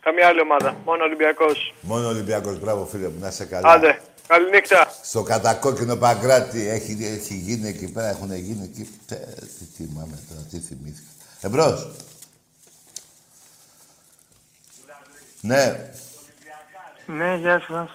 Καμία 0.00 0.26
άλλη 0.28 0.40
ομάδα, 0.40 0.76
μόνο 0.84 1.04
Ολυμπιακός. 1.04 1.74
Μόνο 1.80 2.08
Ολυμπιακός. 2.08 2.58
Μπράβο, 2.58 2.84
φίλε 2.86 3.08
μου. 3.08 3.18
Να 3.20 3.28
είσαι 3.28 3.44
καλά. 3.44 3.68
Άντε, 3.72 4.00
καληνύχτα. 4.26 4.92
Στο 5.02 5.22
κατακόκκινο 5.22 5.96
Παγκράτη 5.96 6.68
έχει, 6.68 6.92
έχει 7.04 7.34
γίνει 7.34 7.68
εκεί 7.68 7.92
πέρα, 7.92 8.08
έχουν 8.08 8.34
γίνει 8.34 8.64
εκεί. 8.72 8.98
Τε, 9.06 9.14
τι 9.58 9.64
θυμάμαι 9.76 10.18
τώρα, 10.28 10.40
τι 10.50 10.58
θυμήθηκα. 10.58 11.08
Εμπρός. 11.40 11.90
Ναι, 15.40 15.90
Ναι, 17.06 17.34
γεια 17.34 17.62
σας. 17.68 17.90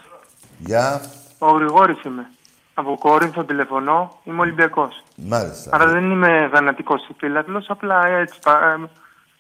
γεια. 0.60 1.02
Ο 1.38 1.52
Γρηγόρης 1.52 2.02
είμαι. 2.04 2.30
Από 2.74 2.98
Κόρινθο 2.98 3.44
τηλεφωνώ. 3.44 4.20
Είμαι 4.24 4.40
Ολυμπιακός. 4.42 5.04
Μάλιστα. 5.16 5.70
Άρα 5.76 5.86
δεν 5.88 6.12
είμαι 6.12 6.50
φανατικός 6.54 7.08
φίλαθλος, 7.18 7.66
απλά 7.70 8.08
έτσι 8.08 8.40
πα- 8.44 8.64
ε, 8.64 8.90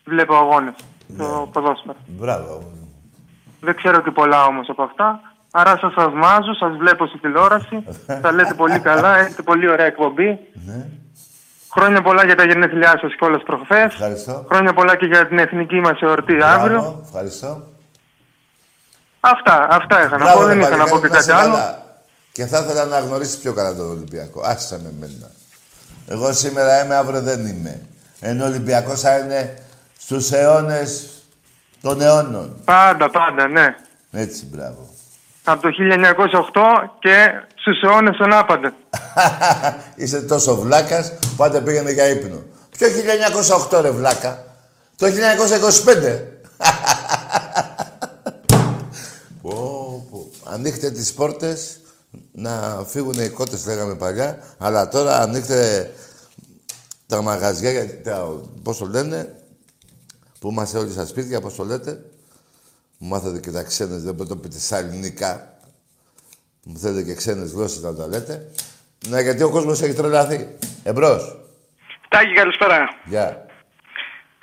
βλέπω 0.05 0.35
αγώνες. 0.35 0.73
Το 1.17 1.49
ποδόσφαιρο. 1.53 1.95
Μπράβο. 2.07 2.71
Δεν 3.61 3.75
ξέρω 3.75 4.01
και 4.01 4.11
πολλά 4.11 4.45
όμως 4.45 4.69
από 4.69 4.83
αυτά. 4.83 5.19
Άρα 5.51 5.77
σας 5.77 5.93
θαυμάζω, 5.93 6.53
σας 6.53 6.75
βλέπω 6.77 7.07
στη 7.07 7.17
τηλεόραση. 7.17 7.83
τα 8.21 8.31
λέτε 8.31 8.53
πολύ 8.53 8.79
καλά, 8.79 9.17
έχετε 9.17 9.41
πολύ 9.41 9.69
ωραία 9.69 9.85
εκπομπή. 9.85 10.39
Ναι. 10.65 10.85
Χρόνια 11.71 12.01
πολλά 12.01 12.25
για 12.25 12.35
τα 12.35 12.43
γενέθλιά 12.45 12.97
σας 13.01 13.15
κιόλας 13.15 13.43
προχθές. 13.43 13.83
Ευχαριστώ. 13.93 14.45
Χρόνια 14.51 14.73
πολλά 14.73 14.95
και 14.95 15.05
για 15.05 15.27
την 15.27 15.37
εθνική 15.39 15.79
μας 15.79 16.01
εορτή 16.01 16.41
αύριο. 16.43 16.79
Μπράβο, 16.79 17.01
Ευχαριστώ. 17.05 17.63
Αυτά, 19.19 19.67
αυτά 19.69 19.99
είχα 20.05 20.17
να 20.17 20.23
Μπράβο, 20.23 20.39
πω, 20.39 20.45
δεν 20.45 20.57
ρε 20.57 20.63
είχα 20.63 20.75
να 20.75 20.83
πω 20.85 20.99
και 20.99 21.07
παλικάρι, 21.07 21.11
κάτι 21.11 21.23
είσαι 21.23 21.33
άλλο. 21.33 21.83
Καλά. 22.35 22.45
Και 22.45 22.45
θα 22.45 22.59
ήθελα 22.59 22.85
να 22.85 22.99
γνωρίσει 22.99 23.39
πιο 23.39 23.53
καλά 23.53 23.75
τον 23.75 23.89
Ολυμπιακό. 23.89 24.41
Άσε 24.45 24.79
με 24.83 24.93
μένα. 24.99 25.31
Εγώ 26.07 26.33
σήμερα 26.33 26.83
είμαι, 26.83 26.95
αύριο 26.95 27.21
δεν 27.21 27.45
είμαι. 27.45 27.81
Ενώ 28.19 28.43
ο 28.43 28.47
Ολυμπιακός 28.47 28.99
θα 29.01 29.17
είναι 29.17 29.57
στους 29.99 30.31
αιώνες 30.31 31.09
των 31.81 32.01
αιώνων. 32.01 32.61
Πάντα, 32.65 33.09
πάντα, 33.09 33.47
ναι. 33.47 33.75
Έτσι, 34.11 34.45
μπράβο. 34.45 34.89
Από 35.43 35.61
το 35.61 35.69
1908 35.69 36.89
και 36.99 37.31
στους 37.55 37.81
αιώνες 37.81 38.17
των 38.17 38.33
άπαντε. 38.33 38.73
Είσαι 39.95 40.21
τόσο 40.21 40.55
βλάκας, 40.55 41.13
πάντα 41.37 41.61
πήγαινε 41.61 41.91
για 41.91 42.09
ύπνο. 42.09 42.43
Ποιο 42.77 42.87
1908 43.71 43.81
ρε 43.81 43.91
βλάκα; 43.91 44.43
Το 44.97 45.07
1925. 45.07 45.09
πω, 49.41 50.07
πω. 50.11 50.29
Ανοίχτε 50.53 50.91
τις 50.91 51.13
πόρτες 51.13 51.79
να 52.31 52.83
φύγουν 52.87 53.19
οι 53.19 53.29
κότες 53.29 53.65
λέγαμε 53.65 53.95
παλιά, 53.95 54.39
αλλά 54.57 54.87
τώρα 54.87 55.21
ανοίχτε 55.21 55.91
τα 57.07 57.21
μαγαζιά, 57.21 57.71
γιατί 57.71 58.01
τα, 58.01 58.41
πώς 58.63 58.77
το 58.77 58.85
λένε, 58.85 59.35
που 60.39 60.49
είμαστε 60.49 60.77
όλοι 60.77 60.91
στα 60.91 61.05
σπίτια, 61.05 61.41
πώς 61.41 61.55
το 61.55 61.63
λέτε. 61.63 62.05
Μου 62.97 63.07
μάθατε 63.07 63.39
και 63.39 63.51
τα 63.51 63.63
ξένες, 63.63 64.03
δεν 64.03 64.13
μπορείτε 64.13 64.35
να 64.35 64.41
το 64.41 64.47
πείτε 64.47 64.59
στα 64.59 64.77
ελληνικά. 64.77 65.53
Μου 66.63 66.77
θέλετε 66.77 67.03
και 67.03 67.13
ξένες 67.13 67.51
γλώσσες 67.51 67.81
να 67.81 67.95
τα 67.95 68.07
λέτε. 68.07 68.51
Ναι, 69.07 69.21
γιατί 69.21 69.43
ο 69.43 69.49
κόσμος 69.49 69.81
έχει 69.81 69.93
τρελαθεί. 69.93 70.55
Εμπρός. 70.83 71.37
Τάκη, 72.09 72.33
καλησπέρα. 72.33 72.89
Γεια. 73.05 73.45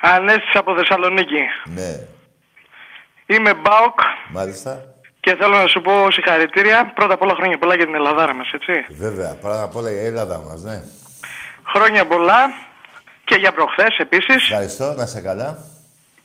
Ανέστης 0.00 0.54
από 0.54 0.74
Θεσσαλονίκη. 0.74 1.40
Ναι. 1.64 2.06
Είμαι 3.26 3.54
Μπάουκ 3.54 4.00
Μάλιστα. 4.30 4.91
Και 5.24 5.36
θέλω 5.40 5.56
να 5.56 5.66
σου 5.66 5.80
πω 5.80 6.10
συγχαρητήρια. 6.10 6.92
Πρώτα 6.94 7.14
απ' 7.14 7.22
όλα 7.22 7.34
χρόνια 7.34 7.58
πολλά 7.58 7.74
για 7.74 7.84
την 7.84 7.94
Ελλάδα 7.94 8.34
μας, 8.34 8.50
έτσι. 8.52 8.72
Βέβαια. 8.88 9.34
Πρώτα 9.40 9.62
απ' 9.62 9.76
όλα 9.76 9.90
η 9.90 10.04
Ελλάδα 10.04 10.42
μας, 10.46 10.62
ναι. 10.62 10.82
Χρόνια 11.74 12.06
πολλά 12.06 12.40
και 13.24 13.34
για 13.34 13.52
προχθές 13.52 13.98
επίσης. 13.98 14.50
Ευχαριστώ. 14.50 14.94
Να 14.96 15.06
σε 15.06 15.20
καλά. 15.20 15.58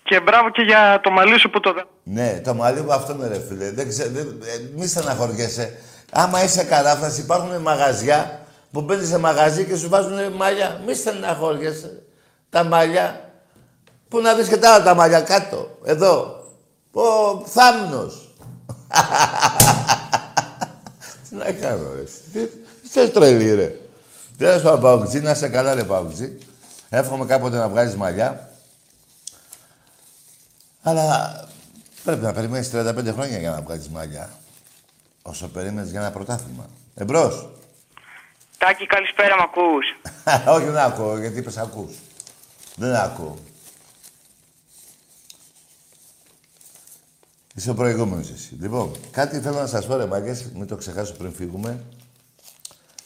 Και 0.03 0.19
μπράβο 0.19 0.49
και 0.49 0.61
για 0.61 0.99
το 1.03 1.11
μαλλί 1.11 1.39
σου 1.39 1.49
που 1.49 1.59
το... 1.59 1.73
Ναι, 2.03 2.41
το 2.43 2.53
μαλλί 2.53 2.81
μου 2.81 2.93
αυτό 2.93 3.13
είναι 3.13 3.27
ρε 3.27 3.39
φίλε. 3.47 3.71
Δεν 3.71 3.89
ξέ, 3.89 4.09
δεν, 4.09 4.41
ε, 4.43 4.71
μη 4.75 4.87
στεναχωριέσαι. 4.87 5.79
Άμα 6.11 6.43
είσαι 6.43 6.63
καράφλας, 6.63 7.17
υπάρχουν 7.17 7.61
μαγαζιά 7.61 8.39
που 8.71 8.81
μπαίνεις 8.81 9.07
σε 9.07 9.19
μαγαζί 9.19 9.65
και 9.65 9.75
σου 9.75 9.89
βάζουν 9.89 10.31
μαλλιά. 10.31 10.81
Μη 10.85 10.93
στεναχωριέσαι. 10.93 12.03
Τα 12.49 12.63
μαλλιά. 12.63 13.29
Πού 14.09 14.21
να 14.21 14.33
δεις 14.33 14.47
και 14.47 14.57
τα 14.57 14.73
άλλα 14.73 14.83
τα 14.83 14.95
μαλλιά 14.95 15.21
κάτω. 15.21 15.77
Εδώ. 15.83 16.43
Ο 16.91 17.01
θάμνος. 17.45 18.26
Τι 21.29 21.35
να 21.35 21.51
κάνω 21.51 21.93
ρε. 21.95 22.03
Τι 22.33 22.49
είσαι 22.83 23.07
τρελή 23.07 23.55
ρε. 23.55 23.79
Δεν 24.37 24.59
σου 24.59 24.77
Παουτζή, 24.81 25.19
να 25.19 25.31
είσαι 25.31 25.49
καλά 25.49 25.73
ρε 25.73 25.83
Παουτζή. 25.83 26.37
Εύχομαι 26.89 27.25
κάποτε 27.25 27.57
να 27.57 27.69
βγάλεις 27.69 27.95
μαλλιά. 27.95 28.49
Αλλά 30.81 31.47
πρέπει 32.03 32.23
να 32.23 32.33
περιμένεις 32.33 32.71
35 32.73 33.13
χρόνια 33.13 33.37
για 33.37 33.49
να 33.49 33.61
βγάλεις 33.61 33.89
μαλλιά. 33.89 34.29
Όσο 35.21 35.47
περίμενες 35.47 35.89
για 35.89 35.99
ένα 35.99 36.11
πρωτάθλημα. 36.11 36.65
Εμπρός. 36.95 37.49
Τάκη, 38.57 38.85
καλησπέρα, 38.85 39.35
μ' 39.35 39.41
ακούς; 39.41 39.85
Όχι, 40.55 40.65
δεν 40.65 40.77
ακούω, 40.77 41.17
γιατί 41.19 41.37
είπες 41.39 41.57
ακούς. 41.57 41.95
Δεν 42.75 42.95
ακούω. 42.95 43.37
Είσαι 47.57 47.69
ο 47.69 47.73
προηγούμενος 47.73 48.29
εσύ. 48.29 48.57
Λοιπόν, 48.59 48.91
κάτι 49.11 49.39
θέλω 49.39 49.59
να 49.59 49.67
σας 49.67 49.85
πω, 49.85 49.95
ρε 49.95 50.05
μάγκες, 50.05 50.51
μην 50.53 50.67
το 50.67 50.75
ξεχάσω 50.75 51.13
πριν 51.13 51.33
φύγουμε. 51.33 51.83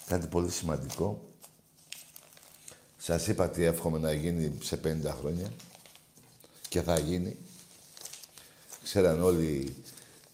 Κάτι 0.08 0.28
πολύ 0.28 0.49
σημαντικό. 0.49 1.22
Σας 2.97 3.28
είπα 3.28 3.49
τι 3.49 3.64
εύχομαι 3.64 3.99
να 3.99 4.14
γίνει 4.14 4.58
σε 4.62 4.78
50 4.78 5.16
χρόνια. 5.20 5.52
Και 6.70 6.82
θα 6.82 6.99
γίνει. 6.99 7.38
Ξέραν 8.84 9.24
όλοι 9.24 9.76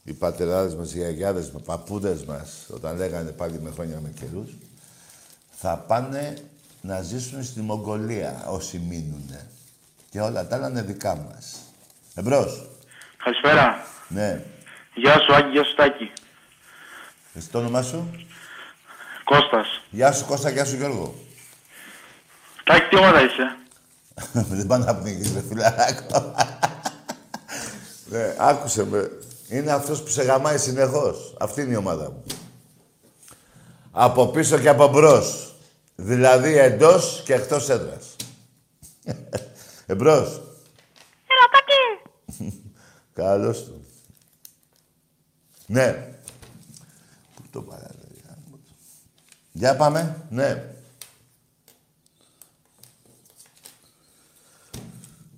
οι 0.04 0.14
πατεράδες 0.14 0.76
μας, 0.76 0.94
οι 0.94 0.98
γιαγιάδες 0.98 1.50
μας, 1.52 1.62
οι 1.62 1.66
παππούδες 1.66 2.24
μας, 2.24 2.66
όταν 2.70 2.98
λέγανε 2.98 3.32
πάλι 3.32 3.60
με 3.60 3.72
χρόνια 3.72 4.00
με 4.00 4.10
καιρούς, 4.20 4.58
θα 5.52 5.78
πάνε 5.78 6.38
να 6.82 7.02
ζήσουν 7.02 7.44
στη 7.44 7.62
Μογγολία 7.62 8.46
όσοι 8.48 8.80
μείνουνε. 8.80 9.48
Και 10.10 10.22
όλα 10.22 10.48
τα 10.48 10.56
άλλα 10.56 10.70
είναι 10.70 10.82
δικά 10.82 11.16
μας. 11.16 11.56
Εμπρός. 12.16 12.70
Καλησπέρα. 13.24 13.96
Ναι. 14.08 14.44
Γεια 14.94 15.20
σου 15.20 15.36
Άκη, 15.36 15.50
γεια 15.50 15.64
σου 15.64 15.76
Τάκη. 15.76 16.12
Εσύ 17.34 17.50
το 17.50 17.58
όνομά 17.58 17.82
σου; 17.82 18.12
Κώστας. 19.24 19.82
Γεια 19.90 20.12
σου 20.12 20.26
Κώστα, 20.26 20.50
γεια 20.50 20.66
σου 20.66 20.76
Γιώργο. 20.76 21.16
Τάκη, 22.64 22.88
τι 22.90 22.98
ομάδα 22.98 23.22
είσαι; 23.24 23.58
Δεν 24.58 24.68
πάνε 24.68 24.86
να 24.86 24.96
πνίγεις, 24.96 25.34
ρε 25.34 25.42
φιλαράκο. 25.48 26.36
ναι, 28.06 28.36
άκουσε 28.38 28.86
με. 28.86 29.12
Είναι 29.50 29.72
αυτός 29.72 30.02
που 30.04 30.10
σε 30.10 30.24
γαμάει 30.24 30.58
συνεχώς. 30.58 31.36
Αυτή 31.40 31.62
είναι 31.62 31.74
η 31.74 31.76
ομάδα 31.76 32.10
μου. 32.12 32.24
Από 33.92 34.28
πίσω 34.28 34.60
και 34.60 34.70
από 34.70 34.88
μπρος. 34.88 35.56
Δηλαδή 35.96 36.58
εντός 36.58 37.22
και 37.26 37.34
εκτός 37.34 37.70
έδρας. 37.70 38.16
Εμπρός. 39.86 40.28
Έλα, 41.28 41.48
Τάκη. 41.52 42.52
Καλώς 43.14 43.64
του. 43.64 43.86
Ναι. 45.68 45.92
Πού 47.36 47.42
το 47.52 47.62
παράδειγμα. 47.62 48.38
Για 49.52 49.76
πάμε. 49.76 50.26
Ναι. 50.30 50.64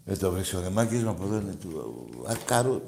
Ε, 0.06 0.16
το 0.16 0.32
βρεις 0.32 0.54
ο 0.54 0.60
Ρεμάκης, 0.60 1.04
μα 1.04 1.10
από 1.12 1.24
εδώ 1.26 1.36
είναι 1.36 1.52
του... 1.54 1.96
Ακάρου. 2.28 2.82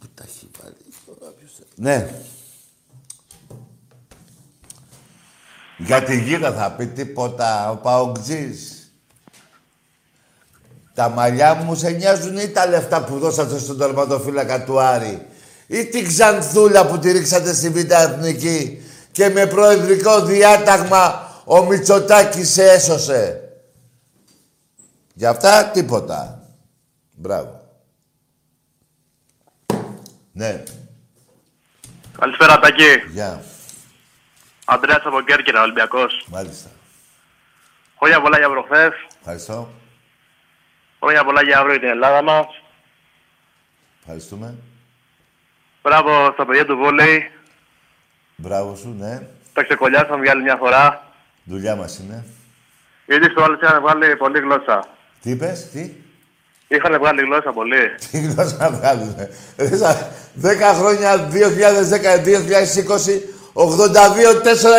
Πού 0.00 0.06
τα 0.14 0.24
έχει 0.26 0.48
βάλει. 0.62 0.74
τώρα, 1.06 1.30
ποιος 1.32 1.52
θα- 1.58 1.64
Ναι. 1.76 2.20
Για 5.78 6.02
τη 6.02 6.20
γύρα 6.22 6.52
θα 6.52 6.72
πει 6.72 6.86
τίποτα 6.86 7.70
ο 7.70 7.76
Παοκτζής. 7.76 8.90
Τα 10.94 11.08
μαλλιά 11.08 11.54
μου 11.54 11.74
σε 11.74 11.90
νοιάζουν 11.90 12.36
ή 12.38 12.48
τα 12.48 12.66
λεφτά 12.66 13.04
που 13.04 13.18
δώσατε 13.18 13.58
στον 13.58 13.78
τερματοφύλακα 13.78 14.64
του 14.64 14.80
Άρη; 14.80 15.26
Ή 15.66 15.86
την 15.86 16.06
ξανθούλα 16.06 16.86
που 16.86 16.98
τη 16.98 17.12
ρίξατε 17.12 17.54
στη 17.54 17.70
Β' 17.70 17.90
Εθνική 17.90 18.82
και 19.12 19.28
με 19.28 19.46
προεδρικό 19.46 20.24
διάταγμα 20.24 21.30
ο 21.44 21.64
Μητσοτάκης 21.64 22.50
σε 22.52 22.70
έσωσε. 22.70 23.40
Γι' 25.14 25.26
αυτά 25.26 25.70
τίποτα. 25.70 26.40
Μπράβο. 27.12 27.60
Ναι. 30.32 30.62
Καλησπέρα 32.18 32.58
Τάκη. 32.58 33.02
Γεια. 33.12 33.44
Αντρέας 34.64 35.02
από 35.04 35.20
Κέρκυρα, 35.20 35.62
Ολυμπιακός. 35.62 36.26
Μάλιστα. 36.28 36.70
Χρόνια 37.98 38.20
πολλά 38.20 38.38
για 38.38 38.48
προχθές. 38.48 38.92
Ευχαριστώ. 39.18 39.68
Χρόνια 41.00 41.24
πολλά 41.24 41.42
για 41.42 41.58
αύριο 41.58 41.78
την 41.78 41.88
Ελλάδα 41.88 42.22
μας. 42.22 42.46
Ευχαριστούμε. 44.00 44.54
Μπράβο 45.86 46.30
στα 46.32 46.44
παιδιά 46.46 46.64
του 46.64 46.76
βόλεϊ. 46.76 47.30
Μπράβο 48.36 48.76
σου, 48.76 48.94
ναι. 48.98 49.22
Τα 49.52 49.62
ξεκολλιάσαμε 49.62 50.22
για 50.22 50.32
άλλη 50.32 50.42
μια 50.42 50.56
φορά. 50.56 51.02
Δουλειά 51.44 51.76
μας 51.76 51.98
είναι. 51.98 52.24
Γιατί 53.06 53.30
στο 53.30 53.42
άλλο 53.42 53.58
είχαν 53.62 53.80
βγάλει 53.80 54.16
πολύ 54.16 54.38
γλώσσα. 54.40 54.86
Τι 55.22 55.30
είπες, 55.30 55.70
τι; 55.70 55.92
Είχαν 56.68 56.98
βγάλει 56.98 57.22
γλώσσα 57.22 57.52
πολύ. 57.52 57.84
Τι 58.10 58.18
γλώσσα 58.20 58.56
να 58.58 58.70
βγάλουμε. 58.70 59.30
Ρίσα, 59.56 60.10
10 60.42 60.74
χρόνια, 60.78 61.28
2010-2020, 61.32 63.22
82-4 63.52 63.72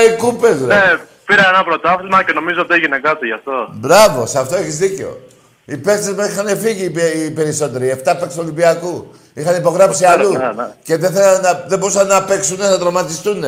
οι 0.08 0.16
κούπες, 0.18 0.60
ρε. 0.60 0.66
Ναι, 0.66 1.00
πήρα 1.26 1.48
ένα 1.48 1.64
πρωτάθλημα 1.64 2.24
και 2.24 2.34
νομίζω 2.34 2.62
ότι 2.62 2.74
έγινε 2.74 3.00
κάτι 3.00 3.26
γι' 3.26 3.34
αυτό. 3.34 3.70
Μπράβο, 3.74 4.26
σε 4.26 4.40
αυτό 4.40 4.56
έχεις 4.56 4.78
δίκιο. 4.78 5.22
Οι 5.70 5.78
παίκτες 5.78 6.14
μας 6.14 6.28
είχαν 6.28 6.58
φύγει 6.58 6.84
οι 6.84 6.90
πε- 6.90 7.16
οι 7.16 7.32
περισσότεροι. 7.32 7.90
7 7.90 8.04
παίκτες 8.04 8.38
Ολυμπιακού. 8.38 9.12
Είχαν 9.34 9.56
υπογράψει 9.56 10.06
αλλού. 10.06 10.32
ναι, 10.32 10.52
ναι. 10.56 10.68
Και 10.84 10.98
δεν, 10.98 11.12
θέλανε 11.12 11.38
να, 11.40 11.54
δεν 11.68 11.80
μπορούσαν 11.80 12.08
να 12.08 12.24
παίξουν, 12.24 12.58
να 12.60 12.78
τραυματιστούν. 12.80 13.44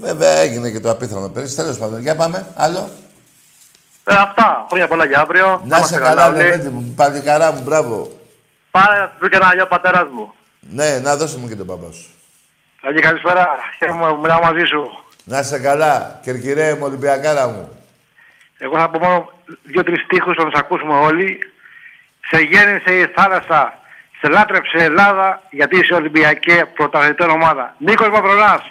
Βέβαια 0.00 0.30
έγινε 0.38 0.70
και 0.70 0.80
το 0.80 0.90
απίθανο 0.90 1.28
πέρυσι. 1.28 1.56
Τέλος 1.56 1.78
πάντων, 1.78 2.00
για 2.00 2.16
πάμε. 2.16 2.46
Άλλο. 2.54 2.88
Ε, 4.04 4.14
αυτά. 4.14 4.66
Χρόνια 4.68 4.88
πολλά 4.88 5.04
για 5.04 5.20
αύριο. 5.20 5.46
Να 5.46 5.76
είσαι 5.76 5.86
είμαστε 5.88 5.98
καλά, 5.98 6.26
όλοι. 6.28 6.36
Λεβέντη 6.36 6.68
μου. 6.68 6.92
Παλικαρά 6.96 7.52
μου, 7.52 7.60
μπράβο. 7.64 8.10
Πάρε 8.70 8.98
να 9.00 9.06
σου 9.06 9.12
πει 9.18 9.28
και 9.28 9.36
ένα 9.36 9.50
γιο 9.54 9.66
πατέρας 9.66 10.06
μου. 10.12 10.32
Ναι, 10.60 10.98
να 10.98 11.16
δώσω 11.16 11.38
μου 11.38 11.48
και 11.48 11.56
τον 11.56 11.66
παπά 11.66 11.92
σου. 11.92 12.08
Αγί, 12.88 13.00
καλησπέρα. 13.00 13.46
Χαίρομαι 13.78 14.08
που 14.10 14.20
μιλάω 14.20 14.40
μαζί 14.40 14.64
σου. 14.64 15.04
Να 15.24 15.38
είσαι 15.38 15.58
καλά, 15.58 16.18
κερκυρέ 16.22 16.74
μου, 16.74 16.80
Ολυμπιακάρα 16.84 17.48
μου. 17.48 17.68
Εγώ 18.62 18.78
θα 18.78 18.88
πω 18.90 18.98
μόνο 18.98 19.32
δύο-τρεις 19.62 20.06
τείχους 20.06 20.36
να 20.36 20.44
τους 20.44 20.60
ακούσουμε 20.60 20.94
όλοι. 20.94 21.38
Σε 22.30 22.38
γέννησε 22.40 22.94
η 22.94 23.06
θάλασσα, 23.16 23.78
σε 24.20 24.28
λάτρεψε 24.28 24.78
η 24.78 24.82
Ελλάδα, 24.82 25.42
γιατί 25.50 25.78
είσαι 25.78 25.94
Ολυμπιακή 25.94 26.62
πρωταθλητή 26.74 27.22
ομάδα. 27.22 27.74
Νίκος 27.78 28.08
Μαυρονάς. 28.08 28.62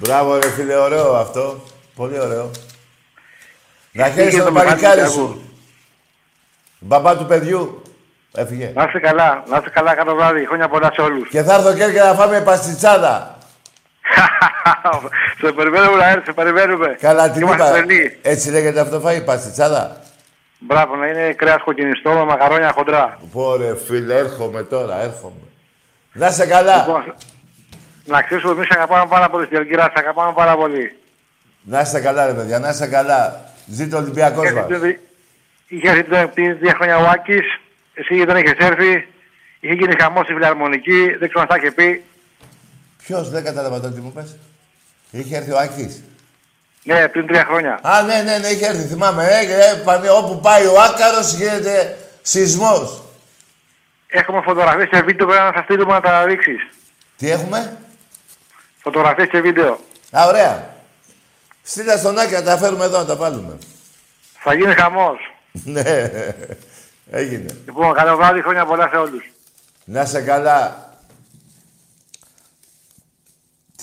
Μπράβο, 0.00 0.34
ρε 0.38 0.50
φίλε, 0.50 0.74
ωραίο 0.76 1.14
αυτό. 1.14 1.64
Πολύ 1.94 2.20
ωραίο. 2.20 2.50
Να 3.92 4.04
Έφυγε 4.04 4.20
χαίρεσαι 4.20 4.38
το 4.38 4.44
το 4.44 4.52
μεγάλο 4.52 4.70
παλικάρι 4.70 5.00
Ολυμπιακό. 5.00 5.26
σου. 5.26 5.50
Μπαμπά 6.78 7.16
του 7.16 7.26
παιδιού. 7.26 7.82
Έφυγε. 8.36 8.72
Να 8.74 8.82
είστε 8.84 8.98
καλά, 8.98 9.44
να 9.48 9.56
είστε 9.56 9.70
καλά 9.70 9.94
κάθε 9.94 10.12
βράδυ. 10.14 10.46
Χρόνια 10.46 10.68
πολλά 10.68 10.90
σε 10.94 11.00
όλους. 11.00 11.28
Και 11.28 11.42
θα 11.42 11.54
έρθω 11.54 11.74
και 11.74 12.00
να 12.00 12.14
φάμε 12.14 12.40
παστιτσάδα. 12.40 13.33
σε 15.40 15.52
περιμένουμε 15.52 15.96
να 15.96 16.08
έρθει, 16.10 16.24
σε 16.24 16.32
περιμένουμε. 16.32 16.96
Καλά, 17.00 17.30
την 17.30 17.42
Είμαστε 17.42 17.64
είπα. 17.64 17.72
τρελοί. 17.72 18.18
Έτσι 18.22 18.50
λέγεται 18.50 18.80
αυτό 18.80 19.00
φάει, 19.00 19.20
παστιτσάδα. 19.24 19.96
Μπράβο, 20.58 20.96
να 20.96 21.06
είναι 21.06 21.32
κρέας 21.32 21.62
κοκκινιστό 21.64 22.10
με 22.10 22.24
μακαρόνια 22.24 22.72
χοντρά. 22.72 23.18
Πόρε 23.32 23.74
φίλε, 23.86 24.14
έρχομαι 24.14 24.62
τώρα, 24.62 25.02
έρχομαι. 25.02 25.40
Να 26.12 26.26
είσαι 26.26 26.46
καλά. 26.46 26.76
Λοιπόν, 26.76 27.14
να 28.04 28.22
ξέρεις 28.22 28.44
ότι 28.44 28.56
εμείς 28.56 28.70
αγαπάμε 28.70 29.06
πάρα 29.08 29.28
πολύ 29.30 29.44
στην 29.46 29.56
Ελκυρά, 29.58 29.82
σε 29.82 29.92
αγαπάμε 29.96 30.32
πάρα 30.32 30.56
πολύ. 30.56 30.96
Να 31.62 31.80
είστε 31.80 32.00
καλά, 32.00 32.26
ρε 32.26 32.32
παιδιά, 32.32 32.58
να 32.58 32.68
είστε 32.68 32.86
καλά. 32.86 33.40
Ζήτω 33.66 33.96
ο 33.96 34.00
Ολυμπιακός 34.00 34.52
μας. 34.52 34.66
Είχες 35.68 35.90
έρθει 35.90 36.02
πριν- 36.04 36.28
πριν 36.34 36.58
δύο 36.58 36.70
χρόνια 36.74 36.98
ο 36.98 37.06
Άκης, 37.14 37.46
εσύ 37.94 38.24
δεν 38.24 38.36
έχεις 38.36 38.52
έρθει, 38.58 39.08
είχε 39.60 39.72
γίνει 39.74 39.94
χαμός 40.00 40.24
στη 40.24 40.34
φιλαρμονική, 40.34 41.16
δεν 41.18 41.28
ξέρω 41.28 41.40
αν 41.40 41.46
θα 41.46 41.56
είχε 41.56 41.70
πει. 41.70 42.04
Ποιος, 43.06 43.30
δεν 43.30 43.44
κατάλαβα 43.44 43.80
τώρα 43.80 43.92
τι 43.92 44.00
μου 44.00 44.12
πες. 44.12 44.36
Είχε 45.10 45.36
έρθει 45.36 45.50
ο 45.50 45.58
Άκης. 45.58 46.02
Ναι, 46.82 47.08
πριν 47.08 47.26
τρία 47.26 47.44
χρόνια. 47.44 47.78
Α, 47.82 48.02
ναι, 48.02 48.22
ναι, 48.22 48.38
ναι, 48.38 48.46
είχε 48.46 48.66
έρθει, 48.66 48.86
θυμάμαι. 48.86 49.24
Ε, 49.24 49.70
ε, 49.70 49.74
πάνε, 49.84 50.10
όπου 50.10 50.40
πάει 50.40 50.66
ο 50.66 50.80
Άκαρος 50.80 51.32
γίνεται 51.34 51.98
σεισμός. 52.22 53.02
Έχουμε 54.06 54.40
φωτογραφίες 54.40 54.88
και 54.88 55.00
βίντεο 55.02 55.26
πρέπει 55.26 55.42
να 55.42 55.52
σας 55.54 55.64
στείλουμε 55.64 55.92
να 55.92 56.00
τα 56.00 56.24
δείξεις. 56.26 56.68
Τι 57.16 57.30
έχουμε; 57.30 57.76
Φωτογραφίες 58.82 59.28
και 59.28 59.40
βίντεο. 59.40 59.78
Α, 60.10 60.26
ωραία. 60.26 60.74
Στείλα 61.62 61.96
στον 61.96 62.18
Άκη 62.18 62.32
να 62.32 62.42
τα 62.42 62.56
φέρουμε 62.56 62.84
εδώ 62.84 62.98
να 62.98 63.04
τα 63.04 63.16
βάλουμε. 63.16 63.58
Θα 64.38 64.54
γίνει 64.54 64.74
χαμός. 64.74 65.18
ναι, 65.52 65.82
έγινε. 67.10 67.56
Λοιπόν, 67.64 67.94
καλό 67.94 68.16
βράδυ, 68.16 68.42
χρόνια 68.42 68.66
πολλά 68.66 68.88
σε 68.88 68.96
όλους. 68.96 69.24
Να 69.84 70.02
είσαι 70.02 70.20
καλά. 70.20 70.83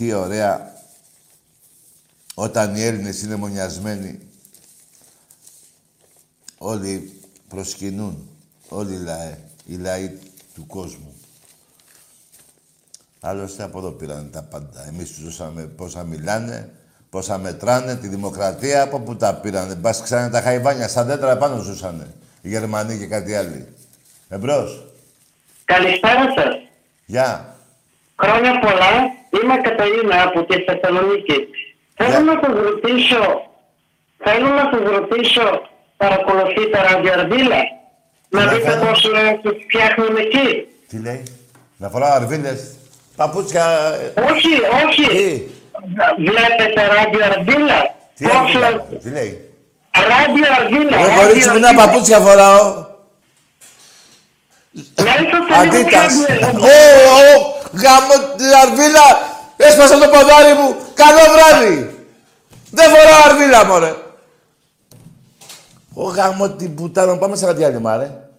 Τι 0.01 0.13
ωραία. 0.13 0.73
Όταν 2.33 2.75
οι 2.75 2.83
Έλληνες 2.83 3.21
είναι 3.21 3.35
μονιασμένοι, 3.35 4.19
όλοι 6.57 7.19
προσκυνούν. 7.47 8.29
Όλοι 8.69 8.93
οι 8.93 8.97
λαοί, 8.97 9.35
οι 9.65 9.75
λαοί 9.75 10.17
του 10.53 10.65
κόσμου. 10.65 11.13
Άλλωστε 13.19 13.63
από 13.63 13.77
εδώ 13.77 13.91
πήραν 13.91 14.29
τα 14.31 14.41
πάντα. 14.41 14.87
Εμείς 14.87 15.11
τους 15.11 15.23
δώσαμε 15.23 15.63
πόσα 15.63 16.03
μιλάνε, 16.03 16.69
πόσα 17.09 17.37
μετράνε, 17.37 17.95
τη 17.95 18.07
δημοκρατία, 18.07 18.81
από 18.81 18.99
πού 18.99 19.15
τα 19.15 19.35
πήρανε. 19.35 19.75
Μπας 19.75 20.01
ξέρανε 20.01 20.29
τα 20.29 20.41
χαϊβάνια, 20.41 20.87
στα 20.87 21.03
δέντρα 21.03 21.37
πάνω 21.37 21.61
ζούσανε. 21.61 22.13
Οι 22.41 22.49
Γερμανοί 22.49 22.97
και 22.97 23.07
κάτι 23.07 23.35
άλλοι. 23.35 23.67
Εμπρός. 24.29 24.85
Καλησπέρα 25.65 26.33
σας. 26.35 26.55
Γεια. 27.05 27.50
Χρόνια 28.21 28.59
πολλά. 28.59 28.93
Είμαι 29.37 29.55
Καταρίνα 29.67 30.23
από 30.23 30.43
τη 30.43 30.55
Θεσσαλονίκη. 30.67 31.37
Θέλω 31.97 32.19
να 32.19 32.35
σας 32.43 32.53
ρωτήσω, 32.67 33.23
θέλω 34.25 34.47
να 34.59 34.63
σας 34.71 34.83
ρωτήσω, 34.97 35.61
παρακολουθείτε 35.97 36.77
ραδιαρδίλα, 36.89 37.61
να 38.29 38.43
Ναι, 38.43 38.51
δείτε 38.53 38.69
θέλω. 38.69 38.85
πώς 38.85 39.05
ε, 39.05 39.39
τους 39.43 39.55
φτιάχνουν 39.67 40.15
εκεί; 40.17 40.47
Τι 40.89 40.97
λέει; 41.01 41.23
Να 41.77 41.89
φοράω 41.89 42.11
αρβίλες. 42.13 42.75
Παπούτσια... 43.15 43.65
ε, 44.15 44.21
Όχι, 44.21 44.53
όχι. 44.85 45.07
Βλέπετε 46.17 46.81
ράδιο 46.95 47.23
Αρδίλα. 47.25 47.95
Τι 48.15 48.25
αρβίλα, 48.37 48.85
τι 49.03 49.09
λέει; 49.09 49.49
Ράδιο 50.09 50.45
Αρδίλα. 50.59 50.97
Εγώ 50.97 51.05
ράδιο 51.07 51.21
κορίτσι 51.27 51.49
μου, 51.49 51.55
ένα 51.55 51.67
Αρδίλα. 51.67 51.85
παπούτσια 51.85 52.19
φοράω. 52.19 52.89
Αντίτας. 55.61 56.13
Ω, 56.59 56.77
ω, 57.19 57.50
γάμο 57.73 58.35
την 58.37 58.45
αρβίλα. 58.45 59.29
Έσπασα 59.57 59.97
το 59.99 60.05
ποδάρι 60.07 60.53
μου. 60.53 60.75
Καλό 60.93 61.19
βράδυ. 61.33 62.05
Δεν 62.71 62.89
φοράω 62.89 63.21
αρβίλα, 63.31 63.65
μωρέ. 63.65 63.95
Ω, 65.93 66.03
γάμο 66.03 66.49
την 66.49 66.75
πουτάνα. 66.75 67.17
Πάμε 67.17 67.35
σε 67.35 67.45
ένα 67.45 67.53
διάλειμμα, 67.53 67.97
ρε. 67.97 68.29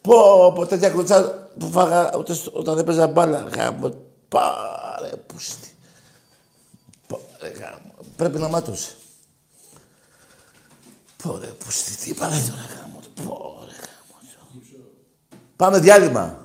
Πω, 0.00 0.52
πω, 0.54 0.66
τέτοια 0.66 0.90
κλωτσά 0.90 1.48
που 1.58 1.70
φάγα 1.70 2.10
ούτε 2.18 2.34
στο- 2.34 2.50
όταν 2.54 2.74
δεν 2.74 2.84
παίζα 2.84 3.06
μπάλα. 3.06 3.46
Γάμο, 3.56 3.94
πάρε, 4.28 5.08
πούστη. 5.26 5.74
Πάρε, 7.06 7.52
γάμο. 7.54 7.94
Πρέπει 8.16 8.38
να 8.38 8.48
μάτωσε. 8.48 8.90
Πω, 11.22 11.38
ρε, 11.40 11.46
πούστη, 11.46 11.96
τι 11.96 12.10
είπα, 12.10 12.28
ρε, 12.28 12.34
τώρα, 12.50 12.66
γάμο. 12.80 13.00
Πω, 13.24 13.58
ρε, 13.66 13.72
γάμο. 13.72 14.62
Πάμε 15.56 15.78
διάλειμμα. 15.78 16.38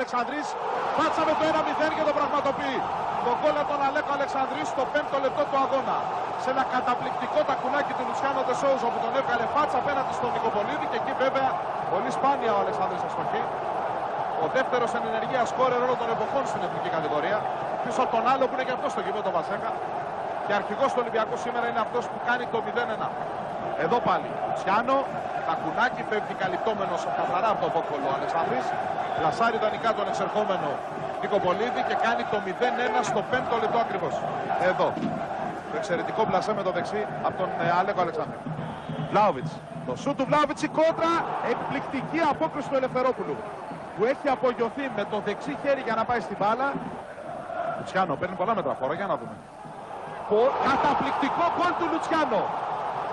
Αλεξανδρής. 0.00 0.46
Πάτσα 0.98 1.22
με 1.28 1.34
το 1.38 1.44
1-0 1.52 1.92
και 1.98 2.04
το 2.08 2.14
πραγματοποιεί. 2.18 2.78
Το 3.26 3.32
γκολ 3.38 3.56
από 3.62 3.70
τον 3.72 3.80
Αλέκο 3.88 4.10
Αλεξανδρής 4.18 4.66
στο 4.74 4.82
5ο 4.92 5.18
λεπτό 5.24 5.42
του 5.50 5.58
αγώνα. 5.64 5.96
Σε 6.42 6.48
ένα 6.54 6.64
καταπληκτικό 6.74 7.40
τακουνάκι 7.48 7.92
του 7.96 8.04
Λουτσιάνο 8.08 8.40
Τεσόουζο 8.48 8.88
που 8.92 9.00
τον 9.04 9.12
έβγαλε 9.20 9.44
φάτσα 9.54 9.76
απέναντι 9.82 10.12
στον 10.18 10.30
Νικοπολίδη 10.34 10.86
και 10.90 10.98
εκεί 11.02 11.12
βέβαια 11.24 11.48
πολύ 11.92 12.10
σπάνια 12.16 12.50
ο 12.56 12.58
Αλεξανδρής 12.64 13.02
αστοχή. 13.08 13.42
Ο 14.44 14.46
δεύτερος 14.56 14.90
εν 14.96 15.02
ενεργεία 15.10 15.42
σκόρερ 15.52 15.80
όλων 15.86 15.98
των 16.02 16.08
εποχών 16.16 16.42
στην 16.50 16.60
εθνική 16.66 16.90
κατηγορία. 16.96 17.38
Πίσω 17.84 18.00
από 18.04 18.12
τον 18.16 18.24
άλλο 18.32 18.44
που 18.46 18.54
είναι 18.56 18.66
και 18.68 18.74
αυτός 18.76 18.90
στο 18.94 19.00
γήπεδο 19.04 19.22
το 19.28 19.32
Βασέκα. 19.38 19.70
Και 20.46 20.52
αρχηγός 20.60 20.88
του 20.92 21.00
Ολυμπιακού 21.02 21.34
σήμερα 21.44 21.66
είναι 21.70 21.82
αυτός 21.86 22.04
που 22.10 22.18
κάνει 22.28 22.44
το 22.52 22.58
0-1. 22.66 23.06
Εδώ 23.84 23.98
πάλι. 24.08 24.30
Τσιάνο, 24.56 24.96
τακουνάκι 25.48 26.02
πέφτει 26.10 26.34
καλυπτόμενος 26.42 27.00
καθαρά 27.18 27.48
από 27.54 27.60
τον 27.64 27.70
Βόκολο 27.74 28.06
ο 28.10 28.14
Αλεξανδρής. 28.18 28.66
Λασάρι 29.22 29.56
ιδανικά 29.60 29.90
τον 29.98 30.06
εξερχόμενο 30.10 30.68
Νικοπολίδη 31.22 31.80
και 31.88 31.96
κάνει 32.06 32.22
το 32.32 32.38
0-1 32.46 32.48
στο 33.10 33.20
5ο 33.32 33.56
λεπτό 33.62 33.78
ακριβώς. 33.86 34.14
Εδώ. 34.70 34.88
Το 35.70 35.76
εξαιρετικό 35.80 36.20
μπλασέ 36.28 36.52
με 36.58 36.62
το 36.66 36.70
δεξί 36.76 37.00
από 37.26 37.36
τον 37.40 37.48
ε, 37.64 37.66
Αλέκο 37.80 38.00
Αλεξάνδρου. 38.06 38.38
Βλάοβιτ. 39.10 39.46
Το 39.86 39.92
σου 40.02 40.10
του 40.16 40.24
Βλάοβιτ 40.28 40.58
η 40.68 40.68
κόντρα. 40.78 41.12
Εκπληκτική 41.52 42.20
απόκριση 42.32 42.68
του 42.70 42.76
Ελευθερόπουλου. 42.80 43.36
Που 43.96 44.02
έχει 44.12 44.26
απογειωθεί 44.36 44.84
με 44.96 45.04
το 45.12 45.16
δεξί 45.26 45.52
χέρι 45.62 45.80
για 45.88 45.94
να 45.98 46.04
πάει 46.08 46.20
στην 46.26 46.36
μπάλα. 46.40 46.68
Λουτσιάνο 47.78 48.14
παίρνει 48.20 48.36
πολλά 48.40 48.54
μέτρα 48.58 48.74
φόρα. 48.80 48.94
Για 49.00 49.06
να 49.12 49.16
δούμε. 49.20 49.34
Πο- 50.30 50.52
Καταπληκτικό 50.68 51.44
γκολ 51.56 51.72
του 51.78 51.86
Λουτσιάνο. 51.92 52.42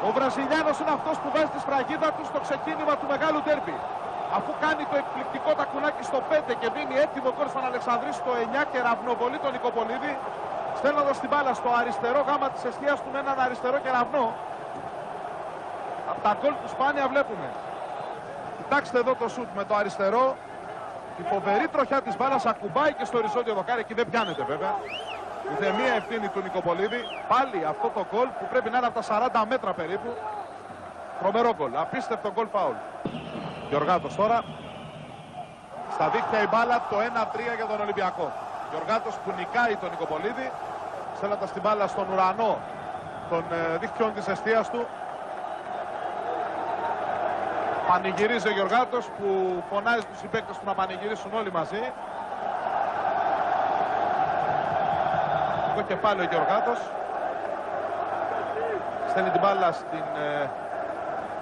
Ο 0.08 0.10
Βραζιλιάνος 0.18 0.76
είναι 0.82 0.94
αυτός 1.00 1.16
που 1.22 1.28
βάζει 1.34 1.50
τη 1.56 1.60
σφραγίδα 1.64 2.10
του 2.16 2.24
στο 2.32 2.40
ξεκίνημα 2.48 2.94
του 3.00 3.06
μεγάλου 3.14 3.40
τέρμπι. 3.48 3.76
Αφού 4.38 4.52
κάνει 4.64 4.84
το 4.92 4.96
εκπληκτικό 5.04 5.52
τακουνάκι 5.60 6.04
στο 6.10 6.20
5 6.30 6.54
και 6.60 6.68
δίνει 6.76 6.96
έτοιμο 7.06 7.30
γκολ 7.36 7.48
στον 7.54 7.66
Αλεξανδρή 7.70 8.12
στο 8.22 8.32
9 8.62 8.64
και 8.72 8.80
ραυνοβολεί 8.88 9.38
τον 9.44 9.52
Νικοπολίδη, 9.56 10.14
στέλνοντας 10.80 11.16
την 11.22 11.30
μπάλα 11.32 11.54
στο 11.62 11.70
αριστερό 11.80 12.22
γάμα 12.28 12.48
της 12.54 12.62
αιστεία 12.68 12.94
του 13.04 13.10
με 13.14 13.20
έναν 13.24 13.38
αριστερό 13.46 13.78
κεραυνό. 13.86 14.26
Από 16.12 16.22
τα 16.26 16.32
γκολ 16.40 16.54
του 16.62 16.70
σπάνια 16.74 17.06
βλέπουμε. 17.14 17.48
Κοιτάξτε 18.58 18.98
εδώ 19.04 19.14
το 19.22 19.28
σουτ 19.34 19.50
με 19.56 19.64
το 19.70 19.76
αριστερό. 19.76 20.26
Η 21.22 21.24
φοβερή 21.32 21.68
τροχιά 21.68 22.02
της 22.02 22.18
μπάλας 22.18 22.46
ακουμπάει 22.46 22.94
και 22.94 23.06
στο 23.06 23.18
οριζόντιο 23.18 23.54
δοκάρι. 23.54 23.80
Εκεί 23.80 23.94
δεν 23.94 24.10
πιάνεται 24.10 24.44
βέβαια. 24.44 24.74
Ούτε 25.52 25.74
μία 25.80 25.94
ευθύνη 25.94 26.28
του 26.28 26.42
Νικοπολίδη. 26.42 27.02
Πάλι 27.28 27.66
αυτό 27.66 27.88
το 27.96 28.06
γκολ 28.12 28.28
που 28.40 28.46
πρέπει 28.52 28.70
να 28.70 28.78
είναι 28.78 28.88
από 28.88 29.02
τα 29.02 29.42
40 29.44 29.46
μέτρα 29.50 29.72
περίπου. 29.74 30.10
Τρομερό 31.20 31.54
γκολ. 31.58 31.72
Απίστευτο 31.76 32.32
γκολ 32.32 32.48
φάουλ. 32.52 32.76
Γιωργάτος 33.70 34.16
τώρα. 34.16 34.44
Στα 35.94 36.10
δίχτυα 36.10 36.42
η 36.42 36.48
μπάλα 36.48 36.82
το 36.90 36.98
1-3 37.00 37.56
για 37.56 37.66
τον 37.66 37.82
Ολυμπιακό. 37.82 38.32
Γιωργάτος 38.72 39.16
που 39.24 39.34
νικάει 39.38 39.76
τον 39.76 39.90
Νικοπολίδη. 39.90 40.52
Στέλνοντας 41.16 41.52
την 41.52 41.62
μπάλα 41.62 41.88
στον 41.88 42.06
ουρανό 42.14 42.58
των 43.30 43.44
ε, 43.52 43.78
δίχτυων 43.78 44.14
της 44.14 44.28
αιστείας 44.28 44.70
του. 44.70 44.88
Πανηγυρίζει 47.88 48.48
ο 48.48 48.52
Γιωργάτος 48.52 49.06
που 49.06 49.28
φωνάζει 49.70 50.06
τους 50.06 50.20
συμπαίκτες 50.20 50.58
του 50.58 50.66
να 50.66 50.74
πανηγυρίσουν 50.74 51.32
όλοι 51.34 51.52
μαζί. 51.52 51.84
και 55.88 55.96
πάλι 55.96 56.22
ο 56.22 56.28
Γεωργάτος. 56.32 56.80
Στέλνει 59.10 59.30
την 59.30 59.42
μπάλα 59.42 59.72
στην 59.72 60.06
ε, 60.26 60.50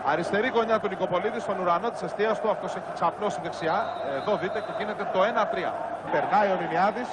αριστερή 0.06 0.50
γωνιά 0.56 0.80
του 0.80 0.88
Νικοπολίδης, 0.88 1.44
στον 1.44 1.60
ουρανό 1.60 1.90
της 1.90 2.02
αιστείας 2.02 2.42
του. 2.42 2.50
Αυτός 2.50 2.76
έχει 2.76 2.92
ξαπλώσει 2.94 3.40
δεξιά. 3.44 3.78
Εδώ 4.18 4.38
δείτε 4.38 4.60
και 4.66 4.74
γίνεται 4.78 5.10
το 5.14 5.24
1-3. 5.24 5.74
Περνάει 6.12 6.50
ο 6.52 6.58
Νινιάδης. 6.62 7.08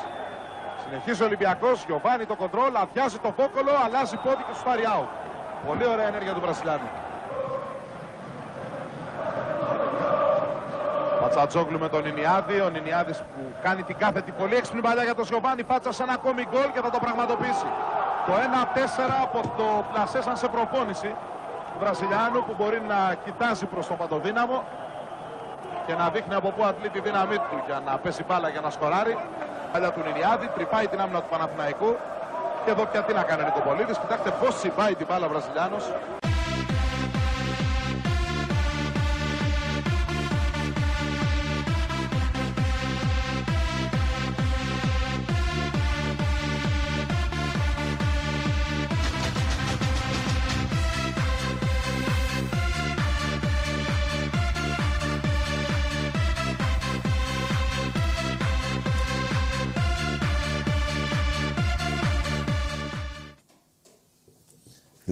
Συνεχίζει 0.85 1.23
ο 1.23 1.27
Ολυμπιακός. 1.27 1.85
Γιωβάνι 1.85 2.25
το 2.27 2.37
κοντρόλ. 2.37 2.77
Αδειάζει 2.77 3.19
το 3.19 3.33
φόκολο. 3.39 3.73
Αλλάζει 3.85 4.17
πόδι 4.17 4.43
και 4.49 4.55
σου 4.55 4.65
πάρει 4.65 4.83
out. 4.97 5.09
Πολύ 5.67 5.87
ωραία 5.87 6.07
ενέργεια 6.07 6.33
του 6.33 6.41
Βρασιλιάνου. 6.41 6.89
Πατσατζόγλου 11.21 11.79
με 11.79 11.89
τον 11.89 12.03
Νινιάδη. 12.03 12.61
Ο 12.61 12.69
Νινιάδης 12.69 13.19
που 13.19 13.41
κάνει 13.63 13.83
την 13.83 13.97
κάθετη 13.97 14.31
πολύ 14.33 14.55
έξυπνη 14.55 14.81
παλιά 14.81 15.03
για 15.03 15.15
τον 15.15 15.25
Σιωβάνι. 15.25 15.65
Πάτσα 15.65 15.93
σε 15.93 16.03
ένα 16.03 16.13
ακόμη 16.13 16.47
γκολ 16.51 16.69
και 16.75 16.81
θα 16.81 16.91
το 16.91 16.99
πραγματοποιήσει. 16.99 17.69
Το 18.27 18.33
1-4 18.33 19.23
από 19.23 19.41
το 19.57 19.85
πλασέ 19.93 20.23
σαν 20.23 20.37
σε 20.37 20.49
προπόνηση 20.49 21.09
του 21.09 21.32
Βραζιλιάνου 21.81 22.45
που 22.47 22.55
μπορεί 22.59 22.81
να 22.89 23.15
κοιτάζει 23.25 23.67
προς 23.67 23.87
τον 23.87 23.97
Παντοδύναμο 23.97 24.65
και 25.87 25.95
να 25.95 26.11
δείχνει 26.11 26.35
από 26.35 26.51
πού 26.51 26.65
αντλεί 26.65 26.89
τη 26.89 27.01
δύναμή 27.01 27.37
του 27.37 27.63
για 27.67 27.83
να 27.87 27.99
πέσει 27.99 28.25
μπάλα 28.29 28.49
για 28.49 28.61
να 28.61 28.71
σκοράρει. 28.71 29.19
Παλιά 29.73 29.93
του 29.93 30.03
Νινιάδη, 30.07 30.47
τρυπάει 30.55 30.87
την 30.89 31.01
άμυνα 31.01 31.21
του 31.21 31.29
Παναθηναϊκού. 31.31 31.97
Και 32.65 32.71
εδώ 32.71 32.85
πια 32.85 33.03
τι 33.03 33.13
να 33.13 33.23
κάνει 33.23 33.43
ο 33.43 33.45
Νικοπολίδης. 33.45 33.99
Κοιτάξτε 33.99 34.31
πώς 34.41 34.59
συμπάει 34.59 34.95
την 34.95 35.07
μπάλα 35.07 35.27
ο 35.27 35.29
Βραζιλιάνος. 35.29 35.85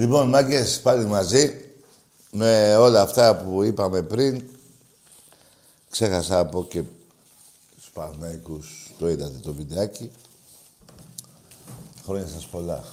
Λοιπόν, 0.01 0.28
μάγκες, 0.28 0.80
πάλι 0.80 1.05
μαζί, 1.05 1.64
με 2.30 2.76
όλα 2.76 3.01
αυτά 3.03 3.36
που 3.36 3.62
είπαμε 3.62 4.03
πριν, 4.03 4.42
ξέχασα 5.90 6.38
από 6.38 6.64
και 6.64 6.82
στους 7.76 7.90
Παναθηναϊκούς, 7.90 8.94
το 8.98 9.09
είδατε 9.09 9.38
το 9.38 9.53
βιντεάκι. 9.53 10.11
Χρόνια 12.05 12.26
σας 12.26 12.46
πολλά. 12.46 12.84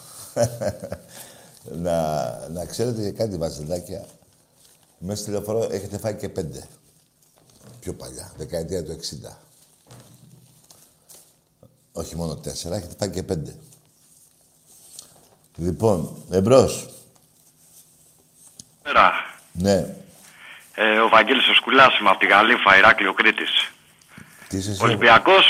να, 1.83 2.49
να 2.49 2.65
ξέρετε 2.65 3.01
και 3.01 3.11
κάτι 3.11 3.37
βαζελάκια. 3.37 4.05
Μέσα 4.99 5.21
στη 5.21 5.31
λεωφορείο 5.31 5.67
έχετε 5.71 5.97
φάει 5.97 6.15
και 6.15 6.29
πέντε. 6.29 6.67
Πιο 7.79 7.93
παλιά, 7.93 8.31
δεκαετία 8.37 8.83
του 8.83 8.99
60. 9.25 9.31
Όχι 11.91 12.15
μόνο 12.15 12.35
τέσσερα, 12.35 12.75
έχετε 12.75 12.95
φάει 12.97 13.09
και 13.09 13.23
πέντε. 13.23 13.55
Λοιπόν, 15.55 16.23
εμπρός. 16.29 16.91
Πέρα. 18.87 19.11
Ναι. 19.51 19.85
Ε, 20.75 20.99
ο 20.99 21.09
Βαγγέλης 21.09 21.47
ο 21.47 21.53
Σκουλάς 21.53 21.99
είμαι 21.99 22.09
από 22.09 22.19
τη 22.19 22.25
Γαλήφα, 22.27 22.77
Ηράκλειο 22.77 23.13
Κρήτης. 23.13 23.71
Τι 24.47 24.57
είσαι 24.57 24.71
εσύ; 24.71 24.83
Ολυμπιακός 24.83 25.45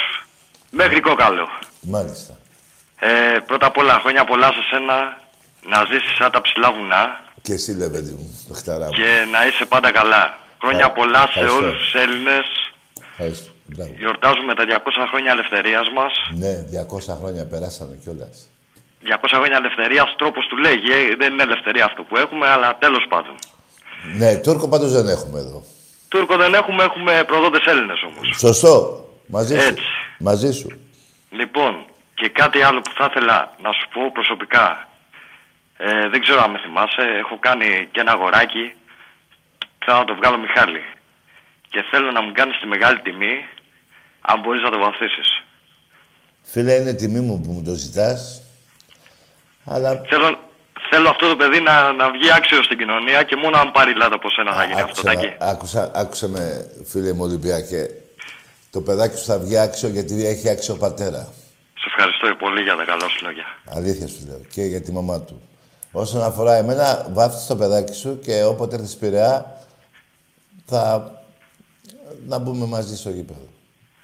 μέχρι 0.72 1.00
κόκαλο. 1.00 1.48
Μάλιστα. 1.82 2.34
Ε, 3.00 3.40
πρώτα 3.46 3.66
απ' 3.66 3.78
όλα 3.78 4.00
χρόνια 4.00 4.24
πολλά 4.26 4.48
σε 4.48 4.62
σένα 4.72 5.22
να 5.72 5.86
ζήσεις 5.92 6.16
σαν 6.16 6.32
τα 6.32 6.42
ψηλά 6.42 6.72
βουνά 6.72 7.20
Και 7.42 7.54
εσύ, 7.54 7.72
λέει, 7.72 7.90
παιδί 7.90 8.12
μου, 8.12 8.46
το 8.48 8.54
χταρά 8.54 8.86
μου. 8.86 8.92
και 8.92 9.26
να 9.32 9.46
είσαι 9.48 9.66
πάντα 9.66 9.92
καλά. 9.92 10.38
Χρόνια 10.62 10.86
Ε, 10.86 10.94
πολλά 11.00 11.20
σε 11.20 11.26
ευχαριστώ. 11.28 11.56
όλους 11.58 11.78
τους 11.78 11.94
Έλληνες. 11.94 12.46
Ευχαριστώ. 13.12 13.52
Μπράβο. 13.66 13.94
Γιορτάζουμε 13.98 14.54
τα 14.56 14.66
200 14.66 15.08
χρόνια 15.12 15.32
ελευθερίας 15.32 15.90
μας. 15.96 16.14
Ναι, 16.34 16.54
200 16.72 17.16
χρόνια 17.20 17.46
περάσανε 17.46 17.96
κιόλας. 18.04 18.50
200 19.04 19.10
χρόνια 19.34 19.58
ελευθερίας, 19.58 20.16
τρόπος 20.18 20.45
του 20.48 20.58
λέγει. 20.58 20.91
ε, 20.91 21.16
Δεν 21.16 21.34
είναι 21.34 21.43
ελευθερία 21.43 21.86
αυτό 21.86 22.04
που 22.04 22.18
έχουμε, 22.18 22.48
αλλά 22.48 22.78
τέλος 22.78 23.06
πάντων. 23.10 23.36
Ναι, 24.18 24.36
Τούρκο 24.36 24.68
πάντως 24.70 24.91
δεν 24.91 25.08
έχουμε 25.08 25.39
εδώ. 25.39 25.64
Τούρκο 26.08 26.36
δεν 26.38 26.54
έχουμε, 26.54 26.84
έχουμε 26.84 27.24
προδότες 27.24 27.66
Έλληνες 27.66 28.02
όμως. 28.04 28.36
Σωστό. 28.38 29.04
Μαζί 29.28 29.60
σου. 29.60 29.68
Έτσι. 29.68 29.84
Μαζί 30.20 30.52
σου. 30.52 30.80
Λοιπόν, 31.30 31.86
και 32.14 32.30
κάτι 32.30 32.62
άλλο 32.62 32.82
που 32.82 32.91
θα 32.98 33.08
ήθελα 33.12 33.56
να 33.62 33.72
σου 33.72 33.88
πω 33.93 34.12
προσωπικά. 34.12 34.88
Ε, 35.78 36.10
δεν 36.10 36.22
ξέρω 36.22 36.41
αν 36.41 36.52
με 36.52 36.60
θυμάσαι, 36.64 37.02
έχω 37.20 37.38
κάνει 37.39 37.88
και 37.91 38.00
ένα 38.00 38.12
αγοράκι. 38.12 38.74
Θέλω 39.86 39.98
να 39.98 40.06
το 40.06 40.16
βγάλω 40.16 40.38
Μιχάλη. 40.38 40.82
Και 41.70 41.84
θέλω 41.91 42.12
να 42.12 42.22
μου 42.22 42.32
κάνεις 42.32 42.60
τη 42.60 42.66
μεγάλη 42.68 43.00
τιμή, 43.00 43.45
αν 44.22 44.39
μπορείς 44.39 44.62
να 44.62 44.70
το 44.70 44.78
βαθύσεις. 44.78 45.43
Φίλε, 46.43 46.74
είναι 46.74 46.93
τιμή 46.93 47.20
μου 47.20 47.41
που 47.41 47.52
μου 47.52 47.64
το 47.64 47.74
ζητάς. 47.74 48.41
Αλλά 49.68 50.01
Θέλω, 50.09 50.38
θέλω 50.89 51.09
αυτό 51.09 51.30
το 51.30 51.36
παιδί 51.36 51.59
να, 51.59 51.91
να 51.93 52.11
βγει 52.11 52.32
άξιος 52.34 52.65
στην 52.65 52.78
κοινωνία 52.78 53.24
και 53.24 53.36
μόνο 53.36 53.57
αν 53.57 53.72
πάρει 53.72 53.95
λάθος 53.95 54.15
από 54.15 54.30
σένα 54.30 54.53
θα 54.53 54.63
γίνει 54.65 54.82
αυτό. 54.82 55.01
άκουσα, 55.01 55.03
Τάκη. 55.15 55.36
άκουσα, 55.39 55.91
άκουσα 55.93 56.28
με, 56.28 56.72
φίλε 56.86 57.13
μου 57.13 57.24
Ολυμπιακέ. 57.24 57.88
Το 58.72 58.82
παιδάκι 58.82 59.18
σου 59.18 59.26
θα 59.26 59.39
βγει 59.39 59.57
άξιο 59.57 59.89
γιατί 59.89 60.26
έχει 60.26 60.49
άξιο 60.49 60.76
πατέρα. 60.76 61.28
Σε 61.74 61.86
ευχαριστώ 61.88 62.36
πολύ 62.45 62.61
για 62.61 62.76
τα 62.76 62.84
καλά 62.84 63.07
σου 63.09 63.26
λόγια. 63.26 63.45
Αλήθεια 63.76 64.07
σου 64.07 64.18
λέω. 64.28 64.41
Και 64.53 64.61
για 64.61 64.82
τη 64.82 64.91
μαμά 64.91 65.22
του. 65.22 65.41
Όσον 65.91 66.24
αφορά 66.24 66.53
εμένα, 66.55 67.07
βάφτισε 67.11 67.47
το 67.47 67.55
παιδάκι 67.55 67.93
σου 67.93 68.20
και 68.20 68.43
όποτε 68.43 68.76
έρθεις 68.76 68.95
Πειραιά 68.95 69.57
θα 70.65 71.11
να 72.28 72.38
μπούμε 72.38 72.65
μαζί 72.65 72.95
στο 72.97 73.09
γήπεδο. 73.09 73.47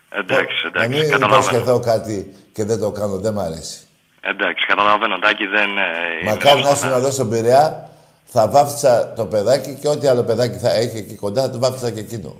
Εντάξει, 0.09 0.55
Να 0.73 0.83
εντάξει, 0.83 0.89
μην 0.99 1.09
καταλαβαίνω. 1.11 1.41
υποσχεθώ 1.43 1.79
κάτι 1.79 2.33
και 2.53 2.63
δεν 2.63 2.79
το 2.79 2.91
κάνω, 2.91 3.17
δεν 3.19 3.33
μ' 3.33 3.39
αρέσει. 3.39 3.79
Εντάξει, 4.25 4.65
καταλαβαίνω, 4.65 5.19
Τάκη, 5.19 5.45
δεν... 5.45 5.77
ε, 5.77 5.81
είναι 6.21 6.29
Μακάρι 6.31 6.61
να 6.61 6.67
σωστό, 6.67 6.87
ήσουν 6.87 6.97
εδώ 6.97 7.11
στον 7.11 7.29
Πειραιά, 7.29 7.89
θα 8.25 8.47
βάφτισα 8.47 9.13
το 9.15 9.25
παιδάκι 9.25 9.77
και 9.81 9.87
ό,τι 9.87 10.07
άλλο 10.07 10.23
παιδάκι 10.23 10.57
θα 10.57 10.71
έχει 10.73 10.97
εκεί 10.97 11.15
κοντά 11.15 11.41
θα 11.41 11.49
το 11.49 11.59
βάφτισα 11.59 11.91
και 11.91 11.99
εκείνο. 11.99 12.35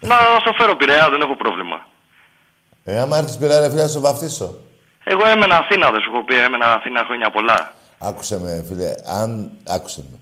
Να 0.00 0.14
στο 0.40 0.52
φέρω 0.58 0.76
Πειραιά, 0.76 1.10
δεν 1.10 1.20
έχω 1.20 1.36
πρόβλημα. 1.36 1.86
Ε, 2.84 2.98
άμα 3.00 3.16
έρθεις 3.18 3.36
Πειραιά, 3.36 3.60
ρε 3.60 3.68
φίλε, 3.70 3.82
να 3.82 3.88
σου 3.88 4.00
βαφτίσω. 4.00 4.54
Εγώ 5.04 5.26
έμενα 5.26 5.56
Αθήνα, 5.56 5.90
δεν 5.90 6.00
σου 6.00 6.10
έχω 6.14 6.24
πει, 6.24 6.34
έμενα 6.34 6.72
Αθήνα 6.72 7.04
χρόνια 7.04 7.30
πολλά. 7.30 7.72
Άκουσε 7.98 8.40
με, 8.40 8.64
φίλε, 8.68 8.94
αν... 9.04 9.50
Άκουσε 9.68 10.04
με. 10.10 10.18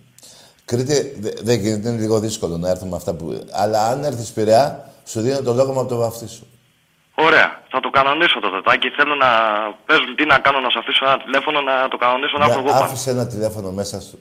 Κρήτη, 0.64 1.16
δε- 1.20 1.30
δεν 1.42 1.60
γίνεται, 1.60 1.88
είναι 1.88 2.00
λίγο 2.00 2.18
δύσκολο 2.18 2.56
να 2.56 2.68
έρθουμε 2.68 2.96
αυτά 2.96 3.14
που... 3.14 3.46
Αλλά 3.52 3.86
αν 3.88 4.04
έρθεις 4.04 4.30
Πειραιά, 4.32 4.84
σου 5.06 5.20
δίνω 5.20 5.40
το 5.42 5.52
λόγο 5.54 5.72
μου 5.72 5.82
να 5.82 5.86
το 5.88 5.96
βαφτίσω. 5.96 6.42
Ωραία, 7.14 7.62
θα 7.70 7.80
το 7.80 7.90
κανονίσω 7.90 8.40
το 8.40 8.62
Τάκη. 8.62 8.88
Θέλω 8.88 9.14
να 9.14 9.28
παίζουν 9.86 10.14
τι 10.16 10.24
να 10.24 10.38
κάνω, 10.38 10.60
να 10.60 10.68
σου 10.70 10.78
αφήσω 10.78 11.04
ένα 11.06 11.18
τηλέφωνο 11.22 11.60
να 11.60 11.88
το 11.88 11.96
κανονίσω 11.96 12.38
να 12.38 12.44
έχω 12.44 12.52
εγώ 12.58 12.62
Ναι, 12.62 12.70
πάνω. 12.72 12.84
άφησε 12.84 13.10
ένα 13.10 13.26
τηλέφωνο 13.26 13.70
μέσα 13.70 14.00
σου. 14.00 14.18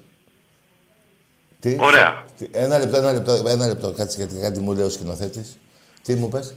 Τι, 1.60 1.76
Ωραία. 1.80 2.24
τι- 2.38 2.50
ένα 2.52 2.78
λεπτό, 2.80 2.98
ένα 2.98 3.12
λεπτό, 3.14 3.32
ένα 3.48 3.68
λεπτό, 3.68 3.92
κάτσε 3.92 4.18
γιατί 4.18 4.40
κάτι 4.42 4.60
μου 4.60 4.74
λέει 4.74 4.86
ο 4.86 4.90
σκηνοθέτης. 4.90 5.58
Τι 6.04 6.16
μου 6.16 6.30
πες; 6.30 6.56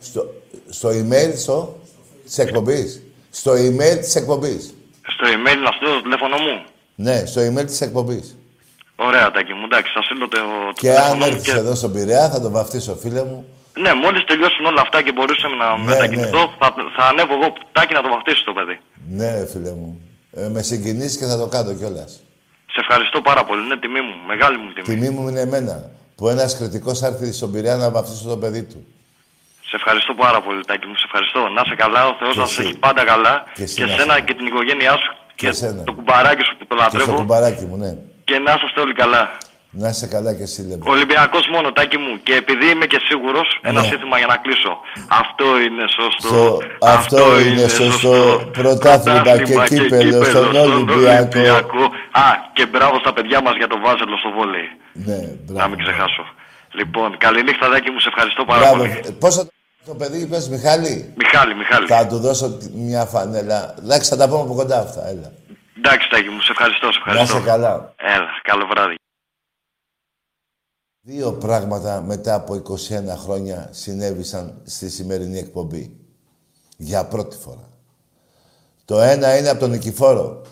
Στο, 0.00 0.26
στο 0.68 0.88
email, 0.88 1.32
στο, 1.36 1.78
της 2.24 2.38
εκπομπής. 2.38 3.02
Στο 3.30 3.52
email 3.52 3.98
της 4.00 4.14
εκπομπής. 4.14 4.74
Στο 5.02 5.26
email 5.26 5.56
να 5.64 5.70
στείλω 5.72 5.90
το 5.94 6.02
τηλέφωνο 6.02 6.36
μου. 6.36 6.62
Ναι, 6.94 7.24
στο 7.26 7.40
email 7.40 7.66
της 7.66 7.80
εκπομπής. 7.80 8.36
Ωραία, 8.96 9.30
Τάκη 9.30 9.52
μου, 9.52 9.64
εντάξει, 9.64 9.92
θα 9.94 10.02
στείλω 10.02 10.28
το, 10.28 10.36
το 10.36 10.72
Και 10.74 10.90
αν 10.90 10.96
τηλέφωνο 10.96 11.26
μου 11.26 11.32
έρθεις 11.34 11.52
εδώ 11.54 11.74
στον 11.74 11.92
Πειραιά, 11.92 12.30
θα 12.30 12.40
τον 12.40 12.52
βαφτίσω, 12.52 12.94
φίλε 12.96 13.24
μου. 13.24 13.46
Ναι, 13.78 13.94
μόλις 13.94 14.24
τελειώσουν 14.24 14.64
όλα 14.64 14.80
αυτά 14.80 15.02
και 15.02 15.12
μπορούσαμε 15.12 15.56
να 15.56 15.76
Ναι, 15.76 15.84
μετακινηθώ, 15.84 16.52
θα, 16.58 16.74
θα 16.96 17.04
ανέβω 17.10 17.34
εγώ 17.34 17.52
Τάκη 17.72 17.92
να 17.94 18.02
το 18.02 18.08
βαφτίσω 18.08 18.44
το 18.44 18.52
παιδί. 18.52 18.80
Ναι, 19.08 19.30
ρε 19.38 19.46
φίλε 19.46 19.70
μου. 19.70 20.00
Ε, 20.36 20.48
με 20.48 20.62
συγκινήσει 20.62 21.18
και 21.18 21.24
θα 21.24 21.38
το 21.38 21.46
κάνω 21.46 21.74
κιόλας. 21.74 22.10
Σε 22.74 22.80
ευχαριστώ 22.80 23.20
πάρα 23.20 23.44
πολύ, 23.44 23.62
είναι 23.64 23.76
τιμή 23.76 24.00
μου, 24.00 24.14
μεγάλη 24.26 24.56
μου 24.58 24.72
τιμή. 24.72 24.86
Τιμή 24.86 25.10
μου 25.10 25.28
είναι 25.28 25.40
εμένα. 25.40 25.90
Που 26.16 26.28
ένας 26.28 26.56
κριτικός 26.58 27.02
έρθει 27.02 27.32
στον 27.32 27.52
Πειραιά 27.52 27.76
να 27.76 27.90
βαφτίσω 27.90 28.28
το 28.28 28.36
παιδί 28.36 28.62
του. 28.62 28.86
Σε 29.68 29.76
ευχαριστώ 29.76 30.14
πάρα 30.14 30.40
πολύ, 30.42 30.64
Τάκη 30.64 30.86
μου, 30.86 30.94
σε 30.96 31.04
ευχαριστώ. 31.06 31.40
Να 31.48 31.62
είσαι 31.64 31.74
καλά, 31.74 32.06
ο 32.08 32.14
Θεός 32.18 32.36
να 32.36 32.46
σε 32.46 32.60
εσύ. 32.60 32.68
έχει 32.68 32.78
πάντα 32.78 33.04
καλά. 33.04 33.44
Και 33.54 33.62
εσύ 33.62 33.74
Και 33.74 33.84
να 33.84 33.92
σένα 33.96 34.20
και 34.20 34.34
την 34.34 34.46
οικογένειά 34.46 34.92
σου 35.02 35.10
Και 35.34 35.48
εσένα. 35.48 35.82
το 35.82 35.92
κουμπαράκι 35.92 36.42
σου 36.42 36.56
που 36.58 36.66
το 36.66 36.74
Και 36.76 36.82
στο 36.82 36.98
λατρεύω. 36.98 37.14
κουμπαράκι 37.18 37.64
μου, 37.64 37.76
ναι. 37.76 37.96
Και 38.24 38.38
να 38.38 38.52
είσαστε 38.54 38.80
όλοι 38.80 38.92
καλά. 38.94 39.36
Να 39.80 39.88
είσαι 39.88 40.06
καλά 40.06 40.34
και 40.34 40.42
εσύ, 40.42 40.60
λέμε. 40.68 40.82
Ολυμπιακός 40.94 41.48
μόνο, 41.54 41.72
Τάκη 41.72 41.98
μου. 41.98 42.12
Και 42.22 42.34
επειδή 42.34 42.66
είμαι 42.70 42.86
και 42.86 43.00
σίγουρος, 43.08 43.58
ένα 43.62 43.80
Ναι. 43.80 43.86
σύνθημα 43.86 44.18
για 44.18 44.26
να 44.26 44.36
κλείσω. 44.36 44.72
Αυτό 45.22 45.46
είναι 45.66 45.84
σωστό. 45.98 46.28
Στο- 46.28 46.58
αυτό 46.96 47.40
είναι 47.40 47.68
σωστό. 47.68 48.14
Πρωτάθλημα 48.52 49.34
και 49.48 49.54
κύπελλο 49.74 50.24
στον 50.24 50.54
Ολυμπιακό. 50.56 51.82
Α, 52.24 52.24
και 52.52 52.66
μπράβο 52.66 52.98
στα 52.98 53.12
παιδιά 53.12 53.42
μας 53.42 53.54
για 53.56 53.66
το 53.72 53.78
βάζελο 53.84 54.16
στο 54.22 54.30
βόλεϊ. 54.36 54.68
Ναι, 54.92 55.18
Να 55.58 55.68
μην 55.68 55.78
ξεχάσω. 55.78 56.24
Λοιπόν, 56.72 57.16
καληνύχτα, 57.18 57.68
Τάκη 57.68 57.90
μου, 57.90 58.00
σε 58.00 58.08
ευχαριστώ 58.08 58.44
πάρα 58.44 58.60
Μπράβο. 58.60 58.76
πολύ. 58.76 59.16
Πώς 59.20 59.34
θα 59.36 59.42
το... 59.44 59.50
το 59.86 59.94
παιδί, 59.94 60.26
πες, 60.26 60.48
Μιχάλη; 60.48 61.14
Μιχάλη, 61.16 61.54
Μιχάλη. 61.54 61.86
Θα 61.86 62.06
του 62.06 62.18
δώσω 62.18 62.58
μια 62.74 63.04
φανέλα. 63.04 63.74
Εντάξει, 63.84 64.10
θα 64.10 64.16
τα 64.16 64.28
πούμε 64.28 64.40
από 64.40 64.54
κοντά 64.54 64.78
αυτά, 64.78 65.02
έλα. 65.08 65.28
Εντάξει, 65.78 66.08
Τάκη 66.10 66.28
μου, 66.28 66.40
σε 66.40 66.52
ευχαριστώ, 66.56 66.92
σε 66.92 66.98
Να 67.04 67.10
ευχαριστώ. 67.10 67.36
είσαι 67.36 67.46
καλά. 67.46 67.94
Έλα, 68.16 68.30
καλό 68.42 68.66
βράδυ. 68.72 68.94
Δύο 71.04 71.32
πράγματα 71.32 72.00
μετά 72.02 72.34
από 72.34 72.54
21 72.54 73.14
χρόνια 73.16 73.68
συνέβησαν 73.72 74.60
στη 74.64 74.90
σημερινή 74.90 75.38
εκπομπή. 75.38 75.96
Για 76.76 77.06
πρώτη 77.06 77.36
φορά. 77.36 77.68
Το 78.84 79.00
ένα 79.00 79.38
είναι 79.38 79.48
από 79.48 79.60
τον 79.60 79.70
Νικηφόρο 79.70 80.42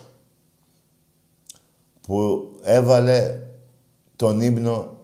που 2.01 2.49
έβαλε 2.63 3.41
τον 4.15 4.41
ύμνο, 4.41 4.97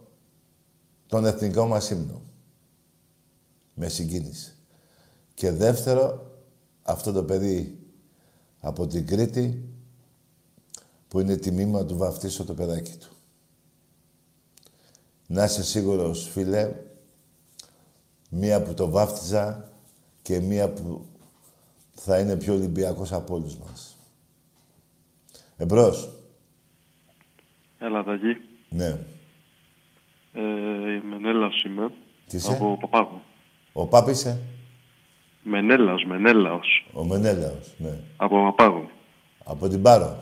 τον 1.08 1.26
εθνικό 1.26 1.66
μας 1.66 1.90
ύμνο. 1.90 2.22
Με 3.74 3.88
συγκίνηση. 3.88 4.56
Και 5.34 5.52
δεύτερο, 5.52 6.32
αυτό 6.84 7.12
το 7.12 7.24
παιδί 7.24 7.80
από 8.60 8.88
την 8.88 9.08
Κρήτη 9.08 9.70
που 11.08 11.20
είναι 11.20 11.36
τιμή 11.36 11.66
μου 11.66 11.78
να 11.78 11.86
του 11.86 11.98
βαφτίσω 11.98 12.44
το 12.44 12.54
παιδάκι 12.54 12.98
του. 12.98 13.17
Να 15.28 15.44
είσαι 15.44 15.64
σίγουρος, 15.64 16.30
φίλε, 16.30 16.74
μία 18.30 18.62
που 18.62 18.74
το 18.74 18.90
βάφτιζα 18.90 19.72
και 20.22 20.40
μία 20.40 20.70
που 20.70 21.06
θα 21.94 22.20
είναι 22.20 22.36
πιο 22.38 22.54
Ολυμπιακός 22.54 23.12
από 23.12 23.34
όλους 23.34 23.58
μας. 23.58 23.98
Εμπρός. 25.58 26.10
Έλα, 27.80 28.04
Ταγί. 28.04 28.38
Ναι. 28.70 28.98
Ε, 30.34 31.02
Μενέλαος 31.10 31.64
είμαι. 31.64 31.92
Τι 32.28 32.38
είσαι; 32.38 32.52
Από 32.52 32.78
Παπάγο. 32.82 33.22
Ο 33.74 33.86
Πάπ 33.88 34.08
είσαι; 34.08 34.42
Μενέλαος, 35.44 36.04
Μενέλαος. 36.06 36.88
Ο 36.94 37.04
Μενέλαος, 37.06 37.74
ναι. 37.78 38.00
Από 38.18 38.44
Παπάγο. 38.44 38.90
Από 39.44 39.68
την 39.68 39.82
Πάρο. 39.82 40.18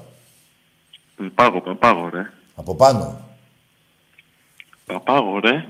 Παπάγο, 1.16 1.62
Παπάγο, 1.62 2.10
ρε. 2.10 2.32
Από 2.56 2.76
πάνω. 2.76 3.25
Παπάγο, 4.86 5.40
ρε. 5.40 5.66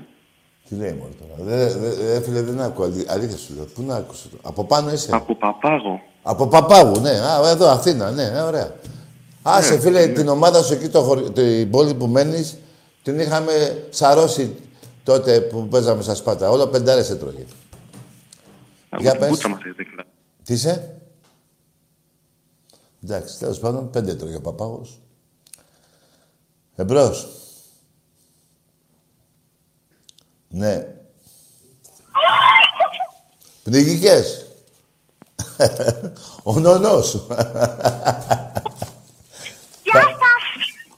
Τι 0.68 0.74
λέει 0.74 0.92
μόνο 0.92 1.10
τώρα. 1.20 1.44
Δε, 1.50 1.66
δε, 1.78 1.88
δε, 1.90 2.20
φίλε, 2.20 2.42
δεν 2.42 2.60
ακούω. 2.60 2.84
Αλή- 2.84 3.10
Αλήθεια 3.10 3.36
σου 3.36 3.54
λέω. 3.54 3.64
Πού 3.64 3.82
να 3.82 3.96
άκουσα 3.96 4.28
το. 4.30 4.36
Από 4.42 4.64
πάνω 4.64 4.92
είσαι. 4.92 5.14
Από 5.14 5.34
Παπάγο. 5.34 6.00
Από 6.22 6.46
Παπάγου, 6.46 7.00
ναι. 7.00 7.10
Α, 7.10 7.48
εδώ, 7.48 7.68
Αθήνα, 7.68 8.10
ναι, 8.10 8.22
ε, 8.22 8.40
ωραία. 8.40 8.74
Άσε, 9.42 9.74
Ναι, 9.74 9.80
φίλε, 9.80 10.06
ναι. 10.06 10.12
την 10.12 10.28
ομάδα 10.28 10.62
σου 10.62 10.72
εκεί, 10.72 10.88
το 10.88 11.02
χωρι... 11.02 11.30
την 11.32 11.70
πόλη 11.70 11.94
που 11.94 12.06
μένεις, 12.06 12.56
την 13.02 13.18
είχαμε 13.18 13.86
σαρώσει 13.90 14.56
τότε 15.04 15.40
που 15.40 15.68
παίζαμε 15.68 16.02
στα 16.02 16.14
Σπάτα. 16.14 16.50
Όλο 16.50 16.66
πεντάρες 16.66 17.10
έτρωγε. 17.10 17.44
Για 18.98 19.10
Από 19.10 19.10
την 19.10 19.18
πες. 19.20 19.28
Πούτσα 19.28 19.48
μας 19.48 19.60
έδειξε. 19.64 20.04
Τι 20.44 20.52
είσαι; 20.52 20.98
Εντάξει, 23.04 23.38
τέλος 23.38 23.58
πάντων, 23.58 23.90
πέντε 23.90 24.10
έτρωγε 24.10 24.36
ο 24.36 24.40
Παπάγος. 24.40 24.98
Εμπρός. 26.76 27.28
Ναι. 30.48 30.86
Πνιγικές. 33.62 34.46
Ο 36.42 36.58
νονός 36.58 37.06
σου. 37.08 37.26
Πά- 37.26 37.46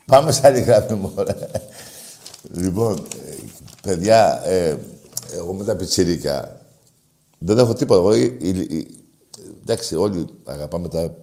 Πάμε 0.07 0.32
σε 0.32 0.46
άλλη 0.46 0.61
γράφη 0.61 0.94
μου, 0.94 1.12
ωραία. 1.16 1.49
Λοιπόν, 2.53 3.07
ε, 3.28 3.35
παιδιά, 3.82 4.43
ε, 4.47 4.77
εγώ 5.35 5.52
με 5.52 5.64
τα 5.64 5.77
πιτσιρίκα 5.77 6.60
δεν 7.39 7.59
έχω 7.59 7.74
τίποτα. 7.74 8.01
Εγώ, 8.01 8.14
η- 8.14 8.36
η- 8.40 8.77
η- 8.77 9.05
εντάξει, 9.62 9.97
όλοι 9.97 10.27
αγαπάμε 10.44 10.89
τα 10.89 11.14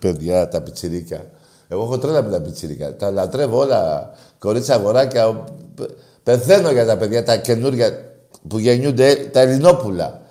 παιδιά, 0.00 0.48
τα 0.48 0.62
πιτσιρίκα. 0.62 1.24
Εγώ 1.68 1.82
έχω 1.82 1.98
τρέλα 1.98 2.22
με 2.22 2.30
τα 2.30 2.40
πιτσιρίκα. 2.40 2.96
Τα 2.96 3.10
λατρεύω 3.10 3.58
όλα. 3.58 4.10
Κορίτσια, 4.38 4.74
αγοράκια. 4.74 5.44
πε- 5.74 5.90
Πεθαίνω 6.24 6.70
για 6.70 6.86
τα 6.86 6.96
παιδιά, 6.96 7.24
τα 7.24 7.36
καινούργια 7.36 8.14
που 8.48 8.58
γεννιούνται, 8.58 9.14
τα 9.14 9.40
Ελληνόπουλα. 9.40 10.22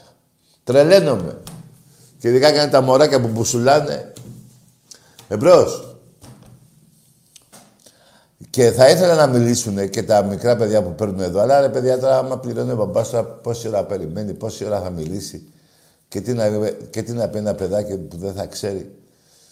Τρελαίνομαι. 0.64 1.38
Και 2.20 2.28
ειδικά 2.28 2.52
και 2.52 2.60
αν 2.60 2.70
τα 2.70 2.82
μωράκια 2.82 3.22
που 3.22 3.28
μπουσουλάνε. 3.28 4.14
Εμπρός. 5.28 5.98
Και 8.50 8.72
θα 8.72 8.90
ήθελα 8.90 9.16
να 9.16 9.28
μιλήσουν 9.28 9.90
και 9.90 10.04
τα 10.04 10.24
μικρά 10.24 10.56
παιδιά 10.56 10.84
που 10.84 10.96
παίρνουν 10.96 11.20
εδώ. 11.20 11.40
Αλλά 11.40 11.62
ρε 11.62 11.70
παιδιά, 11.70 12.00
τώρα 12.00 12.18
άμα 12.18 12.40
πληρώνει 12.40 12.72
ο 12.72 12.76
μπαμπάς 12.76 13.10
τώρα 13.10 13.24
πόση 13.24 13.68
ώρα 13.68 13.84
περιμένει, 13.84 14.34
πόση 14.34 14.66
ώρα 14.66 14.82
θα 14.82 14.90
μιλήσει. 14.90 15.48
Και 16.08 16.22
τι 16.22 16.34
να, 16.34 16.70
και 16.90 17.04
τι 17.04 17.12
να 17.12 17.28
πει 17.28 17.38
ένα 17.38 17.54
παιδάκι 17.54 17.98
που 17.98 18.18
δεν 18.18 18.34
θα 18.34 18.46
ξέρει. 18.46 18.96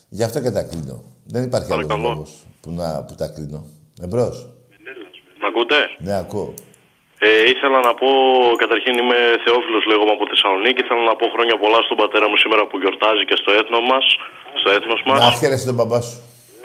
Γι' 0.10 0.24
αυτό 0.24 0.40
και 0.40 0.52
τα 0.52 0.64
κλείνω. 0.64 1.04
Δεν 1.26 1.44
υπάρχει 1.44 1.72
άλλο 1.72 1.98
λόγος 1.98 2.48
που, 2.62 2.72
να, 2.72 3.04
που 3.04 3.16
τα 3.16 3.28
κλείνω. 3.28 3.66
Εμπρός. 4.02 4.51
Μ' 5.52 5.54
ακούτε; 5.54 5.80
Ναι, 6.08 6.16
ακούω. 6.24 6.50
Ε, 7.28 7.30
ήθελα 7.54 7.80
να 7.88 7.94
πω, 8.00 8.10
καταρχήν 8.64 8.94
είμαι 9.02 9.20
Θεόφιλος 9.46 9.84
λέγομαι 9.92 10.14
από 10.18 10.26
Θεσσαλονίκη. 10.32 10.82
Θέλω 10.90 11.04
να 11.12 11.16
πω 11.20 11.26
χρόνια 11.36 11.56
πολλά 11.64 11.80
στον 11.88 11.98
πατέρα 12.02 12.26
μου 12.30 12.38
σήμερα 12.44 12.64
που 12.70 12.76
γιορτάζει 12.82 13.24
και 13.30 13.38
στο 13.42 13.50
έθνο 13.60 13.80
μας, 13.92 14.06
στο 14.62 14.70
έθνος 14.78 15.02
μας. 15.08 15.18
Να 15.26 15.32
χαίρεσαι 15.42 15.66
τον 15.72 15.78
μπαμπά 15.80 16.00
σου. 16.08 16.16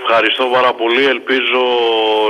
Ευχαριστώ 0.02 0.44
πάρα 0.56 0.72
πολύ, 0.80 1.04
ελπίζω 1.14 1.62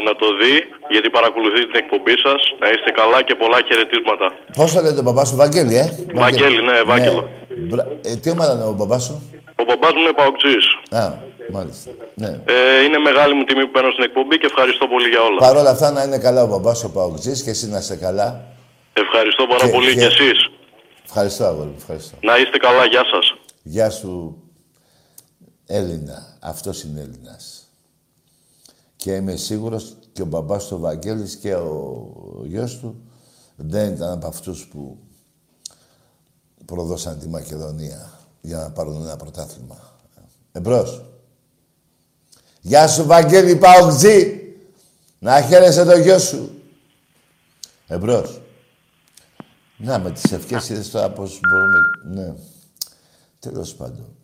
να 0.06 0.12
το 0.20 0.26
δει, 0.40 0.54
γιατί 0.94 1.08
παρακολουθεί 1.18 1.60
την 1.68 1.78
εκπομπή 1.82 2.14
σας. 2.26 2.40
Να 2.62 2.66
είστε 2.72 2.90
καλά 3.00 3.18
και 3.26 3.34
πολλά 3.42 3.58
χαιρετίσματα. 3.68 4.26
Πώς 4.58 4.68
θα 4.74 4.80
λέει 4.84 4.94
τον 4.98 5.04
μπαμπά 5.06 5.24
σου, 5.28 5.36
Βαγγέλη, 5.42 5.74
ε; 5.84 5.86
Βαγγέλη, 6.24 6.60
ναι, 6.68 6.76
Ευάγγελο. 6.84 7.22
Μπρα- 7.68 7.88
Ε, 8.08 8.10
τι 8.20 8.28
ομάδα 8.36 8.52
είναι 8.54 8.66
ο 8.72 8.74
μπαμπάς 8.78 9.02
σου; 9.06 9.14
Ο 9.60 9.64
μπαμπάς 9.68 9.92
μου 9.94 10.00
είναι 10.04 10.12
παοξής. 10.20 10.64
Α, 11.00 11.02
Μάλιστα. 11.52 11.90
Ναι. 12.14 12.40
Ε, 12.46 12.82
είναι 12.84 12.98
μεγάλη 12.98 13.34
μου 13.34 13.44
τιμή 13.44 13.64
που 13.64 13.70
μπαίνω 13.74 13.90
στην 13.90 14.04
εκπομπή 14.04 14.38
και 14.38 14.46
ευχαριστώ 14.46 14.86
πολύ 14.88 15.08
για 15.08 15.22
όλα. 15.22 15.38
Παρ' 15.38 15.56
όλα 15.56 15.70
αυτά 15.70 15.90
να 15.90 16.02
είναι 16.02 16.18
καλά 16.18 16.42
ο 16.42 16.46
μπαμπάς 16.46 16.84
ο 16.84 16.90
Παοκτζής 16.90 17.42
και 17.42 17.50
εσύ 17.50 17.68
να 17.68 17.78
είσαι 17.78 17.96
καλά. 17.96 18.44
Ευχαριστώ 18.92 19.46
πάρα 19.46 19.66
Και- 19.66 19.72
πολύ 19.72 19.92
και- 19.94 19.98
και 20.00 20.04
εσείς. 20.06 20.50
Ευχαριστώ, 21.04 21.44
αγόρι 21.44 21.68
μου. 21.68 21.74
Ευχαριστώ. 21.78 22.16
Να 22.22 22.38
είστε 22.38 22.56
καλά, 22.58 22.84
γεια 22.86 23.04
σας. 23.12 23.34
Γεια 23.62 23.90
σου, 23.90 24.42
Έλληνα. 25.66 26.36
Αυτός 26.42 26.82
είναι 26.82 27.00
Έλληνας. 27.00 27.70
Και 28.96 29.12
είμαι 29.14 29.36
σίγουρος 29.36 29.96
και 30.12 30.22
ο 30.22 30.24
μπαμπάς 30.24 30.68
του 30.68 30.78
Βαγγέλης 30.80 31.36
και 31.36 31.54
ο, 31.54 31.68
ο 32.40 32.44
γιος 32.46 32.78
του 32.78 33.00
δεν 33.56 33.92
ήταν 33.94 34.12
από 34.12 34.26
αυτούς 34.26 34.66
που 34.66 34.98
προδώσαν 36.66 37.18
τη 37.18 37.28
Μακεδονία 37.28 38.10
για 38.40 38.56
να 38.58 38.70
πάρουν 38.70 39.02
ένα 39.02 39.16
πρωτάθλημα. 39.16 39.76
Εμπρός. 40.52 41.04
Γεια 42.66 42.88
σου, 42.88 43.04
Βαγγέλη 43.04 43.56
Παοκτζή. 43.56 44.40
Να 45.18 45.42
χαίρεσαι 45.42 45.84
το 45.84 45.98
γιο 45.98 46.18
σου. 46.18 46.62
Εμπρός. 47.86 48.40
Να, 49.76 49.98
με 49.98 50.10
τις 50.10 50.32
ευχές 50.32 50.68
είδες 50.68 50.90
τώρα 50.90 51.10
πώς 51.10 51.40
μπορούμε... 51.48 51.78
Ναι. 52.04 52.34
Τέλος 53.38 53.74
πάντων. 53.74 54.16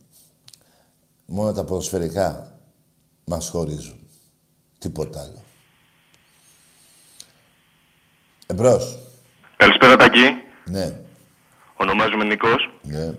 Μόνο 1.27 1.52
τα 1.52 1.64
ποδοσφαιρικά 1.64 2.59
μας 3.24 3.48
χωρίζουν. 3.48 4.09
Τίποτα 4.78 5.20
άλλο. 5.20 5.43
Εμπρός. 8.47 8.98
Καλησπέρα 9.56 9.97
Τακί. 9.97 10.43
Ναι. 10.64 11.01
Ονομάζομαι 11.77 12.24
Νίκος. 12.24 12.70
Ναι. 12.82 13.14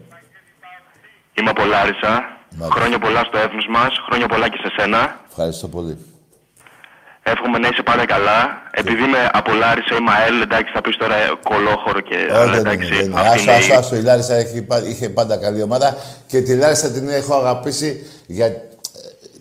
Είμαι 1.33 1.49
από 1.49 1.65
Λάρισα. 1.65 2.23
Χρόνια 2.71 2.99
πολλά 2.99 3.23
στο 3.27 3.37
έθνος 3.37 3.67
μας. 3.69 3.91
Χρόνια 4.07 4.27
πολλά 4.27 4.49
και 4.49 4.57
σε 4.63 4.69
σένα. 4.77 5.19
Ευχαριστώ 5.29 5.67
πολύ. 5.67 5.97
Εύχομαι 7.23 7.57
να 7.57 7.67
είσαι 7.71 7.83
πάντα 7.83 8.05
καλά. 8.05 8.61
Επειδή 8.71 9.03
είμαι 9.03 9.29
από 9.33 9.51
Λάρισα, 9.53 9.95
είμαι 9.99 10.11
ΑΕΛ, 10.11 10.41
εντάξει, 10.41 10.71
θα 10.75 10.81
πεις 10.81 10.97
τώρα 10.97 11.15
ε, 11.15 11.31
κολόχωρο 11.43 11.99
και 11.99 12.15
Όχι, 12.15 12.31
αλλά 12.31 12.51
δεν 12.51 12.59
εντάξει. 12.65 12.87
είναι, 12.87 12.95
δεν 12.95 13.05
είναι. 13.05 13.19
αυτή 13.19 13.29
Άσο, 13.33 13.43
είναι 13.43 13.51
άσο, 13.53 13.71
η- 13.73 13.75
άσο. 13.75 13.95
Η 13.95 14.01
Λάρισα 14.01 14.33
έχει, 14.35 14.61
πα- 14.61 14.85
είχε 14.87 15.09
πάντα 15.09 15.37
καλή 15.37 15.61
ομάδα 15.61 15.97
και 16.27 16.41
τη 16.41 16.55
Λάρισα 16.55 16.91
την 16.91 17.09
έχω 17.09 17.35
αγαπήσει 17.35 18.05
για 18.25 18.45
ε, 18.45 18.51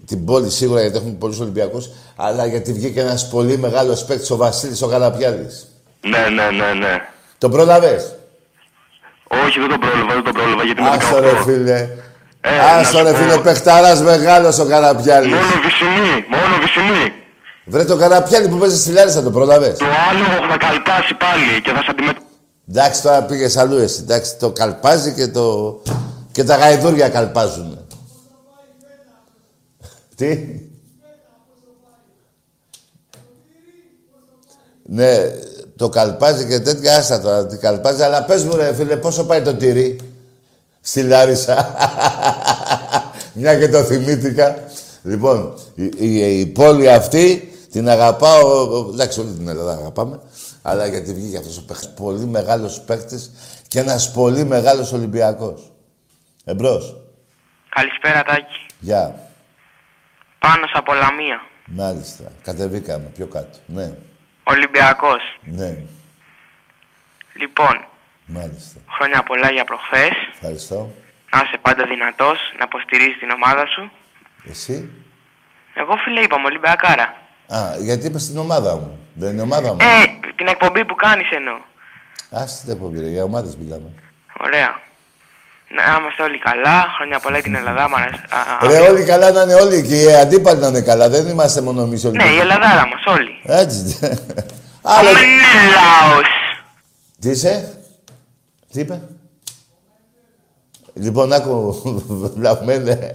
την 0.07 0.25
πόλη 0.25 0.51
σίγουρα 0.51 0.81
γιατί 0.81 0.97
έχουμε 0.97 1.13
πολλούς 1.13 1.41
Ολυμπιακούς 1.41 1.91
αλλά 2.17 2.47
γιατί 2.47 2.73
βγήκε 2.73 3.01
ένας 3.01 3.29
πολύ 3.29 3.59
μεγάλος 3.59 4.05
παίκτης 4.05 4.31
ο 4.31 4.37
Βασίλης 4.37 4.83
ο 4.83 4.87
Γαλαπιάδης. 4.87 5.67
Ναι, 6.01 6.19
ναι, 6.35 6.51
ναι, 6.51 6.73
ναι. 6.73 7.09
Τον 7.39 7.51
πρόλαβες; 7.51 8.15
Όχι, 9.47 9.59
δεν 9.61 9.69
το 9.69 9.79
πρόλαβα, 9.79 10.15
δεν 10.15 10.23
το 10.25 10.33
πρόλαβα 10.33 10.65
γιατί 10.65 10.81
είμαι 10.81 10.91
Άσο 10.91 11.21
ρε 11.21 11.31
18. 11.41 11.43
φίλε. 11.45 11.89
Ε, 12.45 12.59
Άσο 12.59 12.99
να 12.99 13.03
ρε 13.03 13.09
σου 13.09 13.15
πω. 13.15 13.31
φίλε, 13.31 13.39
παιχταράς 13.39 14.03
μεγάλος 14.03 14.59
ο 14.59 14.65
Καραπιάλης. 14.67 15.33
Μόνο 15.33 15.45
βυσινή, 15.65 16.25
μόνο 16.29 16.55
βυσινή. 16.61 17.13
Βρε 17.65 17.85
το 17.85 17.97
Καραπιάλη 17.97 18.49
που 18.49 18.57
παίζεις 18.57 18.81
στη 18.81 18.91
Λάρισα, 18.93 19.23
το 19.23 19.31
πρόλαβες. 19.31 19.79
Το 19.79 19.85
άλλο 19.85 20.25
θα 20.51 20.57
καλπάσει 20.57 21.15
πάλι 21.15 21.61
και 21.63 21.71
θα 21.71 21.83
σε 21.83 21.89
αντιμετωπίσει. 21.91 22.27
Εντάξει, 22.69 23.03
τώρα 23.03 23.23
πήγες 23.23 23.57
αλλού 23.57 23.77
εσύ. 23.77 23.99
Εντάξει, 24.03 24.37
το 24.37 24.51
καλπάζει 24.51 25.13
και 25.13 25.29
το... 25.29 25.81
και 26.33 26.45
τα 26.45 26.57
γαϊδούρια 26.57 27.09
καλπάζουν. 27.09 27.79
Τι; 30.17 30.39
Ναι, 34.85 35.17
το 35.77 35.89
καλπάζει 35.89 36.47
και 36.47 36.61
τέτοια 36.61 36.97
άστα 36.97 37.21
τώρα, 37.21 37.47
τι 37.47 37.57
καλπάζει. 37.57 38.03
Αλλά 38.03 38.23
πες 38.25 38.45
μου 38.45 38.57
ρε 38.57 38.75
φίλε, 38.75 38.97
πόσο 38.97 39.25
πάει 39.25 39.43
το 39.43 39.55
τυρί; 39.55 40.01
Στη 40.83 41.03
Λάρισα. 41.03 41.75
Μια 43.35 43.59
και 43.59 43.69
το 43.69 43.83
θυμήθηκα. 43.85 44.65
Λοιπόν, 45.03 45.55
η, 45.75 45.85
η- 45.97 46.41
η 46.41 46.47
πόλη 46.47 46.91
αυτή 46.91 47.53
την 47.73 47.89
αγαπάω, 47.89 48.69
εντάξει 48.93 49.21
όλη 49.21 49.33
την 49.33 49.49
Ελλάδα 49.49 49.73
αγαπάμε, 49.73 50.21
αλλά 50.63 50.87
γιατί 50.87 51.15
βγήκε 51.15 51.37
αυτός 51.39 51.59
ο 51.59 51.65
παίχτης, 51.65 51.89
πολύ 51.89 52.25
μεγάλος 52.27 52.81
παίχτης 52.81 53.31
και 53.69 53.79
ένας 53.79 54.11
πολύ 54.13 54.45
μεγάλος 54.45 54.93
Ολυμπιακός. 54.93 55.73
Εμπρός. 56.45 56.97
Καλησπέρα 57.69 58.23
Τάκη. 58.23 58.67
Γεια. 58.79 59.15
Πάνω 60.39 60.65
από 60.75 60.93
Λαμία. 60.95 61.41
Μάλιστα. 61.67 62.25
Κατεβήκαμε 62.43 63.05
πιο 63.15 63.27
κάτω. 63.27 63.59
Ναι. 63.67 63.93
Ολυμπιακός. 64.45 65.21
Ναι. 65.45 65.77
Λοιπόν, 67.41 67.85
Μάλιστα. 68.27 68.81
χρόνια 68.97 69.23
πολλά 69.23 69.51
για 69.51 69.65
προχθές. 69.65 70.11
Ευχαριστώ. 70.35 70.91
Να 71.33 71.43
είσαι 71.45 71.59
πάντα 71.63 71.85
δυνατός, 71.85 72.39
να 72.59 72.65
υποστηρίζεις 72.65 73.19
την 73.19 73.31
ομάδα 73.31 73.67
σου. 73.67 73.91
Εσύ; 74.51 74.91
Εγώ 75.75 75.97
φίλε 75.97 76.21
είπαμε 76.21 76.47
Ολυμπιακάρα. 76.47 77.15
Α, 77.47 77.59
γιατί 77.79 78.07
είπες 78.07 78.23
στην 78.23 78.39
ομάδα 78.39 78.75
μου. 78.75 78.99
Δεν 79.15 79.33
είναι 79.33 79.43
ομάδα 79.43 79.69
μου. 79.69 79.77
Ε, 79.81 80.29
την 80.37 80.47
εκπομπή 80.47 80.85
που 80.85 80.95
κάνεις 80.95 81.31
εννοώ. 81.31 81.57
Άσε 82.31 82.63
την 82.65 82.73
εκπομπή, 82.73 83.01
ρε. 83.01 83.07
Για 83.07 83.23
ομάδες 83.23 83.57
μιλάμε. 83.57 83.89
Ωραία. 84.41 84.81
Να 85.69 85.97
είμαστε 85.99 86.23
όλοι 86.23 86.39
καλά. 86.39 86.87
Χρόνια 86.97 87.19
πολλά 87.19 87.35
για 87.35 87.43
την 87.45 87.55
Ελλάδα. 87.55 87.89
Μ' 87.89 87.95
αρέσει. 87.95 88.23
Α, 88.31 88.39
α, 88.39 88.69
Ρε, 88.69 88.89
όλοι 88.91 89.05
καλά 89.05 89.31
να 89.31 89.43
είναι 89.43 89.55
όλοι 89.55 89.87
και 89.87 89.95
οι 90.03 90.15
αντίπαλοι 90.15 90.61
να 90.61 90.67
είναι 90.67 90.81
καλά. 90.81 91.09
Δεν 91.09 91.27
είμαστε 91.27 91.61
μόνο 91.61 91.83
εμείς 91.83 92.05
όλοι. 92.05 92.17
Ναι, 92.17 92.25
η 92.25 92.39
Ελλαδάρα 92.39 92.87
μας 92.87 93.05
όλοι. 93.07 93.41
Έτσι. 93.45 93.99
Άλλος... 94.97 95.13
Λαός. 95.75 96.27
Τι 97.21 97.31
είσαι; 97.31 97.82
Τι 98.73 98.81
είπε; 98.81 99.03
Λοιπόν, 100.95 101.33
άκου, 101.33 101.83
βλαμμένε. 102.37 103.11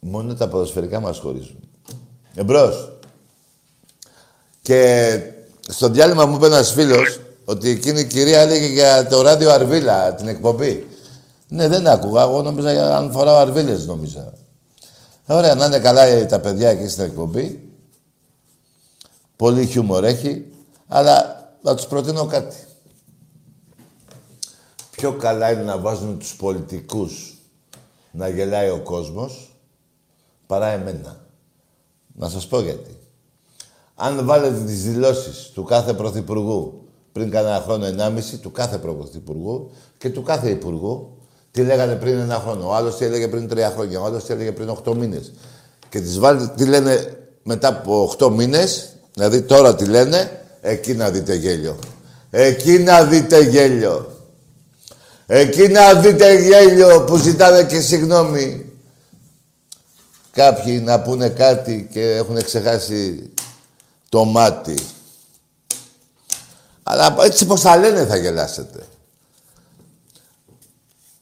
Μόνο 0.00 0.34
τα 0.34 0.48
ποδοσφαιρικά 0.48 1.00
μας 1.00 1.18
χωρίζουν. 1.18 1.58
Εμπρός. 2.34 2.92
Και 4.62 5.20
στο 5.68 5.88
διάλειμμα 5.88 6.26
μου 6.26 6.36
είπε 6.36 6.46
ένας 6.46 6.72
φίλος 6.72 7.20
ότι 7.44 7.68
εκείνη 7.68 8.00
η 8.00 8.06
κυρία 8.06 8.40
έλεγε 8.40 8.66
για 8.66 9.06
το 9.06 9.22
ράδιο 9.22 9.50
Αρβίλα, 9.50 10.14
την 10.14 10.28
εκπομπή. 10.28 10.86
Ναι, 11.48 11.68
δεν 11.68 11.86
άκουγα. 11.86 12.22
Εγώ 12.22 12.42
νόμιζα 12.42 12.72
για 12.72 12.96
αν 12.96 13.12
φοράω 13.12 13.36
Αρβίλες, 13.36 13.86
νόμιζα. 13.86 14.32
Ωραία, 15.26 15.54
να 15.54 15.64
είναι 15.64 15.78
καλά 15.78 16.02
ε, 16.02 16.24
τα 16.24 16.40
παιδιά 16.40 16.68
εκεί 16.68 16.88
στην 16.88 17.04
εκπομπή. 17.04 17.68
Πολύ 19.36 19.66
χιούμορ 19.66 20.04
έχει. 20.04 20.46
Αλλά 20.88 21.44
θα 21.62 21.74
τους 21.74 21.86
προτείνω 21.86 22.26
κάτι. 22.26 22.56
Πιο 25.00 25.12
καλά 25.12 25.52
είναι 25.52 25.62
να 25.62 25.78
βάζουν 25.78 26.18
τους 26.18 26.36
πολιτικούς 26.36 27.34
να 28.10 28.28
γελάει 28.28 28.68
ο 28.68 28.80
κόσμος 28.84 29.56
παρά 30.46 30.66
εμένα. 30.66 31.16
Να 32.14 32.28
σας 32.28 32.46
πω 32.46 32.60
γιατί. 32.60 32.96
Αν 33.94 34.26
βάλετε 34.26 34.64
τις 34.64 34.82
δηλώσεις 34.82 35.50
του 35.54 35.62
κάθε 35.62 35.92
πρωθυπουργού 35.92 36.88
πριν 37.12 37.30
κανένα 37.30 37.60
χρόνο, 37.60 37.84
ενάμιση, 37.84 38.38
του 38.38 38.52
κάθε 38.52 38.78
πρωθυπουργού 38.78 39.70
και 39.98 40.10
του 40.10 40.22
κάθε 40.22 40.50
υπουργού, 40.50 41.16
τι 41.50 41.62
λέγανε 41.62 41.94
πριν 41.94 42.18
ένα 42.18 42.34
χρόνο. 42.34 42.66
Ο 42.66 42.74
άλλος 42.74 42.96
τι 42.96 43.04
έλεγε 43.04 43.28
πριν 43.28 43.48
τρία 43.48 43.70
χρόνια, 43.70 44.00
ο 44.00 44.04
άλλος 44.04 44.24
τι 44.24 44.32
έλεγε 44.32 44.52
πριν 44.52 44.68
οχτώ 44.68 44.94
μήνες. 44.94 45.32
Και 45.88 46.00
τις 46.00 46.18
βάλετε 46.18 46.52
τι 46.56 46.66
λένε 46.66 47.18
μετά 47.42 47.68
από 47.68 48.02
οχτώ 48.02 48.30
μήνες, 48.30 48.96
δηλαδή 49.14 49.42
τώρα 49.42 49.74
τι 49.74 49.84
λένε, 49.84 50.44
εκεί 50.60 50.94
να 50.94 51.10
δείτε 51.10 51.34
γέλιο. 51.34 51.78
Εκεί 52.30 52.78
να 52.78 53.04
δείτε 53.04 53.40
γέλιο. 53.40 54.18
Εκεί 55.32 55.68
να 55.68 55.94
δείτε 55.94 56.34
γέλιο 56.34 57.04
που 57.04 57.16
ζητάνε 57.16 57.64
και 57.64 57.80
συγγνώμη. 57.80 58.72
Κάποιοι 60.32 60.82
να 60.84 61.00
πούνε 61.00 61.28
κάτι 61.28 61.88
και 61.92 62.14
έχουν 62.14 62.44
ξεχάσει 62.44 63.30
το 64.08 64.24
μάτι. 64.24 64.74
Αλλά 66.82 67.16
έτσι 67.20 67.46
πως 67.46 67.60
τα 67.60 67.76
λένε 67.76 68.04
θα 68.04 68.16
γελάσετε. 68.16 68.78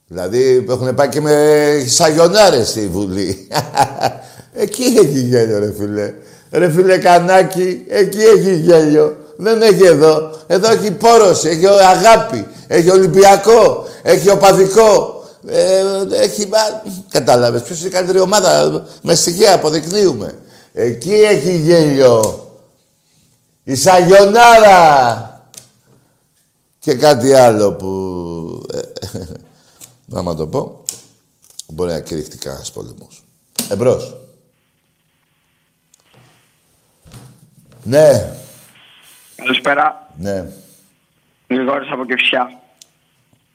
Δηλαδή 0.06 0.66
έχουν 0.68 0.94
πάει 0.94 1.08
και 1.08 1.20
με 1.20 1.84
σαγιονάρες 1.88 2.68
στη 2.68 2.86
Βουλή. 2.86 3.48
εκεί 4.62 4.82
έχει 4.82 5.20
γέλιο 5.20 5.58
ρε 5.58 5.72
φίλε. 5.72 6.14
Ρε 6.50 6.70
φίλε 6.70 6.98
Κανάκη, 6.98 7.84
εκεί 7.88 8.20
έχει 8.20 8.56
γέλιο. 8.56 9.16
Δεν 9.40 9.62
έχει 9.62 9.84
εδώ. 9.84 10.32
Εδώ 10.46 10.70
έχει 10.70 10.90
πόρωση, 10.90 11.48
έχει 11.48 11.66
αγάπη, 11.66 12.46
έχει 12.66 12.90
Ολυμπιακό, 12.90 13.86
έχει 14.02 14.30
οπαδικό. 14.30 15.22
Ε, 15.46 15.82
έχει... 16.10 16.42
α, 16.42 16.82
Κατάλαβες, 17.08 17.62
ποιος 17.62 17.78
είναι 17.78 17.88
η 17.88 17.90
καλύτερη 17.92 18.20
ομάδα. 18.20 18.84
Με 19.02 19.14
στοιχεία 19.14 19.54
αποδεικνύουμε. 19.54 20.38
Εκεί 20.72 21.12
έχει 21.12 21.56
γέλιο. 21.56 22.46
Η 23.64 23.74
Σαγιονάρα. 23.74 25.42
Και 26.78 26.94
κάτι 26.94 27.34
άλλο 27.34 27.72
που... 27.72 27.88
ε, 28.74 29.18
να 30.12 30.22
μα 30.22 30.34
το 30.34 30.46
πω. 30.46 30.82
Μπορεί 31.66 31.90
να 31.90 32.00
κηρυχτεί 32.00 32.36
κανένας 32.38 32.72
πόλεμος. 32.72 33.24
Εμπρός. 33.68 34.16
Ναι, 37.82 38.32
Καλησπέρα. 39.42 40.08
ναι. 40.16 40.44
Γρηγόρης 41.50 41.90
από 41.92 42.04
Κευσιά. 42.04 42.50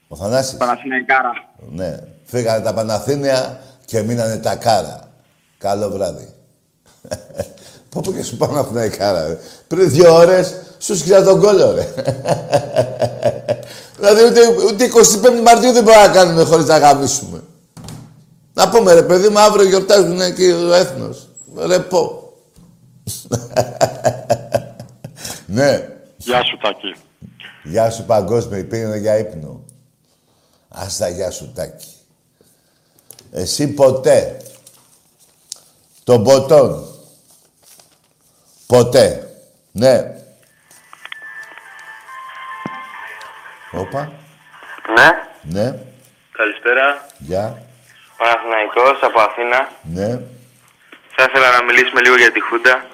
Ο 0.08 0.16
Θανάσης. 0.16 0.58
Παναθηναϊκάρα. 0.58 1.32
Ναι. 1.72 2.00
Φύγανε 2.24 2.64
τα 2.64 2.74
Παναθήνια, 2.74 3.60
και 3.86 4.02
μείνανε 4.02 4.38
τα 4.38 4.56
κάρα. 4.56 5.00
Καλό 5.58 5.90
βράδυ. 5.90 6.34
Πω 7.90 8.02
πω 8.02 8.12
και 8.12 8.24
σου 8.24 8.38
πάω 8.38 8.52
να 8.52 8.64
πνάει 8.64 8.90
κάρα, 8.90 9.28
ρε. 9.28 9.38
Πριν 9.68 9.90
δύο 9.90 10.14
ώρες 10.16 10.56
σου 10.80 10.98
σκύλα 10.98 11.24
τον 11.24 11.40
κόλλο, 11.40 11.72
ρε. 11.72 11.88
δηλαδή 13.98 14.24
ούτε, 14.26 14.40
ούτε 14.68 14.86
25 15.40 15.42
Μαρτίου 15.44 15.72
δεν 15.72 15.84
μπορούμε 15.84 16.06
να 16.06 16.14
κάνουμε 16.14 16.44
χωρίς 16.44 16.66
να 16.66 16.78
γαμίσουμε. 16.78 17.44
Να 18.54 18.70
πούμε 18.70 18.94
ρε 18.94 19.04
παιδί 19.04 19.30
μου, 19.30 19.40
αύριο 19.40 19.68
γιορτάζουν 19.68 20.22
εκεί 20.22 20.52
το 20.52 20.74
έθνος. 20.74 21.28
Ρε 21.68 21.80
πω. 21.80 22.34
ναι. 25.46 25.88
Γεια 26.18 26.44
σου, 26.44 26.58
Τάκη. 26.58 26.96
Γεια 27.64 27.90
σου 27.92 28.06
παγκόσμιο, 28.06 28.66
πήγαινε 28.66 28.98
για 28.98 29.18
ύπνο. 29.18 29.64
Άστα 30.70 31.08
γεια 31.10 31.32
σου 31.32 31.52
Τάκη. 31.56 31.88
Εσύ 33.32 33.68
ποτέ. 33.74 34.38
Τον 36.04 36.24
ποτόν. 36.24 36.88
Ποτέ. 38.68 39.36
Ναι. 39.72 40.16
Όπα. 43.72 44.12
Ναι, 44.96 45.10
Ναι. 45.42 45.80
καλησπέρα. 46.32 47.06
Γεια. 47.18 47.64
Παναθηναϊκός 48.18 49.00
από 49.02 49.22
Αθήνα. 49.22 49.72
Ναι. 49.84 50.10
Θα 51.16 51.24
ήθελα 51.30 51.52
να 51.58 51.64
μιλήσουμε 51.64 52.02
λίγο 52.02 52.16
για 52.16 52.32
τη 52.32 52.40
Χούντα. 52.42 52.86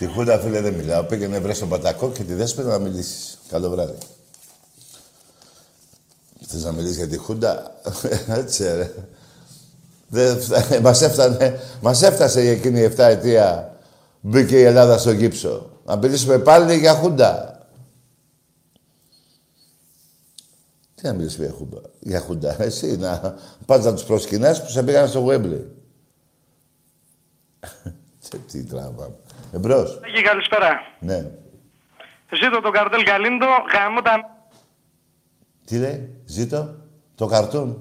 Τη 0.00 0.06
Χούντα, 0.06 0.38
φίλε, 0.38 0.60
δεν 0.60 0.74
μιλάω. 0.74 1.02
Πήγαινε 1.04 1.38
βρες 1.38 1.58
τον 1.58 1.68
Πατακό 1.68 2.10
και 2.10 2.24
τη 2.24 2.34
Δέσποινα 2.34 2.68
να 2.68 2.78
μιλήσεις. 2.78 3.38
Καλό 3.48 3.70
βράδυ. 3.70 3.98
Θες 6.46 6.64
να 6.64 6.72
μιλήσεις 6.72 6.96
για 6.96 7.08
τη 7.08 7.16
Χούντα; 7.16 7.80
Έτσι, 8.40 8.62
ρε. 8.64 8.94
Δεν 10.08 10.40
φτα- 10.40 10.80
μας, 10.80 11.02
έφτανε, 11.02 11.60
μας 11.80 12.02
έφτασε 12.02 12.42
για 12.42 12.50
εκείνη 12.50 12.80
η 12.80 12.84
7 12.84 12.98
ετία. 12.98 13.76
Μπήκε 14.20 14.58
η 14.58 14.62
Ελλάδα 14.62 14.98
στο 14.98 15.10
γύψο. 15.10 15.70
Να 15.84 15.96
μιλήσουμε 15.96 16.38
πάλι 16.38 16.76
για 16.78 16.94
Χούντα. 16.94 17.58
Τι 20.94 21.06
να 21.06 21.12
μιλήσουμε 21.12 21.44
για 21.46 21.54
Χούντα; 21.54 21.80
Για 22.00 22.20
Χούντα. 22.20 22.62
Εσύ 22.62 22.96
να 22.96 23.34
πας 23.66 23.84
να 23.84 23.92
τους 23.94 24.04
προσκυνάς 24.04 24.62
που 24.62 24.70
σε 24.70 24.82
πήγαν 24.82 25.08
στο 25.08 25.26
Wembley. 25.28 25.62
Τι- 28.30 28.38
Τι 28.38 28.64
τράβα. 29.50 29.56
Εμπρός. 29.56 30.00
Τάκη, 30.00 30.22
καλησπέρα. 30.22 30.80
Ναι. 31.00 31.30
Ζήτω 32.32 32.60
τον 32.60 32.72
καρτέλ 32.72 33.02
Γαλίντο, 33.06 33.46
γαμώ 33.74 34.02
τα... 34.02 34.38
Τι 35.66 35.78
λέει, 35.78 36.22
ζήτω, 36.24 36.74
το 37.14 37.26
καρτούν. 37.26 37.78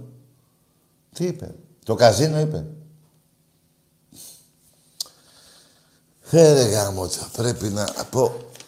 Τι 1.13 1.25
είπε, 1.25 1.55
το 1.85 1.95
καζίνο 1.95 2.39
είπε. 2.39 2.65
Ε, 6.31 6.53
ρε 6.53 6.63
γάμο, 6.63 7.09
πρέπει 7.31 7.67
να 7.67 7.85
πω... 8.09 8.21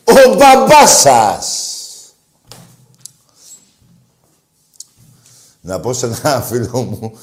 Ο 0.04 0.36
μπαμπάς 0.38 0.92
σας! 1.02 1.76
Να 5.62 5.80
πω 5.80 5.94
σε 5.94 6.06
ένα 6.06 6.42
φίλο 6.42 6.82
μου... 6.82 7.18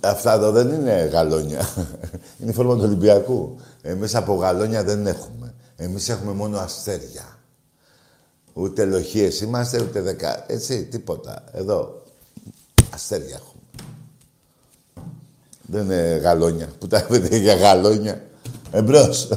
Αυτά 0.00 0.32
εδώ 0.32 0.50
δεν 0.50 0.68
είναι 0.68 0.92
γαλόνια. 0.92 1.68
Είναι 2.38 2.50
η 2.50 2.54
φόρμα 2.54 2.74
του 2.74 2.82
Ολυμπιακού. 2.84 3.60
Εμείς 3.86 4.14
από 4.14 4.34
γαλόνια 4.34 4.84
δεν 4.84 5.06
έχουμε. 5.06 5.54
Εμείς 5.76 6.08
έχουμε 6.08 6.32
μόνο 6.32 6.58
αστέρια. 6.58 7.38
Ούτε 8.52 8.84
λοχίες 8.84 9.40
είμαστε, 9.40 9.82
ούτε 9.82 10.00
δεκα... 10.00 10.44
Έτσι, 10.48 10.84
τίποτα. 10.84 11.44
Εδώ, 11.52 12.02
αστέρια 12.94 13.34
έχουμε. 13.36 13.62
Δεν 15.62 15.84
είναι 15.84 16.20
γαλόνια. 16.22 16.68
Που 16.78 16.86
τα 16.86 16.98
είπετε 16.98 17.36
για 17.36 17.54
γαλόνια. 17.54 18.22
Εμπρός. 18.72 19.28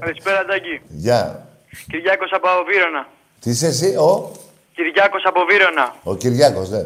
Καλησπέρα, 0.00 0.44
Τάκη. 0.44 0.80
Γεια. 0.88 1.46
Κυριάκος 1.90 2.30
από 2.32 2.48
Βύρονα. 2.66 3.08
Τι 3.40 3.50
είσαι 3.50 3.66
εσύ, 3.66 3.96
ο, 3.96 4.32
Κυριάκος 4.74 5.22
από 5.24 5.40
Βύρονα. 5.44 5.94
ο 6.02 6.14
Κυριάκος, 6.16 6.70
ναι. 6.70 6.78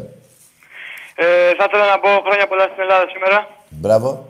Ε, 1.15 1.55
θα 1.57 1.65
ήθελα 1.67 1.85
να 1.89 1.99
πω 1.99 2.07
χρόνια 2.25 2.47
πολλά 2.47 2.63
στην 2.63 2.81
Ελλάδα 2.81 3.05
σήμερα 3.13 3.47
Μπράβο. 3.69 4.28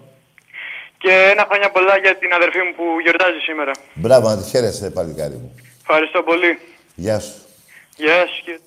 Και 1.03 1.11
ένα 1.33 1.43
χρόνια 1.47 1.71
πολλά 1.71 1.97
για 1.97 2.17
την 2.17 2.33
αδερφή 2.33 2.57
μου 2.65 2.73
που 2.77 2.83
γιορτάζει 3.03 3.39
σήμερα. 3.47 3.71
Μπράβο, 3.93 4.29
να 4.29 4.37
τη 4.37 4.49
χαίρεσαι, 4.49 4.89
παλικάρι 4.89 5.35
μου. 5.35 5.51
Ευχαριστώ 5.81 6.21
πολύ. 6.23 6.59
Γεια 6.95 7.19
σου. 7.19 7.33
Γεια 7.97 8.25
σου. 8.27 8.43
κύριε. 8.43 8.59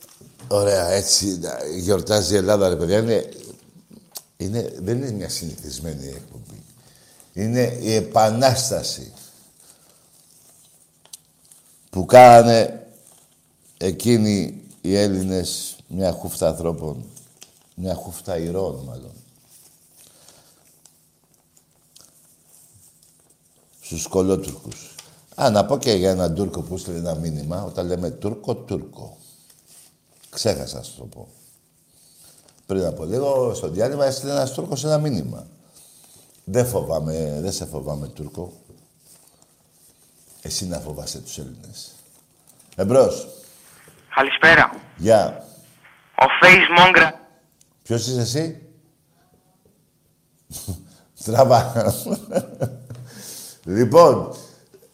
Ωραία, 0.49 0.89
έτσι 0.91 1.39
να- 1.39 1.59
γιορτάζει 1.81 2.35
η 2.35 2.37
Ελλάδα, 2.37 2.69
ρε 2.69 2.77
παιδιά. 2.77 2.99
Είναι, 2.99 3.29
είναι, 4.37 4.73
δεν 4.79 4.97
είναι 4.97 5.11
μια 5.13 5.29
συνηθισμένη 5.29 6.07
εκπομπή. 6.09 6.63
Είναι 7.33 7.79
η 7.81 7.95
επανάσταση 7.95 9.13
που 11.91 12.05
κάνανε 12.07 12.87
εκείνοι 13.79 14.63
οι 14.81 14.97
Έλληνες 14.97 15.77
μια 15.87 16.13
χούφτα 16.13 16.49
ανθρώπων, 16.49 17.05
μια 17.75 17.95
χούφτα 17.95 18.37
ηρώων 18.39 18.85
μάλλον. 18.87 19.13
Στους 23.93 24.07
κολότουρκους. 24.07 24.95
Α, 25.35 25.51
να 25.51 25.65
πω 25.65 25.79
και 25.79 25.93
για 25.93 26.11
έναν 26.11 26.35
Τούρκο 26.35 26.63
που 26.63 26.79
στείλε 26.79 26.99
ένα 26.99 27.15
μήνυμα, 27.15 27.63
όταν 27.63 27.87
λέμε 27.87 28.11
Τούρκο, 28.11 28.55
Τούρκο. 28.55 29.17
Ξέχασα 30.31 30.77
να 30.77 30.83
σου 30.83 30.95
το 30.99 31.05
πω. 31.05 31.29
Πριν 32.67 32.85
από 32.85 33.05
λίγο, 33.05 33.55
στο 33.55 33.69
διάλειμμα, 33.69 34.05
έστειλε 34.05 34.33
ένας 34.33 34.53
Τούρκος 34.53 34.85
ένα 34.85 34.99
μήνυμα. 34.99 35.47
Δεν 36.45 36.67
φοβάμαι, 36.67 37.39
δεν 37.41 37.53
σε 37.53 37.67
φοβάμαι 37.67 38.09
Τούρκο. 38.09 38.53
Εσύ 40.43 40.67
να 40.67 40.79
φοβάσαι 40.79 41.19
τους 41.19 41.39
Έλληνες. 41.39 41.93
Εμπρός. 42.77 43.29
Καλησπέρα. 44.15 44.71
Γεια. 44.97 45.47
Ο 46.15 46.25
Face 46.43 46.81
Μόγκρα. 46.81 47.21
Ποιος 47.83 48.07
είσαι 48.07 48.21
εσύ; 48.21 48.67
Στραβά. 51.23 51.73
Λοιπόν, 53.65 54.35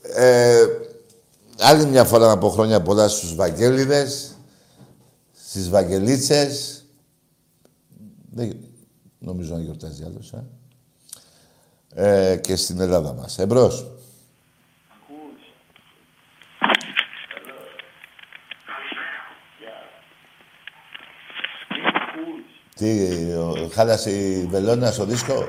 ε, 0.02 0.64
άλλη 1.58 1.86
μια 1.86 2.04
φορά 2.04 2.26
να 2.26 2.38
πω 2.38 2.48
χρόνια 2.50 2.82
πολλά 2.82 3.08
στους 3.08 3.34
Βαγγέλιδες, 3.34 4.36
στις 5.46 5.68
Βαγγελίτσες. 5.70 6.82
Δεν 8.30 8.56
νομίζω 9.18 9.54
να 9.54 9.60
γιορτάζει 9.60 10.04
άλλος, 10.04 10.32
ε. 11.94 12.30
ε. 12.30 12.36
Και 12.36 12.56
στην 12.56 12.80
Ελλάδα 12.80 13.12
μας. 13.12 13.38
Εμπρός. 13.38 13.86
Τι, 22.74 23.08
ο- 23.32 23.68
χάλασε 23.72 24.10
η 24.10 24.46
βελόνα 24.46 24.90
στο 24.90 25.04
δίσκο; 25.04 25.48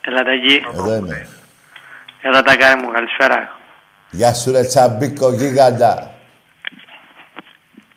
Έλα 0.00 0.22
Τάκη. 0.24 0.60
Εδώ 0.74 0.94
είμαι. 0.94 1.28
Έλα 2.22 2.42
τα 2.42 2.56
κάνει 2.56 2.82
μου. 2.82 2.90
Καλησπέρα. 2.92 3.58
Γεια 4.10 4.34
σου 4.34 4.52
ρε 4.52 4.62
τσαμπίκο 4.64 5.32
γίγαντα. 5.32 6.10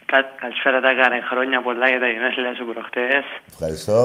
Κα- 0.06 0.32
Καλησπέρα 0.42 0.80
τα 0.82 0.94
κάνει. 0.94 1.22
Χρόνια 1.22 1.62
πολλά 1.62 1.88
για 1.90 2.00
τα 2.00 2.08
γενέθλια 2.08 2.54
σου 2.56 2.66
προχτές. 2.74 3.24
Ευχαριστώ. 3.52 4.00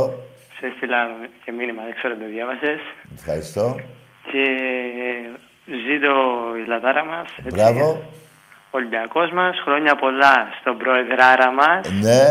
Σε 0.58 0.66
έστειλα 0.66 0.98
και 1.44 1.52
μήνυμα, 1.52 1.82
δεν 1.86 1.94
ξέρω 1.98 2.12
αν 2.14 2.20
το 2.20 2.26
διάβασες. 2.34 2.80
Ευχαριστώ. 3.18 3.80
Και 4.30 4.44
ζήτω 5.86 6.12
η 6.62 6.68
λατάρα 6.68 7.04
μας. 7.04 7.28
έτσι. 7.38 7.50
Μπράβο. 7.54 7.86
Ο 8.70 8.76
Ολυμπιακός 8.78 9.30
μας. 9.30 9.56
Χρόνια 9.64 9.94
πολλά 9.96 10.34
στον 10.60 10.76
προεδράρα 10.78 11.50
μας. 11.52 11.90
Ναι, 11.90 12.24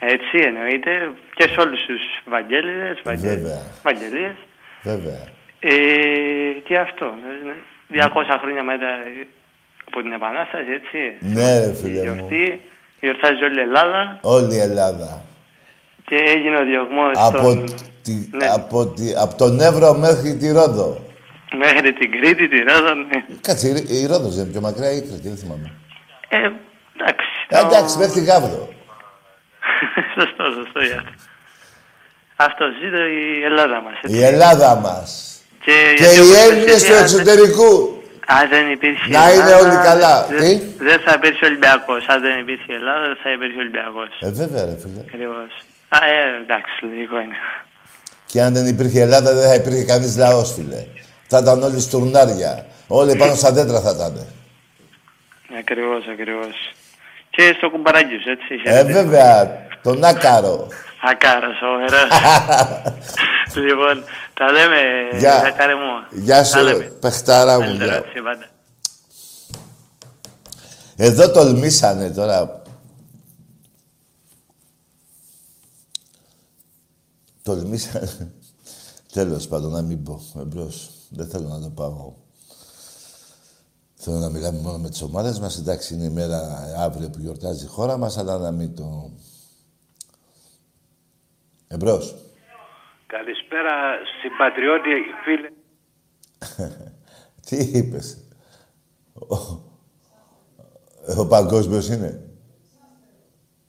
Έτσι 0.00 0.36
εννοείται. 0.48 1.10
Και 1.34 1.48
σε 1.48 1.60
όλους 1.60 1.80
τους 1.86 2.02
Βαγγέλιδες, 2.24 3.00
Βαγγε... 3.04 3.28
Βέβαια. 3.28 3.60
Βαγγελίες. 3.82 4.34
βέβαια. 4.82 5.22
Ε, 5.64 5.72
τι 6.66 6.76
αυτό. 6.76 7.06
ε, 7.90 8.00
200 8.04 8.38
χρόνια 8.42 8.62
μετά 8.62 8.90
από 9.88 10.02
την 10.02 10.12
Επανάσταση, 10.12 10.70
έτσι. 10.80 10.98
Ναι 11.34 11.58
ρε 11.64 11.74
φίλε 11.74 11.98
μου. 12.10 12.14
Γιορτή. 12.14 12.60
Γιορτάζει 13.00 13.44
όλη 13.44 13.58
η 13.58 13.62
Ελλάδα. 13.62 14.18
Όλη 14.22 14.54
η 14.54 14.58
Ελλάδα. 14.58 15.22
Και 16.04 16.14
έγινε 16.14 16.56
ο 16.58 16.64
διωγμός 16.64 17.12
Από, 17.14 17.38
των- 17.42 17.64
τη, 18.02 18.12
Ναι. 18.30 18.46
από, 18.46 18.86
τη, 18.86 19.14
από 19.24 19.34
τον 19.36 19.60
Εύρο 19.60 19.94
μέχρι 19.94 20.36
τη 20.36 20.52
Ρόδο. 20.52 21.04
μέχρι 21.56 21.92
την 21.92 22.10
Κρήτη, 22.10 22.48
τη 22.48 22.58
Ρόδο. 22.58 22.94
Ναι. 22.94 23.24
Κάτσε, 23.40 23.68
η, 23.68 24.00
η 24.02 24.06
Ρόδος 24.06 24.34
δεν 24.34 24.42
είναι 24.44 24.52
πιο 24.52 24.60
μακριά 24.60 24.90
ή 24.92 24.96
η 24.96 25.00
Κρήτη, 25.00 25.28
δεν 25.28 25.36
θυμάμαι. 25.36 25.70
Ε, 26.28 26.36
εντάξει. 26.36 27.26
Ε, 27.48 27.58
εντάξει, 27.58 27.98
μέχρι 27.98 28.12
τη 28.20 28.24
Γάβδο. 28.24 28.68
σωστό, 30.14 30.44
σωστό 30.56 30.80
για 30.80 30.96
αυτό. 30.96 31.10
Αυτό 32.36 32.64
ζήτω 32.82 32.96
η 33.06 33.42
Ελλάδα 33.44 33.80
μας. 33.80 33.92
έτσι. 34.02 34.16
Η 34.16 34.22
Ελλάδα 34.24 34.74
μας. 34.76 35.31
Και, 35.64 35.72
Και 35.96 36.04
γιατί 36.04 36.16
οι 36.16 36.20
όπως 36.20 36.36
Έλληνες 36.44 36.74
εσύ, 36.74 36.86
του 36.88 36.94
αν- 36.96 37.02
εξωτερικού. 37.02 37.70
Αν 38.26 38.48
δεν 38.48 38.64
υπήρχε 38.76 39.04
Να 39.16 39.22
είναι 39.32 39.42
Ελλάδα, 39.42 39.56
όλοι 39.62 39.76
καλά. 39.88 40.14
Δεν, 40.30 40.38
Τι; 40.40 40.84
δεν 40.88 40.98
θα 41.04 41.12
υπήρχε 41.18 41.44
Ολυμπιακός. 41.50 42.02
Αν 42.12 42.20
δεν 42.20 42.38
υπήρχε 42.38 42.68
η 42.72 42.74
Ελλάδα, 42.80 43.04
δεν 43.10 43.18
θα 43.22 43.30
υπήρχε 43.36 43.58
Ολυμπιακός. 43.64 44.10
Ε, 44.20 44.30
βέβαια 44.40 44.64
ρε 44.64 44.76
φίλε. 44.82 45.00
Ακριβώς. 45.06 45.50
Α, 45.96 45.98
ε, 46.14 46.20
εντάξει, 46.44 46.72
λογικό 46.84 47.16
είναι. 47.24 47.38
Και 48.30 48.38
αν 48.42 48.52
δεν 48.56 48.66
υπήρχε 48.66 49.00
Ελλάδα, 49.00 49.30
δεν 49.34 49.48
θα 49.48 49.54
υπήρχε 49.54 49.84
κανείς 49.84 50.16
λαός, 50.16 50.48
φίλε. 50.56 50.80
Θα 51.30 51.38
ήταν 51.38 51.62
όλοι 51.62 51.80
στουρνάρια. 51.80 52.66
Όλοι 52.86 53.16
πάνω 53.16 53.34
στα 53.34 53.52
δέντρα 53.52 53.80
θα 53.80 53.90
ήταν. 53.96 54.26
Ακριβώς, 55.58 56.02
ακριβώς. 56.14 56.54
Και 57.30 57.54
στο 57.56 57.70
κουμπαράκι 57.70 58.16
σου, 58.22 58.30
έτσι. 58.30 58.52
Ε, 58.64 58.70
χαίρετε. 58.70 58.92
βέβαια, 58.92 59.34
τον 59.82 60.04
άκαρο. 60.04 60.68
Ακάρα, 61.10 61.48
ωραίο. 61.74 62.06
λοιπόν, 63.68 64.04
τα 64.34 64.52
λέμε, 64.52 64.76
Γεια. 65.18 65.40
Ζακάρε 65.44 65.74
μου. 65.74 66.20
Γεια 66.22 66.44
σου, 66.44 66.52
Τα 66.52 66.62
ρε, 66.62 66.72
λέμε. 66.72 66.84
παιχτάρα 66.84 67.54
μου. 67.60 67.66
Καλύτερα, 67.66 67.90
γεια. 67.98 68.04
έτσι, 68.06 68.22
πάντα. 68.22 68.46
Εδώ 70.96 71.30
τολμήσανε 71.30 72.10
τώρα. 72.10 72.62
Τολμήσανε. 77.42 78.32
Τέλος 79.12 79.48
πάντων, 79.48 79.70
να 79.72 79.82
μην 79.82 80.02
πω. 80.02 80.20
Εμπρός. 80.40 80.90
Δεν 81.08 81.28
θέλω 81.28 81.48
να 81.48 81.60
το 81.60 81.68
πάω. 81.68 82.12
Θέλω 83.94 84.16
να 84.18 84.28
μιλάμε 84.28 84.58
μόνο 84.58 84.78
με 84.78 84.88
τις 84.90 85.02
ομάδες 85.02 85.38
μας. 85.38 85.56
Εντάξει, 85.58 85.94
είναι 85.94 86.04
η 86.04 86.08
μέρα 86.10 86.68
αύριο 86.78 87.10
που 87.10 87.18
γιορτάζει 87.20 87.64
η 87.64 87.68
χώρα 87.68 87.96
μας, 87.96 88.16
αλλά 88.18 88.38
να 88.38 88.50
μην 88.50 88.74
το... 88.76 89.10
Εμπρός. 91.68 92.14
Καλησπέρα 93.16 93.72
συμπατριώτη 94.20 94.90
φίλε. 95.24 95.48
Τι 97.46 97.56
είπες; 97.56 98.18
Ο, 99.12 99.36
ο 101.20 101.26
παγκόσμιος 101.26 101.88
είναι; 101.88 102.30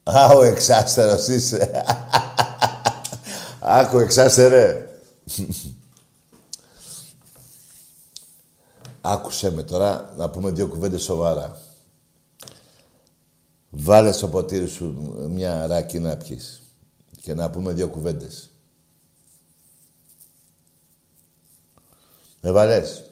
Α, 0.03 0.27
ο 0.35 0.43
εξάστερος 0.43 1.27
είσαι. 1.27 1.85
Άκου, 3.79 3.99
εξάστερε. 3.99 4.87
Άκουσέ 9.01 9.51
με 9.51 9.63
τώρα 9.63 10.13
να 10.17 10.29
πούμε 10.29 10.51
δύο 10.51 10.67
κουβέντες 10.67 11.03
σοβαρά. 11.03 11.57
Βάλε 13.69 14.11
στο 14.11 14.27
ποτήρι 14.27 14.67
σου 14.67 15.15
μια 15.29 15.67
ράκη 15.67 15.99
να 15.99 16.17
πιεις 16.17 16.61
και 17.21 17.33
να 17.33 17.49
πούμε 17.49 17.73
δύο 17.73 17.87
κουβέντες. 17.87 18.52
Έβαλες. 22.45 23.03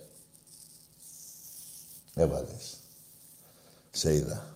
Έβαλες. 2.14 2.78
Σε 3.92 4.14
είδα. 4.14 4.56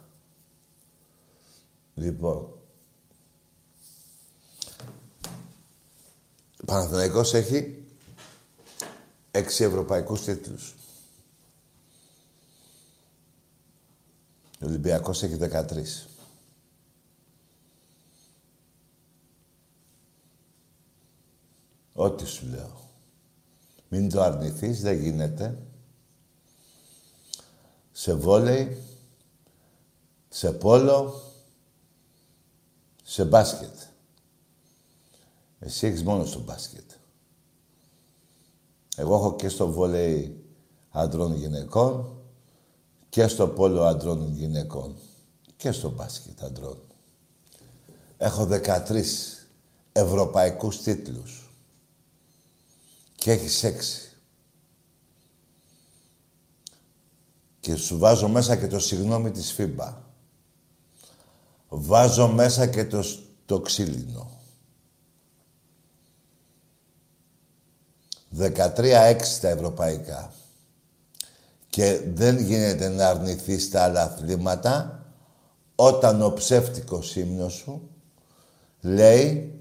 Λοιπόν. 1.93 2.59
Ο 6.61 6.65
Παναθηναϊκός 6.65 7.33
έχει 7.33 7.85
έξι 9.31 9.63
ευρωπαϊκούς 9.63 10.21
τίτλους. 10.21 10.75
Ο 14.61 14.65
Ολυμπιακός 14.65 15.23
έχει 15.23 15.35
13. 15.35 16.07
Ό,τι 21.93 22.25
σου 22.25 22.47
λέω. 22.47 22.84
Μην 23.97 24.09
το 24.09 24.21
αρνηθείς, 24.21 24.81
δεν 24.81 24.99
γίνεται. 24.99 25.57
Σε 27.91 28.13
βόλεϊ, 28.13 28.81
σε 30.29 30.51
πόλο, 30.51 31.21
σε 33.03 33.25
μπάσκετ. 33.25 33.73
Εσύ 35.59 35.87
έχεις 35.87 36.03
μόνο 36.03 36.25
στο 36.25 36.39
μπάσκετ. 36.39 36.91
Εγώ 38.95 39.15
έχω 39.15 39.35
και 39.35 39.49
στο 39.49 39.71
βόλεϊ 39.71 40.43
άντρων 40.89 41.35
γυναικών 41.35 42.21
και 43.09 43.27
στο 43.27 43.47
πόλο 43.47 43.83
άντρων 43.83 44.33
γυναικών 44.33 44.95
και 45.57 45.71
στο 45.71 45.89
μπάσκετ 45.89 46.43
άντρων. 46.43 46.77
Έχω 48.17 48.47
13 48.51 49.03
ευρωπαϊκούς 49.91 50.81
τίτλους 50.81 51.44
και 53.25 53.31
έχεις 53.31 53.63
έξι. 53.63 54.01
Και 57.59 57.75
σου 57.75 57.97
βάζω 57.97 58.27
μέσα 58.27 58.55
και 58.55 58.67
το 58.67 58.79
συγγνώμη 58.79 59.31
της 59.31 59.51
ΦΥΜΠΑ. 59.51 60.03
Βάζω 61.69 62.27
μέσα 62.27 62.67
και 62.67 62.85
το, 62.85 63.01
σ- 63.01 63.19
το 63.45 63.59
ξύλινο. 63.59 64.31
13-6 68.37 69.15
τα 69.41 69.47
ευρωπαϊκά. 69.49 70.33
Και 71.69 72.01
δεν 72.13 72.39
γίνεται 72.39 72.87
να 72.89 73.07
αρνηθείς 73.09 73.69
τα 73.69 73.83
άλλα 73.83 74.03
αθλήματα 74.03 75.05
όταν 75.75 76.21
ο 76.21 76.33
ψεύτικος 76.33 77.15
ύμνος 77.15 77.53
σου 77.53 77.89
λέει 78.81 79.59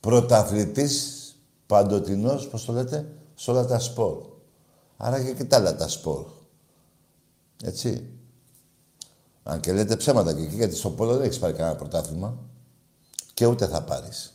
πρωταθλητής 0.00 1.17
παντοτινός, 1.68 2.48
πώς 2.48 2.64
το 2.64 2.72
λέτε, 2.72 3.14
σε 3.34 3.50
όλα 3.50 3.66
τα 3.66 3.78
σπορ. 3.78 4.22
Άρα 4.96 5.22
και, 5.22 5.32
και 5.32 5.44
τα 5.44 5.56
άλλα 5.56 5.76
τα 5.76 5.88
σπορ. 5.88 6.24
Έτσι. 7.64 8.08
Αν 9.42 9.60
και 9.60 9.72
λέτε 9.72 9.96
ψέματα 9.96 10.34
και 10.34 10.42
εκεί, 10.42 10.54
γιατί 10.54 10.76
στο 10.76 10.90
πόλο 10.90 11.12
δεν 11.12 11.22
έχεις 11.22 11.38
πάρει 11.38 11.52
κανένα 11.52 11.76
πρωτάθλημα. 11.76 12.36
Και 13.34 13.46
ούτε 13.46 13.66
θα 13.66 13.82
πάρεις. 13.82 14.32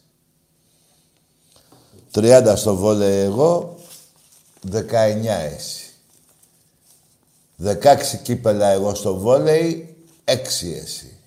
30 2.13 2.53
στο 2.55 2.75
βόλεϊ 2.75 3.17
εγώ, 3.17 3.75
19 4.71 4.81
εσύ. 5.55 5.93
16 7.63 8.17
κύπελα 8.23 8.67
εγώ 8.67 8.95
στο 8.95 9.17
βόλεϊ, 9.17 9.97
6 10.25 10.73
εσύ. 10.81 11.17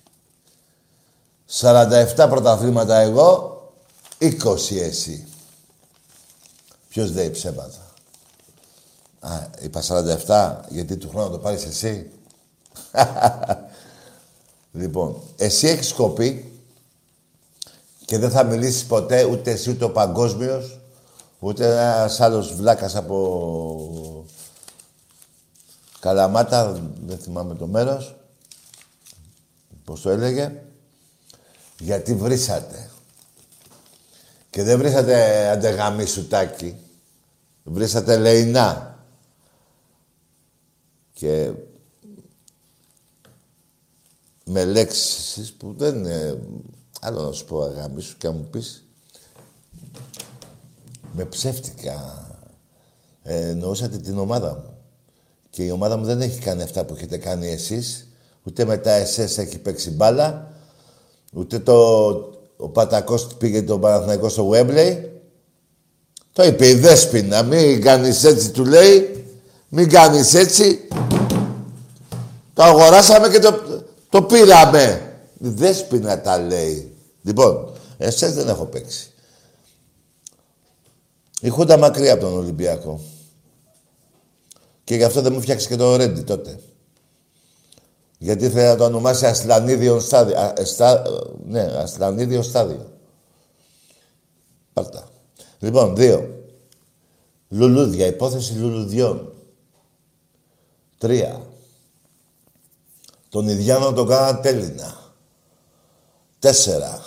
47 1.51 2.27
πρωταθλήματα 2.29 2.95
εγώ, 2.95 3.61
20 4.19 4.77
εσύ. 4.79 5.26
Ποιος 6.89 7.13
λέει 7.13 7.29
ψέματα. 7.29 7.87
Α, 9.19 9.47
είπα 9.59 9.81
47, 9.81 10.55
γιατί 10.69 10.97
του 10.97 11.09
χρόνου 11.09 11.25
να 11.25 11.31
το 11.31 11.37
πάρεις 11.37 11.65
εσύ. 11.65 12.11
λοιπόν, 14.81 15.21
εσύ 15.35 15.67
έχεις 15.67 15.93
κοπεί 15.93 16.61
και 18.05 18.17
δεν 18.17 18.29
θα 18.29 18.43
μιλήσεις 18.43 18.85
ποτέ 18.85 19.23
ούτε 19.23 19.51
εσύ 19.51 19.69
ούτε 19.69 19.83
ο 19.83 19.91
παγκόσμιος, 19.91 20.79
ούτε 21.39 21.71
ένας 21.71 22.21
άλλος 22.21 22.55
βλάκας 22.55 22.95
από 22.95 24.25
Καλαμάτα, 25.99 26.81
δεν 27.05 27.17
θυμάμαι 27.17 27.55
το 27.55 27.67
μέρος, 27.67 28.15
πώς 29.83 30.01
το 30.01 30.09
έλεγε, 30.09 30.61
γιατί 31.79 32.13
βρήσατε. 32.13 32.89
Και 34.57 34.63
δεν 34.63 34.77
βρήσατε 34.77 35.47
αντεγαμί 35.49 36.05
σουτάκι. 36.05 36.75
Βρήσατε 37.63 38.17
λεϊνά. 38.17 38.99
Και 41.13 41.51
με 44.43 44.65
λέξεις 44.65 45.53
που 45.53 45.73
δεν 45.77 45.95
είναι... 45.95 46.39
Άλλο 47.01 47.21
να 47.21 47.31
σου 47.31 47.45
πω 47.45 47.61
αγάμι 47.61 48.01
σου 48.01 48.17
και 48.17 48.27
να 48.27 48.33
μου 48.33 48.47
πεις 48.51 48.85
με 51.13 51.25
ψεύτικα 51.25 52.27
ε, 53.23 53.49
εννοούσατε 53.49 53.97
την 53.97 54.17
ομάδα 54.17 54.53
μου. 54.53 54.77
Και 55.49 55.63
η 55.63 55.69
ομάδα 55.69 55.97
μου 55.97 56.05
δεν 56.05 56.21
έχει 56.21 56.39
κάνει 56.39 56.63
αυτά 56.63 56.85
που 56.85 56.93
έχετε 56.93 57.17
κάνει 57.17 57.47
εσείς. 57.47 58.07
Ούτε 58.43 58.65
μετά 58.65 58.91
εσές 58.91 59.37
έχει 59.37 59.57
παίξει 59.57 59.91
μπάλα. 59.91 60.51
Ούτε 61.33 61.59
το, 61.59 62.36
ο 62.57 62.69
Πατακός 62.69 63.27
πήγε 63.37 63.61
τον 63.61 63.81
Παναθηναϊκό 63.81 64.29
στο 64.29 64.49
Wembley. 64.53 64.97
Το 66.33 66.43
είπε 66.43 66.67
η 66.67 66.73
Δέσποινα. 66.73 67.43
Μην 67.43 67.81
κάνεις 67.81 68.23
έτσι, 68.23 68.51
του 68.51 68.65
λέει. 68.65 69.25
Μην 69.69 69.89
κάνεις 69.89 70.33
έτσι. 70.33 70.87
Το 72.53 72.63
αγοράσαμε 72.63 73.29
και 73.29 73.39
το, 73.39 73.83
το 74.09 74.21
πήραμε. 74.21 75.13
Η 75.39 75.49
Δέσποινα 75.49 76.21
τα 76.21 76.37
λέει. 76.37 76.95
Λοιπόν, 77.21 77.71
εσές 77.97 78.33
δεν 78.33 78.47
έχω 78.47 78.65
παίξει. 78.65 79.11
Η 81.41 81.49
Χούντα 81.49 81.77
μακριά 81.77 82.13
από 82.13 82.21
τον 82.21 82.37
Ολυμπιακό. 82.37 83.01
Και 84.83 84.95
γι' 84.95 85.03
αυτό 85.03 85.21
δεν 85.21 85.33
μου 85.33 85.41
φτιάξει 85.41 85.67
και 85.67 85.75
το 85.75 85.95
Ρέντι 85.95 86.21
τότε. 86.21 86.59
Γιατί 88.17 88.45
ήθελε 88.45 88.67
να 88.67 88.75
το 88.75 88.85
ονομάσει 88.85 89.25
Ασλανίδιο 89.25 89.99
στάδιο. 89.99 90.37
Α, 90.39 90.53
εστα- 90.57 91.03
ναι, 91.45 91.61
Ασλανίδιο 91.61 92.41
στάδιο. 92.41 92.91
Πάρτα. 94.73 95.07
Λοιπόν, 95.59 95.95
δύο. 95.95 96.35
Λουλούδια, 97.49 98.05
υπόθεση 98.05 98.53
λουλουδιών. 98.53 99.33
Τρία. 100.97 101.41
Τον 103.29 103.47
Ιδιάνο 103.47 103.93
τον 103.93 104.07
κάναν 104.07 104.41
τέλεινα. 104.41 104.97
Τέσσερα. 106.39 107.03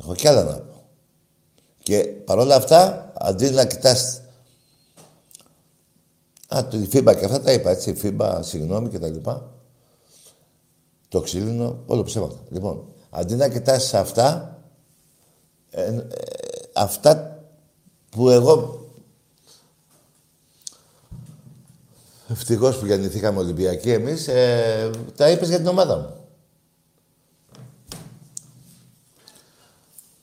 Έχω 0.00 0.14
κι 0.14 0.28
άλλα 0.28 0.44
να 0.44 0.58
πω. 0.58 0.84
Και 1.82 2.04
παρόλα 2.04 2.56
αυτά, 2.56 3.12
αντί 3.14 3.50
να 3.50 3.66
κοιτάς... 3.66 4.20
Α, 6.56 6.66
το, 6.66 6.76
η 6.78 6.86
φίμπα 6.86 7.14
και 7.14 7.24
αυτά 7.24 7.40
τα 7.40 7.52
είπα, 7.52 7.70
έτσι. 7.70 7.94
Φίμπα, 7.94 8.42
συγγνώμη 8.42 8.88
και 8.88 8.98
τα 8.98 9.08
λοιπά. 9.08 9.50
Το 11.08 11.20
ξύλινο, 11.20 11.82
όλο 11.86 12.02
ψέματα. 12.02 12.36
Λοιπόν, 12.48 12.84
αντί 13.10 13.34
να 13.34 13.48
κοιτάς 13.48 13.94
αυτά, 13.94 14.58
ε, 15.70 15.84
ε, 15.84 16.06
αυτά 16.74 17.44
που 18.10 18.30
εγώ 18.30 18.82
Ευτυχώς 22.32 22.78
που 22.78 22.86
γεννηθήκαμε 22.86 23.38
Ολυμπιακοί 23.38 23.90
εμείς, 23.90 24.28
ε, 24.28 24.90
τα 25.16 25.30
είπες 25.30 25.48
για 25.48 25.58
την 25.58 25.66
ομάδα 25.66 25.96
μου. 25.96 26.16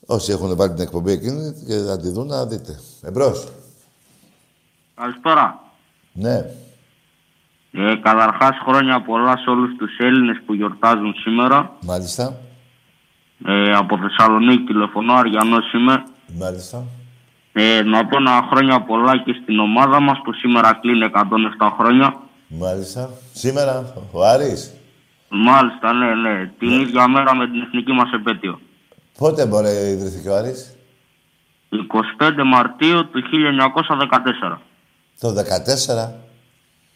Όσοι 0.06 0.32
έχουν 0.32 0.56
βάλει 0.56 0.72
την 0.72 0.82
εκπομπή 0.82 1.12
εκείνη 1.12 1.52
και 1.66 1.76
θα 1.76 1.98
τη 1.98 2.08
δουν, 2.08 2.26
να 2.26 2.46
δείτε. 2.46 2.80
Εμπρός. 3.02 3.48
Καλησπέρα. 4.94 5.69
Ναι. 6.12 6.36
Ε, 7.72 7.94
καταρχάς 8.02 8.58
χρόνια 8.64 9.00
πολλά 9.00 9.36
σε 9.36 9.50
όλους 9.50 9.76
τους 9.76 9.98
Έλληνες 9.98 10.40
που 10.46 10.54
γιορτάζουν 10.54 11.14
σήμερα. 11.14 11.72
Μάλιστα. 11.80 12.40
Ε, 13.46 13.72
από 13.72 13.98
Θεσσαλονίκη 13.98 14.64
τηλεφωνώ, 14.64 15.14
Αριανός 15.14 15.72
είμαι. 15.72 16.04
Μάλιστα. 16.38 16.84
Ε, 17.52 17.82
να 17.82 18.06
πω 18.06 18.16
ένα 18.16 18.48
χρόνια 18.50 18.80
πολλά 18.80 19.22
και 19.22 19.38
στην 19.42 19.58
ομάδα 19.58 20.00
μας 20.00 20.20
που 20.24 20.32
σήμερα 20.32 20.78
κλείνει 20.80 21.04
107 21.04 21.72
χρόνια. 21.78 22.16
Μάλιστα. 22.48 23.10
Σήμερα 23.32 23.94
ο 24.12 24.24
Άρης. 24.24 24.74
Μάλιστα, 25.28 25.92
ναι, 25.92 26.14
ναι. 26.14 26.52
Την 26.58 26.80
ίδια 26.80 27.08
μέρα 27.08 27.34
με 27.34 27.46
την 27.50 27.60
εθνική 27.60 27.92
μας 27.92 28.12
επέτειο. 28.12 28.60
Πότε 29.18 29.46
μπορεί 29.46 29.64
να 29.64 29.70
ιδρυθεί 29.70 30.28
ο 30.28 30.36
Άρης; 30.36 30.76
25 31.70 32.44
Μαρτίου 32.44 33.10
του 33.10 33.22
1914. 33.22 34.60
Το 35.20 35.28
14. 35.28 36.08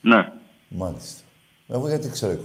Ναι. 0.01 0.32
Μάλιστα. 0.68 1.20
Εγώ 1.68 1.88
γιατί 1.88 2.10
ξέρω 2.10 2.32
24. 2.32 2.36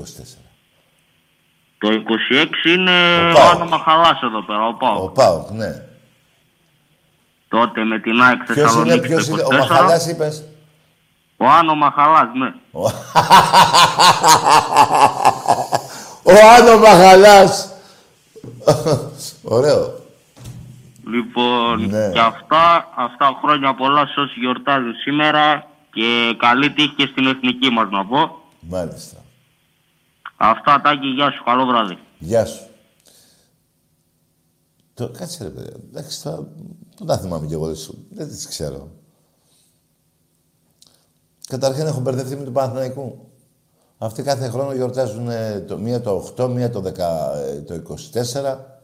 Το 1.77 1.87
26 1.89 2.65
είναι 2.65 2.91
Ο 3.25 3.29
ο 3.29 3.33
Πάοκ. 3.33 3.55
Άνω 3.55 3.65
Μαχαλάς 3.65 4.21
εδώ 4.21 4.41
πέρα, 4.43 4.67
ο 4.67 4.73
Πάοκ. 4.73 5.03
Ο 5.03 5.09
Πάοκ, 5.09 5.49
ναι. 5.49 5.83
Τότε 7.47 7.83
με 7.83 7.99
την 7.99 8.21
ΑΕΚ 8.21 8.43
Ποιος 8.43 8.55
είναι, 8.57 8.65
Θεσσαλονίκη 8.65 9.07
ποιος 9.07 9.27
το 9.27 9.31
είναι, 9.33 9.41
24. 9.43 9.45
ο 9.45 9.53
Μαχαλάς 9.57 10.07
είπες; 10.07 10.43
Ο 11.37 11.45
Άνω 11.47 11.75
Μαχαλάς, 11.75 12.29
ναι. 12.33 12.53
Ο 16.23 16.31
Άνω 16.57 16.77
Μαχαλάς. 16.77 17.69
Ωραίο. 19.43 19.98
Λοιπόν, 21.13 21.85
Ναι. 21.85 22.09
και 22.13 22.19
αυτά, 22.19 22.93
αυτά 22.97 23.39
χρόνια 23.43 23.75
πολλά 23.75 24.05
σε 24.07 24.19
όσοι 24.19 24.39
γιορτάζουν 24.39 24.93
σήμερα 24.95 25.67
και 25.91 26.35
καλή 26.37 26.71
τύχη 26.73 26.93
και 26.95 27.07
στην 27.11 27.25
εθνική 27.27 27.69
μας 27.69 27.89
να 27.89 28.05
πω. 28.05 28.41
Μάλιστα. 28.59 29.17
Αυτά, 30.37 30.81
Τάκη, 30.81 31.07
γεια 31.07 31.31
σου, 31.31 31.43
καλό 31.43 31.65
βράδυ. 31.65 31.97
Γεια 32.19 32.45
σου. 32.45 32.63
Το, 34.93 35.09
κάτσε 35.09 35.43
ρε 35.43 35.49
παιδιά. 35.49 35.73
Εντάξει, 35.89 36.23
τώρα, 36.23 36.47
πού 36.95 37.05
τα 37.05 37.17
θυμάμαι 37.17 37.47
κι 37.47 37.53
εγώ, 37.53 37.65
δεν 37.65 37.75
σου- 37.75 38.05
δεν 38.11 38.27
τις 38.27 38.47
ξέρω. 38.47 38.91
Καταρχήν 41.47 41.85
έχω 41.85 41.99
μπερδευτεί 41.99 42.35
με 42.35 42.43
τον 42.43 42.53
Παναθηναϊκού. 42.53 43.29
Αυτοί 43.97 44.23
κάθε 44.23 44.49
χρόνο 44.49 44.73
γιορτάζουν 44.73 45.29
ε, 45.29 45.59
το, 45.67 45.77
μία 45.77 46.01
το 46.01 46.33
8, 46.37 46.47
μία 46.49 46.69
το, 46.69 46.79
10, 46.79 47.33
ε, 47.35 47.61
το 47.61 47.73
24. 47.73 48.78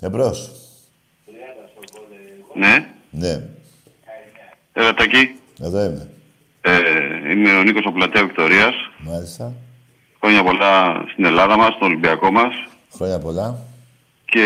Εμπρός. 0.00 0.50
Ναι, 2.54 2.86
Ναι, 3.10 3.40
έλα 4.72 4.94
Τάκη. 4.94 5.34
εδώ 5.62 5.84
είμαι. 5.84 6.08
Ε, 6.60 7.30
είμαι 7.32 7.58
ο 7.58 7.62
Νίκος 7.62 7.82
από 7.86 7.94
Πλατεία 7.94 8.22
Βικτορίας. 8.22 8.74
Μάλιστα. 8.98 9.52
Χρόνια 10.20 10.42
πολλά 10.42 11.04
στην 11.12 11.24
Ελλάδα 11.24 11.56
μας, 11.56 11.74
στον 11.74 11.88
Ολυμπιακό 11.88 12.30
μας. 12.30 12.52
Χρόνια 12.94 13.18
πολλά. 13.18 13.58
Και 14.24 14.44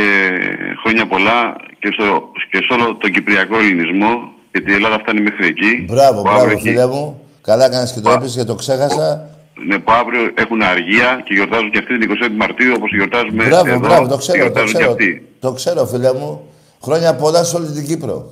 χρόνια 0.83 1.07
πολλά 1.07 1.57
και, 1.79 1.91
στο, 1.93 2.31
και 2.51 2.57
σε 2.57 2.73
όλο 2.73 2.97
τον 2.97 3.11
Κυπριακό 3.11 3.57
ελληνισμό, 3.59 4.33
γιατί 4.53 4.71
η 4.71 4.75
Ελλάδα 4.75 4.99
φτάνει 4.99 5.21
μέχρι 5.21 5.47
εκεί. 5.47 5.85
Μπράβο, 5.89 6.23
Που 6.23 6.29
αύριο 6.29 6.45
μπράβο, 6.45 6.51
έχει- 6.59 6.69
φίλε 6.69 6.87
μου. 6.87 7.21
Καλά 7.43 7.65
έκανες 7.65 7.93
και 7.93 8.01
το 8.01 8.11
έπεισες 8.11 8.37
και 8.37 8.45
το 8.45 8.55
ξέχασα. 8.55 9.31
Ναι, 9.69 9.79
που 9.79 9.93
αύριο 9.93 10.31
έχουν 10.35 10.63
αργία 10.63 11.21
και 11.25 11.35
γιορτάζουν 11.35 11.71
και 11.71 11.79
αυτοί 11.79 11.99
την 11.99 12.11
20η 12.11 12.35
Μαρτίου 12.37 12.73
όπως 12.77 12.91
γιορτάζουμε 12.95 13.45
Μπράβο, 13.45 13.69
εδώ. 13.69 13.79
μπράβο, 13.79 14.07
το 14.09 14.17
και 14.17 14.21
ξέρω, 14.21 14.37
το 14.37 14.43
γιορτάζουν 14.43 14.73
και 14.73 14.77
ξέρω. 14.79 14.91
αυτοί. 14.91 15.27
Το 15.41 15.53
ξέρω, 15.53 15.87
φίλε 15.87 16.13
μου. 16.13 16.49
Χρόνια 16.83 17.15
πολλά 17.15 17.45
σε 17.45 17.57
όλη 17.57 17.67
την 17.71 17.85
Κύπρο. 17.87 18.31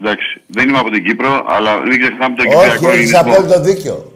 Εντάξει, 0.00 0.40
δεν 0.46 0.68
είμαι 0.68 0.78
από 0.78 0.90
την 0.90 1.04
Κύπρο, 1.04 1.44
αλλά 1.48 1.76
μην 1.80 2.00
ξεχνάμε 2.00 2.34
τον 2.36 2.46
Όχι, 2.46 2.54
Κυπριακό 2.56 2.88
έχεις 2.88 3.12
ελληνισμό. 3.12 3.20
απόλυτο 3.20 3.60
δίκιο. 3.60 4.12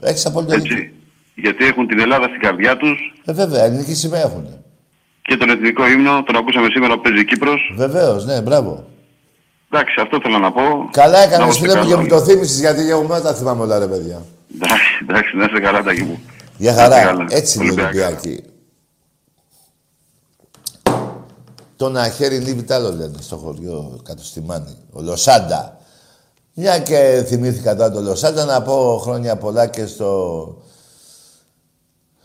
Έχεις 0.00 0.26
απόλυτο 0.26 0.54
δίκιο. 0.54 0.76
Έτσι. 0.76 0.92
Γιατί 1.34 1.64
έχουν 1.64 1.86
την 1.86 2.00
Ελλάδα 2.00 2.26
στην 2.28 2.40
καρδιά 2.40 2.76
τους 2.76 2.98
Ε, 3.24 3.32
βέβαια, 3.32 3.64
ελληνική 3.64 3.94
σημαία 3.94 4.20
έχουν. 4.20 4.46
και 5.22 5.36
τον 5.36 5.50
εθνικό 5.50 5.86
ύμνο, 5.88 6.22
τον 6.26 6.36
ακούσαμε 6.36 6.68
σήμερα 6.70 6.94
που 6.94 7.00
παίζει 7.00 7.20
η 7.20 7.24
Κύπρος. 7.24 7.72
Βεβαίως, 7.76 8.24
ναι, 8.24 8.40
μπράβο. 8.40 8.84
Εντάξει, 9.70 9.94
αυτό 10.00 10.18
θέλω 10.22 10.38
να 10.38 10.52
πω. 10.52 10.62
Καλά 10.90 11.10
Να 11.18 11.22
έκανες, 11.22 11.38
είμαστε 11.44 11.60
φίλε 11.68 11.74
μου, 11.78 11.84
και 11.84 11.90
καλά. 11.90 12.02
μου 12.02 12.08
το 12.08 12.18
θύμισε 12.20 12.60
γιατί 12.60 12.84
και 12.84 12.90
εγώ 12.90 13.02
μετά 13.02 13.20
τα 13.22 13.34
θυμάμαι 13.34 13.62
όλα, 13.62 13.78
ρε 13.78 13.86
παιδιά. 13.86 14.22
Εντάξει, 14.62 14.84
εντάξει, 15.02 15.36
να 15.36 15.44
είστε 15.44 15.60
καλά, 15.60 15.82
Τάκη 15.82 16.02
μου. 16.02 16.20
Για 16.58 16.72
Να 16.72 16.82
είστε 16.82 16.94
χαρά. 16.94 17.04
καλά. 17.04 17.26
Έτσι 17.30 17.58
είναι 17.58 17.66
οι 17.66 17.70
Ολυμπιακά. 17.70 18.06
Ολυμπιακοί. 18.06 18.42
Το 21.76 21.88
να 21.88 22.08
χέρι 22.08 22.38
λίβει 22.38 22.62
τ' 22.62 22.72
άλλο 22.72 22.92
λένε 22.92 23.16
στο 23.20 23.36
χωριό 23.36 24.00
κάτω 24.04 24.24
στη 24.24 24.40
Μάνη. 24.40 24.76
Ο 24.92 25.00
Λοσάντα. 25.00 25.78
Μια 26.54 26.78
και 26.78 27.24
θυμήθηκα 27.26 27.76
τώρα 27.76 27.90
το 27.90 28.00
Λοσάντα 28.00 28.44
να 28.44 28.62
πω 28.62 28.98
χρόνια 29.02 29.36
πολλά 29.36 29.66
και 29.66 29.86
στο... 29.86 30.62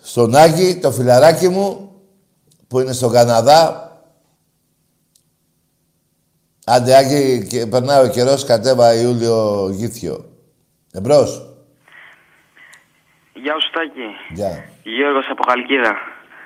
στον 0.01 0.35
Άγη, 0.35 0.77
το 0.77 0.91
φιλαράκι 0.91 1.49
μου, 1.49 1.91
που 2.67 2.79
είναι 2.79 2.93
στον 2.93 3.11
Καναδά. 3.11 3.85
Άντε 6.65 6.95
Άγη, 6.95 7.47
και 7.47 7.65
περνάει 7.65 8.05
ο 8.05 8.09
καιρός, 8.09 8.43
κατέβα 8.45 8.93
Ιούλιο 8.93 9.69
Γήθιο. 9.73 10.25
Εμπρός. 10.91 11.50
Γεια 13.41 13.55
σου 13.59 13.69
Τάκη. 13.75 14.07
Γεια. 14.37 14.51
Γιώργος 14.83 15.27
από 15.31 15.43
Χαλκίδα. 15.47 15.93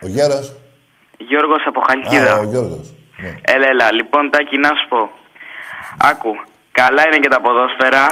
Ο 0.02 0.08
Γέρος; 0.08 0.56
Γιώργος 1.18 1.64
από 1.66 1.82
Χαλκίδα. 1.88 2.34
Α, 2.34 2.40
ο 2.40 2.44
Γιώργος. 2.44 2.94
Έλα, 3.42 3.68
έλα. 3.68 3.92
Λοιπόν, 3.92 4.30
Τάκη, 4.32 4.58
να 4.58 4.68
σου 4.68 4.88
πω. 4.90 5.10
Άκου. 5.98 6.32
Καλά 6.72 7.08
είναι 7.08 7.20
και 7.20 7.28
τα 7.28 7.42
ποδόσφαιρα. 7.42 8.06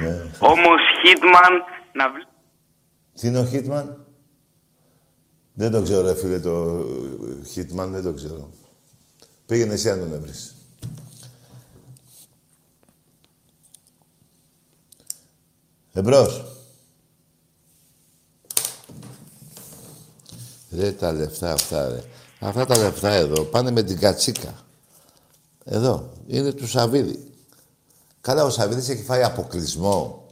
Ναι. 0.00 0.14
Όμως, 0.38 0.80
Hitman, 1.02 1.52
να 1.92 2.10
βλέπει. 2.10 2.30
Τι 3.20 3.26
είναι 3.28 3.38
ο 3.38 3.48
Hitman? 3.52 3.86
Δεν 5.52 5.70
το 5.70 5.82
ξέρω, 5.82 6.02
ρε 6.06 6.14
φίλε, 6.14 6.40
το 6.40 6.78
Hitman, 7.54 7.88
δεν 7.88 8.02
το 8.02 8.12
ξέρω. 8.14 8.50
Πήγαινε 9.46 9.72
εσύ 9.72 9.90
αν 9.90 9.98
τον 9.98 10.12
έβρεις. 10.12 10.54
Εμπρός. 15.92 16.55
Ρε 20.76 20.92
τα 20.92 21.12
λεφτά 21.12 21.52
αυτά, 21.52 21.88
ρε. 21.88 22.02
Αυτά 22.40 22.66
τα 22.66 22.76
λεφτά 22.78 23.12
εδώ 23.12 23.42
πάνε 23.42 23.70
με 23.70 23.82
την 23.82 23.98
κατσίκα. 23.98 24.54
Εδώ. 25.64 26.12
Είναι 26.26 26.52
του 26.52 26.68
Σαββίδη. 26.68 27.32
Καλά, 28.20 28.44
ο 28.44 28.50
Σαββίδης 28.50 28.88
έχει 28.88 29.02
φάει 29.02 29.22
αποκλεισμό. 29.22 30.26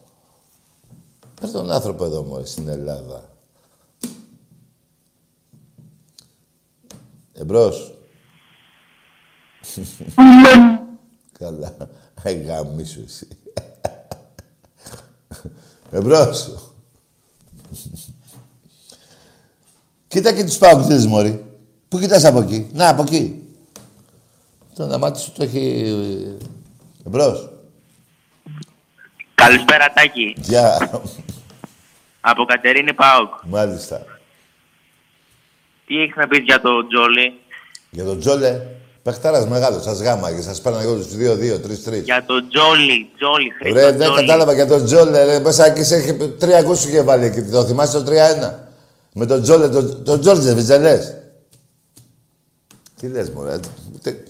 Πες 1.40 1.50
τον 1.50 1.70
άνθρωπο 1.70 2.04
εδώ 2.04 2.22
μόλις 2.22 2.50
στην 2.50 2.68
Ελλάδα. 2.68 3.28
Εμπρός. 7.32 7.94
Καλά. 11.38 11.76
Ε, 12.22 12.32
γαμίσου 12.46 13.02
εσύ. 13.06 13.28
Εμπρός. 15.90 16.73
Κοίτα 20.14 20.32
και 20.32 20.44
τους 20.44 20.56
παοκτήρες, 20.56 21.06
μωρή. 21.06 21.44
Πού 21.88 21.98
κοιτάς 21.98 22.24
από 22.24 22.40
εκεί; 22.40 22.68
Να, 22.72 22.88
από 22.88 23.02
εκεί. 23.02 23.42
Το 24.76 24.98
μάτι 24.98 25.20
σου 25.20 25.32
το 25.32 25.42
έχει... 25.42 25.94
Εμπρός. 27.06 27.48
Καλησπέρα 29.34 29.92
Τάκη. 29.94 30.34
Γεια. 30.36 30.90
Από 32.20 32.44
Κατερίνη 32.44 32.92
Πάοκ. 32.92 33.32
Μάλιστα. 33.42 34.06
Τι 35.86 36.00
έχεις 36.00 36.16
να 36.16 36.28
πεις 36.28 36.38
για 36.44 36.60
το 36.60 36.86
Τζόλι; 36.86 37.40
Για 37.90 38.04
τον 38.04 38.18
Τζόλε. 38.20 38.60
Παιχτάρας 39.02 39.46
μεγάλος, 39.46 39.82
σας 39.82 40.00
γάμα 40.00 40.32
και 40.32 40.40
σας 40.40 40.60
παίρνω 40.60 40.78
εγώ 40.78 40.94
τους 40.94 41.06
2-2, 41.06 41.58
3-3. 41.58 42.02
Για 42.02 42.24
το 42.26 42.48
Τζόλι. 42.48 43.10
Τζόλι. 43.16 43.50
Χρήστο 43.50 43.78
Ρε, 43.78 43.92
δεν 43.92 44.00
Τζόλι. 44.00 44.20
κατάλαβα 44.20 44.52
για 44.52 44.66
τον 44.66 44.84
Τζόλε. 44.84 45.24
Ρε, 45.24 45.38
μέσα 45.38 45.66
εκεί 45.66 45.84
σε 45.84 45.96
είχε 45.96 46.12
τρία 46.12 46.62
γκολ 46.62 46.76
σου 46.76 46.88
είχε 46.88 47.02
βάλει 47.02 47.24
εκεί. 47.24 47.42
Το 47.42 47.64
θυμάσαι 47.64 48.02
το 48.02 48.10
3-1. 48.10 48.58
Με 49.16 49.26
τον 49.26 49.42
Τζόλε, 49.42 49.68
τον, 49.68 50.04
τον 50.04 50.20
Τζόρτζε, 50.20 50.54
βιτζελές. 50.54 51.14
Τι 52.96 53.08
λες, 53.08 53.30
μωρέ. 53.30 53.60
Ούτε... 53.94 54.24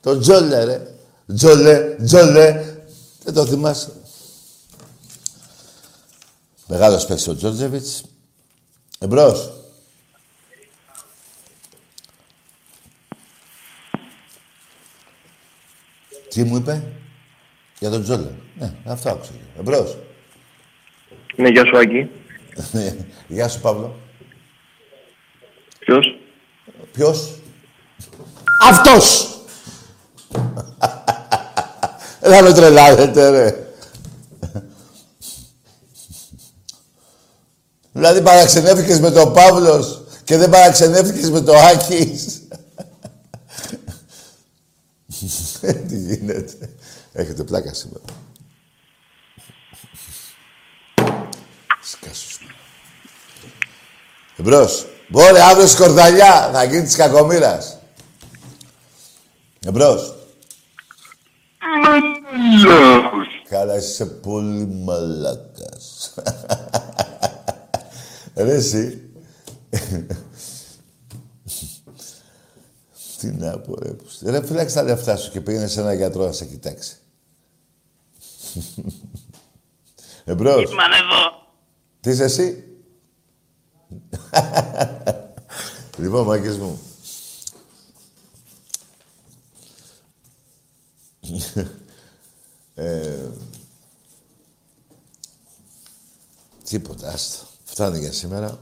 Το 0.00 0.18
Τζόλε, 0.18 0.64
ρε. 0.64 0.94
Τζόλε, 1.34 1.96
Τζόλε. 2.04 2.76
Δεν 3.24 3.34
το 3.34 3.46
θυμάσαι. 3.46 3.92
Μεγάλος 6.66 7.06
παίκτης 7.06 7.28
ο 7.28 7.36
Τζόρτζεβιτς. 7.36 8.02
Εμπρός. 8.98 9.52
Τι 16.28 16.44
μου 16.44 16.56
είπε; 16.56 16.82
Για 17.78 17.90
τον 17.90 18.02
Τζόλε. 18.02 18.30
Ναι, 18.58 18.74
αυτό 18.84 19.10
άκουσα. 19.10 19.32
Εμπρός. 19.58 19.96
Ναι, 21.36 21.48
γεια 21.48 21.64
σου, 21.64 21.78
Άκη. 21.78 22.10
Γεια 23.28 23.48
σου, 23.48 23.60
Παύλο. 23.60 23.96
Ποιος; 25.78 26.18
Ποιος; 26.92 27.34
Αυτός! 28.62 29.28
Δεν 32.20 32.44
με 32.44 32.52
τρελάνετε, 32.52 33.30
ρε. 33.30 33.64
Δηλαδή 37.92 38.22
παραξενεύτηκες 38.22 39.00
με 39.00 39.10
τον 39.10 39.32
Παύλος 39.32 40.02
και 40.24 40.36
δεν 40.36 40.50
παραξενεύτηκες 40.50 41.30
με 41.30 41.40
το 41.40 41.54
Άκης. 41.56 42.42
Τι 45.88 45.96
γίνεται. 45.96 46.74
Έχετε 47.12 47.44
πλάκα 47.44 47.74
σήμερα. 47.74 48.04
Εμπρός. 54.36 54.86
Μπορεί 55.08 55.38
αύριο 55.38 55.66
σκορδαλιά 55.66 56.50
θα 56.52 56.64
γίνει 56.64 56.82
της 56.82 56.96
κακομήρας. 56.96 57.78
Εμπρός. 59.66 60.14
Καλά, 63.48 63.76
είσαι 63.76 64.06
πολύ 64.06 64.66
μαλάκας. 64.66 66.14
Ρε 68.36 68.54
εσύ. 68.54 69.10
Τι 73.18 73.26
να 73.26 73.58
πω, 73.58 73.74
ρε. 73.82 73.88
που- 73.90 74.04
Ρε, 74.22 74.44
φυλάξε 74.46 74.74
τα 74.74 74.82
λεφτά 74.82 75.16
σου 75.16 75.30
και 75.30 75.40
πήγαινε 75.40 75.66
σε 75.66 75.80
ένα 75.80 75.92
γιατρό 75.94 76.24
να 76.26 76.32
σε 76.32 76.44
κοιτάξει. 76.44 76.96
Εμπρός. 80.24 80.70
Ήμαν 80.70 80.92
εδώ. 80.92 81.32
Τι 82.00 82.10
είσαι 82.10 82.24
εσύ; 82.24 82.64
λοιπόν, 85.98 86.26
μάγκες 86.26 86.58
μου. 86.58 86.80
ε, 92.74 93.28
τίποτα, 96.64 97.08
άστο. 97.12 97.44
Φτάνει 97.64 97.98
για 97.98 98.12
σήμερα. 98.12 98.58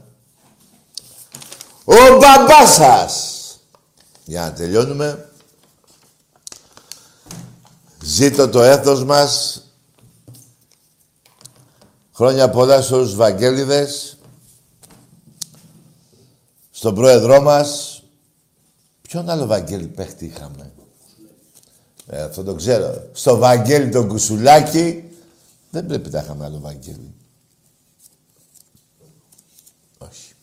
Ο 1.83 1.93
μπαμπάς 2.19 2.73
σας! 2.73 3.37
Για 4.25 4.41
να 4.41 4.53
τελειώνουμε. 4.53 5.29
Ζήτω 8.03 8.49
το 8.49 8.61
έθος 8.61 9.03
μας. 9.03 9.61
Χρόνια 12.13 12.49
πολλά 12.49 12.81
σε 12.81 12.93
όλους 12.93 13.07
τους 13.07 13.15
Βαγγέλιδες. 13.15 14.17
Στον 16.83 16.95
πρόεδρό 16.95 17.41
μας. 17.41 18.01
Ποιον 19.01 19.29
άλλο 19.29 19.45
Βαγγέλη 19.45 19.87
παίχτη 19.87 20.25
είχαμε; 20.25 20.71
Ε, 22.07 22.21
αυτό 22.21 22.43
το 22.43 22.55
ξέρω. 22.55 23.09
Στο 23.11 23.37
Βαγγέλη 23.37 23.89
τον 23.89 24.07
Κουσουλάκη. 24.07 25.11
Δεν 25.69 25.85
πρέπει 25.85 26.09
να 26.09 26.19
είχαμε 26.19 26.45
άλλο 26.45 26.59
Βαγγέλη. 26.59 27.13
Όχι. 29.97 30.33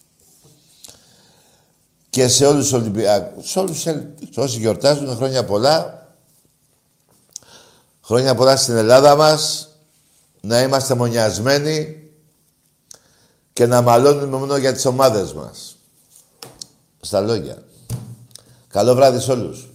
Και 2.11 2.29
σε 2.29 2.47
όλους 2.47 2.63
τους 2.63 2.73
Ολυμπιακούς, 2.73 3.51
σε 3.51 3.59
όλους 3.59 3.83
τους 3.83 4.37
όσοι 4.37 4.59
γιορτάζουν 4.59 5.17
χρόνια 5.17 5.45
πολλά. 5.45 6.09
Χρόνια 8.03 8.35
πολλά 8.35 8.57
στην 8.57 8.77
Ελλάδα 8.77 9.17
μας. 9.17 9.69
Να 10.41 10.63
είμαστε 10.63 10.95
μονιασμένοι 10.95 12.03
και 13.53 13.67
να 13.67 13.81
μαλώνουμε 13.81 14.37
μόνο 14.37 14.57
για 14.57 14.73
τις 14.73 14.85
ομάδες 14.85 15.33
μας. 15.33 15.75
Στα 17.01 17.21
λόγια. 17.21 17.63
Καλό 18.69 18.95
βράδυ 18.95 19.19
σε 19.21 19.33
όλους. 19.33 19.69